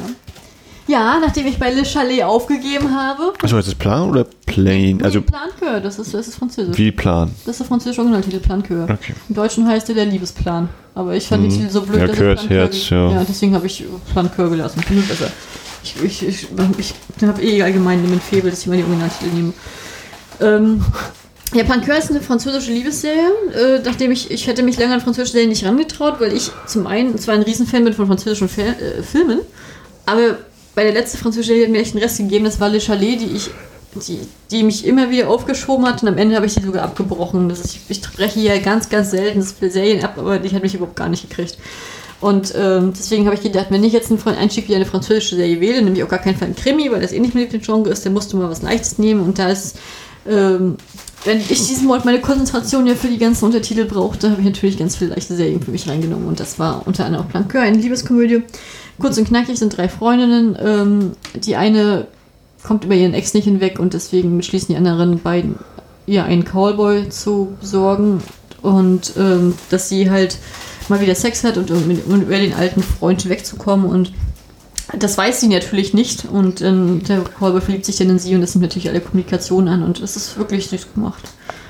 [0.89, 3.33] Ja, nachdem ich bei Le Chalet aufgegeben habe.
[3.41, 5.03] Also heißt es Plan oder Plain?
[5.03, 6.77] Also nee, Plan Coeur, das ist, das ist französisch.
[6.77, 7.31] wie Plan.
[7.45, 8.83] Das ist der französische Originaltitel, Plan Coeur.
[8.85, 9.13] Okay.
[9.27, 10.69] Im Deutschen heißt er der Liebesplan.
[10.95, 11.49] Aber ich fand Mhm.
[11.49, 13.11] den Titel so blöd, Ja, dass Coeur ich ist Plan Herz, ja.
[13.11, 13.83] ja, deswegen habe ich
[14.13, 14.81] Plan Coeur gelassen.
[14.81, 15.29] Finde ich besser.
[15.83, 16.47] Ich, ich, ich,
[16.77, 16.93] ich
[17.23, 19.53] habe eh allgemein mit Febel, dass ich mal die Originaltitel nehme.
[20.39, 20.85] Ähm,
[21.53, 23.31] ja, Plan Coeur ist eine französische Liebesserie.
[23.53, 26.87] Äh, nachdem ich, ich hätte mich länger an französische Serien nicht rangetraut, weil ich zum
[26.87, 29.39] einen zwar ein Riesenfan bin von französischen Fer äh, Filmen,
[30.05, 30.37] aber
[30.75, 33.21] bei der letzten französischen Serie hat mir echt einen Rest gegeben, das war Le Chalet,
[33.21, 33.49] die ich
[33.95, 34.19] die,
[34.51, 37.49] die mich immer wieder aufgeschoben hat und am Ende habe ich sie sogar abgebrochen.
[37.49, 40.95] Das ist, ich breche hier ganz, ganz selten Serien ab, aber die hat mich überhaupt
[40.95, 41.57] gar nicht gekriegt.
[42.19, 45.61] Und ähm, deswegen habe ich gedacht, wenn ich jetzt einen Einstieg wieder eine französische Serie
[45.61, 47.89] wähle, nämlich auch gar keinen Fall ein Krimi, weil das eh nicht mit dem Genre
[47.89, 49.77] ist, dann musst du mal was Leichtes nehmen und da ist,
[50.29, 50.77] ähm,
[51.25, 54.77] wenn ich diesen Monat meine Konzentration ja für die ganzen Untertitel brauchte, habe ich natürlich
[54.77, 57.77] ganz viele leichte Serien für mich reingenommen und das war unter anderem auch Planqueur, eine
[57.77, 58.43] Liebeskomödie.
[58.99, 60.57] Kurz und knackig sind drei Freundinnen.
[60.59, 62.07] Ähm, die eine
[62.63, 65.55] kommt über ihren Ex nicht hinweg und deswegen beschließen die anderen beiden,
[66.05, 68.21] ihr einen Callboy zu besorgen
[68.61, 70.37] und ähm, dass sie halt
[70.89, 74.13] mal wieder Sex hat und um, um über den alten Freund wegzukommen und
[74.97, 78.41] das weiß sie natürlich nicht und ähm, der Callboy verliebt sich dann in sie und
[78.41, 81.23] das nimmt natürlich alle Kommunikation an und das ist wirklich süß gemacht.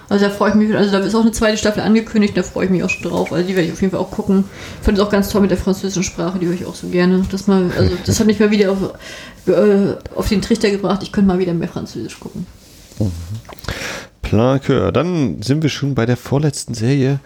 [0.09, 2.65] Also da freue ich mich, also da ist auch eine zweite Staffel angekündigt, da freue
[2.65, 3.33] ich mich auch schon drauf.
[3.33, 4.45] Also die werde ich auf jeden Fall auch gucken.
[4.79, 6.87] Ich finde es auch ganz toll mit der französischen Sprache, die höre ich auch so
[6.87, 7.25] gerne.
[7.29, 8.77] Das, mal, also das hat mich mal wieder auf,
[9.47, 12.45] äh, auf den Trichter gebracht, ich könnte mal wieder mehr Französisch gucken.
[14.21, 14.91] Plan Coeur.
[14.91, 17.19] Dann sind wir schon bei der vorletzten Serie.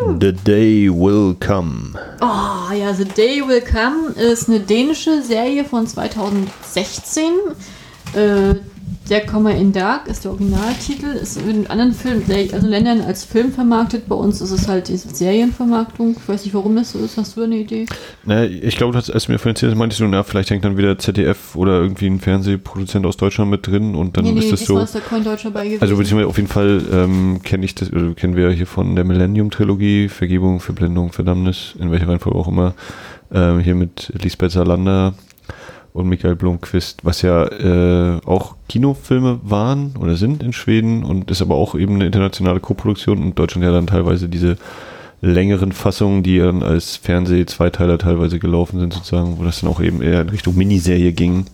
[0.00, 1.98] The Day Will Come.
[2.20, 7.32] Oh ja, The Day Will Come ist eine dänische Serie von 2016.
[8.14, 8.54] Äh,
[9.08, 11.06] der Komma in Dark ist der Originaltitel.
[11.06, 14.08] Ist in anderen Film, also Ländern als Film vermarktet.
[14.08, 16.16] Bei uns ist es halt die Serienvermarktung.
[16.18, 17.16] Ich weiß nicht, warum das so ist.
[17.16, 17.86] Hast du eine Idee?
[18.24, 20.76] Na, ich glaube, du hast erst mir von erzählt, meintest du, na, vielleicht hängt dann
[20.76, 24.52] wieder ZDF oder irgendwie ein Fernsehproduzent aus Deutschland mit drin und dann nee, nee, ist
[24.52, 24.78] das so.
[24.78, 25.82] ist da kein Deutscher bei gewesen.
[25.82, 29.04] Also beziehungsweise auf jeden Fall ähm, kenne ich das, oder kennen wir hier von der
[29.04, 32.74] Millennium-Trilogie, Vergebung, Verblendung, Verdammnis, in welcher Reihenfolge auch immer,
[33.32, 35.14] ähm, hier mit Lisbeth Salander
[35.98, 41.42] und Michael Blomqvist, was ja äh, auch Kinofilme waren oder sind in Schweden und ist
[41.42, 44.56] aber auch eben eine internationale Koproduktion und Deutschland ja dann teilweise diese
[45.20, 50.00] längeren Fassungen, die dann als Fernseh-Zweiteiler teilweise gelaufen sind, sozusagen, wo das dann auch eben
[50.00, 51.46] eher in Richtung Miniserie ging,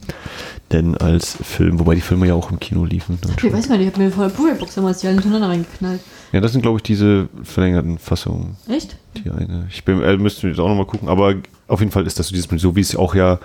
[0.71, 3.19] denn als Film, wobei die Filme ja auch im Kino liefen.
[3.39, 6.01] ich weiß gar nicht, ich habe mir vor der Blu-ray-Box damals die alle hintereinander reingeknallt.
[6.33, 8.57] Ja, das sind, glaube ich, diese verlängerten Fassungen.
[8.69, 8.97] Echt?
[9.25, 9.67] Die eine.
[9.71, 11.35] Ich bin, äh, müssten wir jetzt auch nochmal gucken, aber
[11.67, 13.39] auf jeden Fall ist das so dieses, so wie es auch ja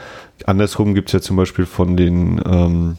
[0.45, 2.97] andersrum gibt es ja zum Beispiel von den, ähm,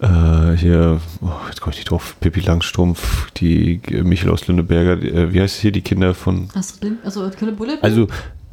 [0.00, 5.02] äh, hier, oh, jetzt komme ich nicht drauf, Pippi Langstrumpf, die äh, Michel aus Lünneberger,
[5.02, 6.96] äh, wie heißt es hier, die Kinder von, Hast du?
[7.04, 7.78] Also, keine Bullet?
[7.82, 8.06] also,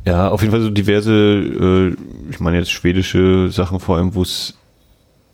[0.06, 1.96] ja, auf jeden Fall so diverse, äh,
[2.32, 4.56] ich meine jetzt schwedische Sachen vor allem, wo es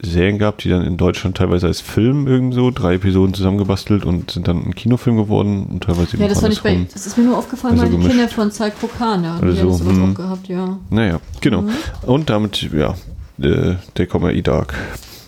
[0.04, 4.32] Serien gab, die dann in Deutschland teilweise als Film irgend so, drei Episoden zusammengebastelt und
[4.32, 7.38] sind dann ein Kinofilm geworden und teilweise ja, das ich bei, das ist mir nur
[7.38, 8.18] aufgefallen, Also weil die gemischt.
[8.18, 10.12] Kinder von Zeit Kokan, ja, Oder die haben so, sowas hm.
[10.12, 10.78] auch gehabt, ja.
[10.90, 11.66] Naja, genau.
[12.04, 12.96] Und damit, ja,
[13.42, 14.74] äh, der Komma E-Dark.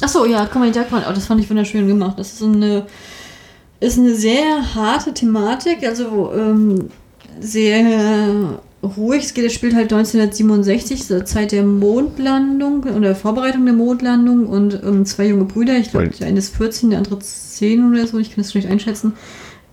[0.02, 2.20] Achso, ja, Comedy Darkman, oh, das fand ich wunderschön gemacht.
[2.20, 2.86] Das ist eine,
[3.80, 6.90] ist eine sehr harte Thematik, also ähm,
[7.40, 9.24] sehr ruhig.
[9.24, 14.82] Es geht, es spielt halt 1967, zur Zeit der Mondlandung oder Vorbereitung der Mondlandung und
[14.84, 18.20] ähm, zwei junge Brüder, ich glaube, der eine ist 14, der andere 10 oder so,
[18.20, 19.14] ich kann das schlecht einschätzen.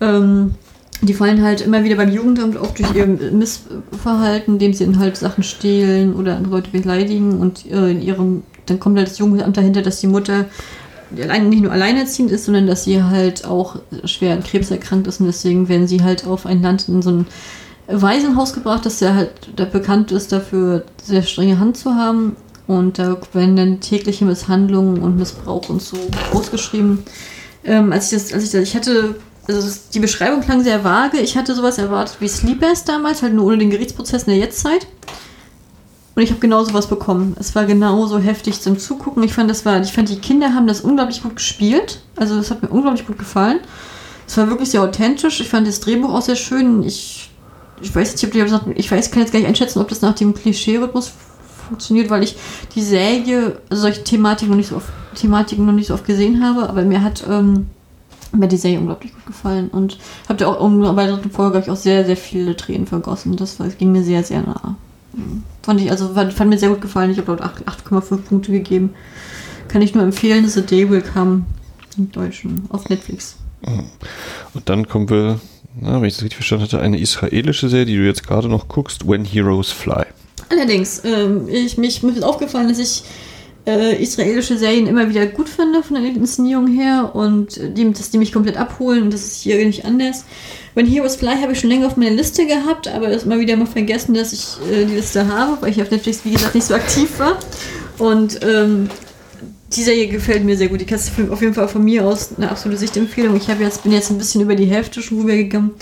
[0.01, 0.55] Ähm,
[1.03, 5.17] die fallen halt immer wieder beim Jugendamt auf durch ihr Missverhalten, indem sie dann halt
[5.17, 9.57] Sachen stehlen oder andere Leute beleidigen und äh, in ihrem, dann kommt halt das Jugendamt
[9.57, 10.47] dahinter, dass die Mutter
[11.11, 15.27] nicht nur alleinerziehend ist, sondern dass sie halt auch schwer an Krebs erkrankt ist und
[15.27, 17.27] deswegen werden sie halt auf ein Land in so ein
[17.93, 22.37] Waisenhaus gebracht, das ja halt da bekannt ist dafür, sehr strenge Hand zu haben.
[22.67, 25.97] Und da werden dann tägliche Misshandlungen und Missbrauch und so
[26.31, 27.03] großgeschrieben.
[27.65, 29.17] Ähm, als ich das, als ich das, ich hatte,
[29.49, 31.19] also das, die Beschreibung klang sehr vage.
[31.19, 34.87] Ich hatte sowas erwartet wie Sleepers damals, halt nur ohne den Gerichtsprozess in der Jetztzeit.
[36.15, 37.35] Und ich habe genauso was bekommen.
[37.39, 39.23] Es war genauso heftig zum Zugucken.
[39.23, 42.03] Ich fand, das war, ich fand, die Kinder haben das unglaublich gut gespielt.
[42.17, 43.61] Also das hat mir unglaublich gut gefallen.
[44.27, 45.41] Es war wirklich sehr authentisch.
[45.41, 46.83] Ich fand das Drehbuch auch sehr schön.
[46.83, 47.30] Ich,
[47.81, 50.15] ich weiß nicht, ob die, ich weiß, kann jetzt gar nicht einschätzen, ob das nach
[50.15, 51.13] dem Klischee-Rhythmus
[51.69, 52.37] funktioniert, weil ich
[52.75, 56.45] die Serie, also solche Thematiken noch nicht so oft, Thematiken noch nicht so oft gesehen
[56.45, 57.67] habe, aber mir hat ähm,
[58.33, 59.99] mir die Serie unglaublich gut gefallen und
[60.29, 63.37] habe auch um, bei der dritten Folge ich auch sehr, sehr viele Tränen vergossen.
[63.37, 64.77] Das, war, das ging mir sehr, sehr nah.
[65.63, 67.11] Fand ich, also fand, fand mir sehr gut gefallen.
[67.11, 68.95] Ich habe dort 8,5 Punkte gegeben.
[69.69, 71.45] Kann ich nur empfehlen, The Day Will Come
[71.97, 73.37] im Deutschen auf Netflix.
[74.55, 75.41] Und dann kommen wir,
[75.81, 78.69] na, wenn ich das richtig verstanden hatte, eine israelische Serie, die du jetzt gerade noch
[78.69, 80.05] guckst, When Heroes Fly.
[80.51, 83.05] Allerdings, ähm, ich, mich, mir ist aufgefallen, dass ich
[83.67, 88.19] äh, israelische Serien immer wieder gut finde von der Inszenierung her und die, dass die
[88.19, 90.25] mich komplett abholen und das ist hier nicht anders.
[90.75, 93.57] When Heroes Fly habe ich schon länger auf meiner Liste gehabt, aber das immer wieder
[93.57, 96.67] mal vergessen, dass ich äh, die Liste habe, weil ich auf Netflix, wie gesagt, nicht
[96.67, 97.39] so aktiv war.
[97.99, 98.89] Und ähm,
[99.73, 100.81] die Serie gefällt mir sehr gut.
[100.81, 103.37] Die kannst du auf jeden Fall von mir aus eine absolute Sichtempfehlung.
[103.37, 105.73] Ich jetzt, bin jetzt ein bisschen über die Hälfte schon rübergegangen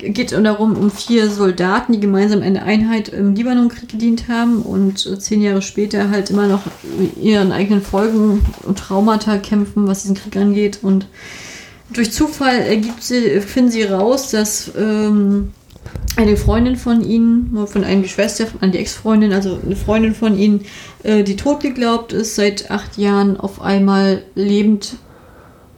[0.00, 5.42] geht darum, um vier Soldaten, die gemeinsam eine Einheit im Libanonkrieg gedient haben und zehn
[5.42, 6.62] Jahre später halt immer noch
[7.20, 10.78] ihren eigenen Folgen und Traumata kämpfen, was diesen Krieg angeht.
[10.82, 11.06] Und
[11.92, 15.52] durch Zufall ergibt sie, finden sie raus, dass ähm,
[16.16, 20.62] eine Freundin von ihnen, von einer Schwester, an die Ex-Freundin, also eine Freundin von ihnen,
[21.02, 24.96] äh, die tot geglaubt ist, seit acht Jahren auf einmal lebend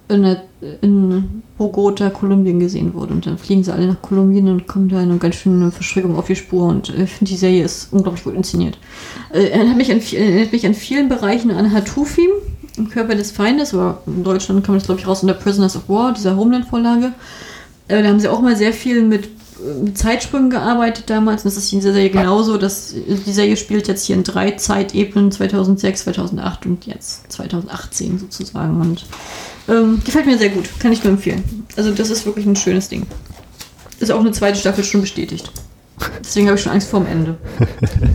[0.08, 0.42] in, der,
[0.80, 3.12] in Bogota, Kolumbien gesehen wurde.
[3.12, 6.26] Und dann fliegen sie alle nach Kolumbien und kommen da eine ganz schöne Verschreckung auf
[6.26, 6.66] die Spur.
[6.66, 8.78] Und ich finde, die Serie ist unglaublich gut inszeniert.
[9.32, 12.28] Äh, erinnert, mich an, erinnert mich an vielen Bereichen an Hatufi,
[12.78, 15.88] im Körper des Feindes, oder in Deutschland kam das, glaube ich, raus unter Prisoners of
[15.88, 17.12] War, dieser Homeland-Vorlage.
[17.88, 19.28] Äh, da haben sie auch mal sehr viel mit
[19.82, 21.44] mit Zeitsprüngen gearbeitet damals.
[21.44, 22.58] Und das ist in dieser Serie genauso.
[22.58, 28.80] Dass die Serie spielt jetzt hier in drei Zeitebenen: 2006, 2008 und jetzt 2018 sozusagen.
[28.80, 29.06] Und
[29.68, 30.68] ähm, gefällt mir sehr gut.
[30.78, 31.66] Kann ich nur empfehlen.
[31.76, 33.06] Also, das ist wirklich ein schönes Ding.
[34.00, 35.50] Ist auch eine zweite Staffel schon bestätigt.
[36.20, 37.36] Deswegen habe ich schon Angst vorm Ende.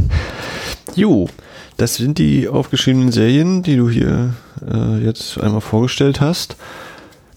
[0.95, 1.29] jo,
[1.77, 4.33] das sind die aufgeschriebenen Serien, die du hier
[4.69, 6.57] äh, jetzt einmal vorgestellt hast.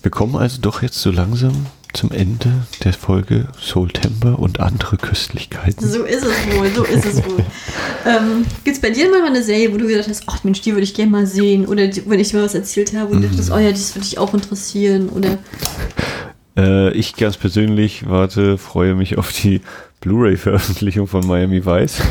[0.03, 5.87] Wir kommen also doch jetzt so langsam zum Ende der Folge Soultember und andere Köstlichkeiten.
[5.87, 7.45] So ist es wohl, so ist es wohl.
[8.07, 10.73] ähm, Gibt es bei dir mal eine Serie, wo du gesagt hast, ach Mensch, die
[10.73, 11.67] würde ich gerne mal sehen?
[11.67, 13.23] Oder die, wenn ich mal was erzählt habe und mm.
[13.23, 15.09] dachtest, oh ja, das würde ich auch interessieren?
[15.09, 15.39] Oder
[16.57, 19.61] äh, ich ganz persönlich warte, freue mich auf die
[20.01, 21.97] Blu-ray-Veröffentlichung von Miami Vice.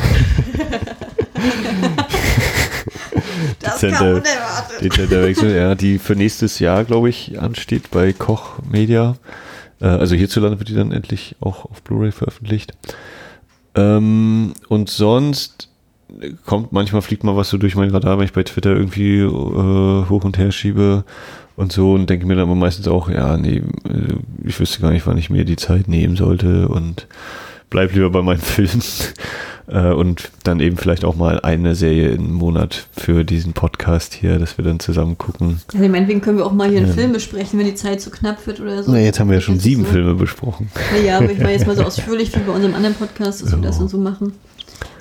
[3.60, 4.98] das kam unerwartet.
[5.10, 9.16] Wechsel, ja, die für nächstes Jahr, glaube ich, ansteht bei Koch Media.
[9.80, 12.74] Äh, also hierzulande wird die dann endlich auch auf Blu-ray veröffentlicht.
[13.74, 15.68] Ähm, und sonst
[16.44, 20.08] kommt manchmal fliegt mal was so durch mein Radar, wenn ich bei Twitter irgendwie äh,
[20.08, 21.04] hoch und her schiebe
[21.56, 24.90] und so und denke mir dann aber meistens auch, ja, nee, äh, ich wüsste gar
[24.90, 27.06] nicht, wann ich mir die Zeit nehmen sollte und
[27.68, 28.82] bleib lieber bei meinen Filmen.
[29.70, 34.38] Äh, und dann eben vielleicht auch mal eine Serie im Monat für diesen Podcast hier,
[34.38, 35.60] dass wir dann zusammen gucken.
[35.72, 36.94] Ja, meinetwegen können wir auch mal hier einen ja.
[36.94, 38.90] Film besprechen, wenn die Zeit zu knapp wird oder so.
[38.90, 39.92] Na, jetzt haben wir ja schon sieben so.
[39.92, 40.70] Filme besprochen.
[41.06, 43.58] Ja, aber ich meine jetzt mal so ausführlich wie bei unserem anderen Podcast, dass ja.
[43.58, 44.32] wir das dann so machen.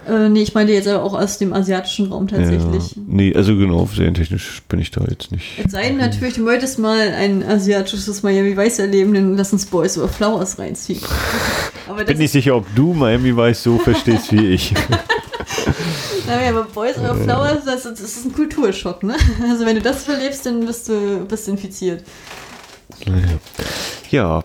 [0.08, 2.96] Äh, nee, ich meine jetzt aber auch aus dem asiatischen Raum tatsächlich.
[2.96, 5.60] Ja, nee, also genau, serientechnisch bin ich da jetzt nicht.
[5.64, 9.66] Es sei denn natürlich, du möchtest mal ein asiatisches Miami Vice erleben, dann lass uns
[9.66, 11.02] Boys oder Flowers reinziehen.
[11.88, 14.74] Aber bin nicht sicher, ob du Miami Vice so verstehst wie ich.
[16.28, 19.16] Naja, aber Boys oder Flowers, das, das, ist ein Kulturschock, ne?
[19.50, 22.04] Also wenn du das verlebst, dann bist du, bist infiziert.
[24.12, 24.44] Ja,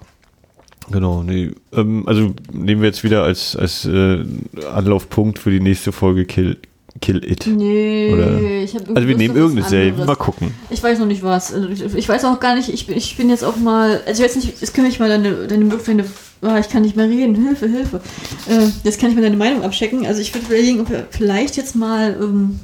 [0.90, 1.50] Genau, nee.
[1.72, 4.24] Ähm, also nehmen wir jetzt wieder als, als äh,
[4.72, 6.58] Anlaufpunkt für die nächste Folge Kill,
[7.00, 7.46] Kill It.
[7.46, 10.54] Nee, Oder, ich habe Also wir nehmen irgendeine Serie, mal gucken.
[10.70, 11.52] Ich weiß noch nicht was.
[11.52, 14.28] Also ich, weiß auch gar nicht, ich bin, ich bin jetzt auch mal, also ich
[14.28, 16.04] weiß nicht, jetzt kann ich mal deine, deine Möglichkeit,
[16.42, 18.00] oh, ich kann nicht mehr reden, Hilfe, Hilfe.
[18.48, 20.06] Äh, jetzt kann ich mal deine Meinung abchecken.
[20.06, 22.60] Also ich würde überlegen, ob wir vielleicht jetzt mal, ähm,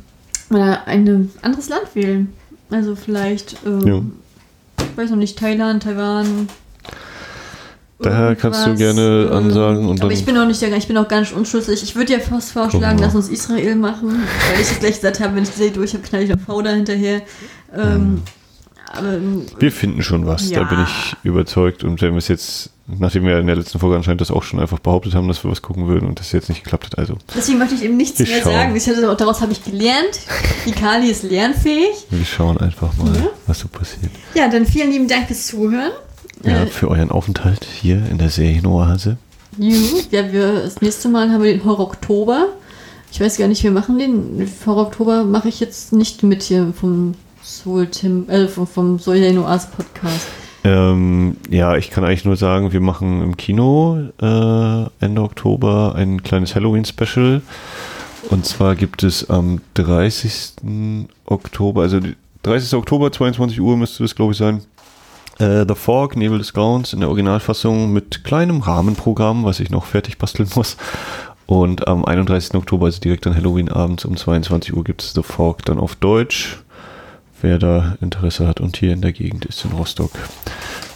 [0.53, 2.33] ein anderes Land wählen.
[2.71, 4.03] Also vielleicht, ähm, ja.
[4.79, 6.49] ich weiß noch nicht, Thailand, Taiwan,
[8.03, 9.87] Daher kannst du gerne äh, ansagen.
[9.87, 11.83] Und aber ich bin auch nicht, ich bin auch gar nicht unschlüssig.
[11.83, 14.23] Ich würde ja fast vorschlagen, lass uns Israel machen,
[14.53, 16.63] weil ich gleich gesagt habe, wenn ich die Serie durch habe, knall ich noch V
[16.63, 17.23] da hinterher.
[17.77, 18.23] Ähm,
[18.93, 19.19] aber,
[19.59, 20.61] wir finden schon was, ja.
[20.61, 21.85] da bin ich überzeugt.
[21.85, 24.59] Und wenn wir es jetzt, nachdem wir in der letzten Folge anscheinend das auch schon
[24.59, 27.17] einfach behauptet haben, dass wir was gucken würden und das jetzt nicht geklappt hat, also.
[27.37, 28.53] Deswegen möchte ich eben nichts mehr schauen.
[28.53, 28.75] sagen.
[28.77, 30.21] Ich hatte, daraus habe ich gelernt.
[30.67, 32.07] Die Kali ist lernfähig.
[32.11, 33.29] Wir schauen einfach mal, ja.
[33.47, 34.11] was so passiert.
[34.35, 35.93] Ja, dann vielen lieben Dank fürs Zuhören.
[36.45, 39.19] Ja, für euren Aufenthalt hier in der Serienoase.
[39.59, 42.49] Ja, wir, das nächste Mal haben wir den Horror Oktober.
[43.13, 44.47] Ich weiß gar nicht, wir machen den.
[44.47, 49.71] Vor Oktober mache ich jetzt nicht mit hier vom Soul Tim, äh, vom, vom Noas
[49.71, 50.29] Podcast.
[50.63, 56.23] Ähm, ja, ich kann eigentlich nur sagen, wir machen im Kino äh, Ende Oktober ein
[56.23, 57.43] kleines Halloween-Special.
[58.29, 61.07] Und zwar gibt es am 30.
[61.25, 62.01] Oktober, also
[62.43, 62.75] 30.
[62.75, 64.63] Oktober, 22 Uhr müsste das, glaube ich, sein.
[65.41, 69.87] Äh, The Fog, Nebel des Grauens in der Originalfassung mit kleinem Rahmenprogramm, was ich noch
[69.87, 70.77] fertig basteln muss.
[71.47, 72.55] Und am 31.
[72.55, 75.97] Oktober, also direkt an Halloween abends um 22 Uhr, gibt es The Fog dann auf
[75.97, 76.63] Deutsch.
[77.43, 80.11] Wer da Interesse hat und hier in der Gegend ist in Rostock,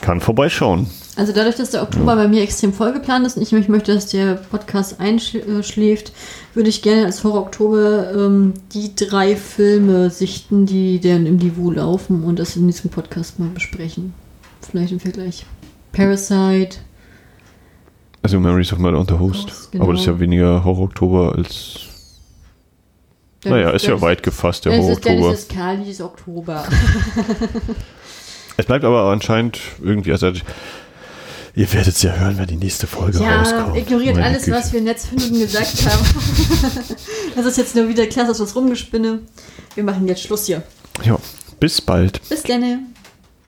[0.03, 0.89] kann vorbeischauen.
[1.17, 2.17] Also dadurch, dass der Oktober ja.
[2.17, 6.13] bei mir extrem vollgeplant ist und ich möchte, dass der Podcast einschläft,
[6.53, 11.71] würde ich gerne als Horror Oktober ähm, die drei Filme sichten, die dann im Divu
[11.71, 14.13] laufen und das in diesem Podcast mal besprechen.
[14.71, 15.47] Vielleicht im Vergleich.
[15.93, 16.79] Parasite.
[18.23, 19.71] Also Memories of Murder on the Host.
[19.71, 19.85] Genau.
[19.85, 21.81] Aber das ist ja weniger Horror Oktober als.
[23.43, 25.21] Dann naja, ist, ist ja weit gefasst, der Horror Oktober.
[25.21, 26.65] Dann ist Kalis Oktober.
[28.57, 30.33] es bleibt aber anscheinend irgendwie, also
[31.57, 33.77] Ihr werdet es ja hören, wenn die nächste Folge ja, rauskommt.
[33.77, 34.57] ignoriert Meine alles, Güte.
[34.57, 36.05] was wir in Netzfindungen gesagt haben.
[37.37, 39.21] das ist jetzt nur wieder klassisches Rumgespinne.
[39.77, 40.65] Wir machen jetzt Schluss hier.
[41.05, 41.17] Ja,
[41.61, 42.21] bis bald.
[42.29, 42.94] Bis dann.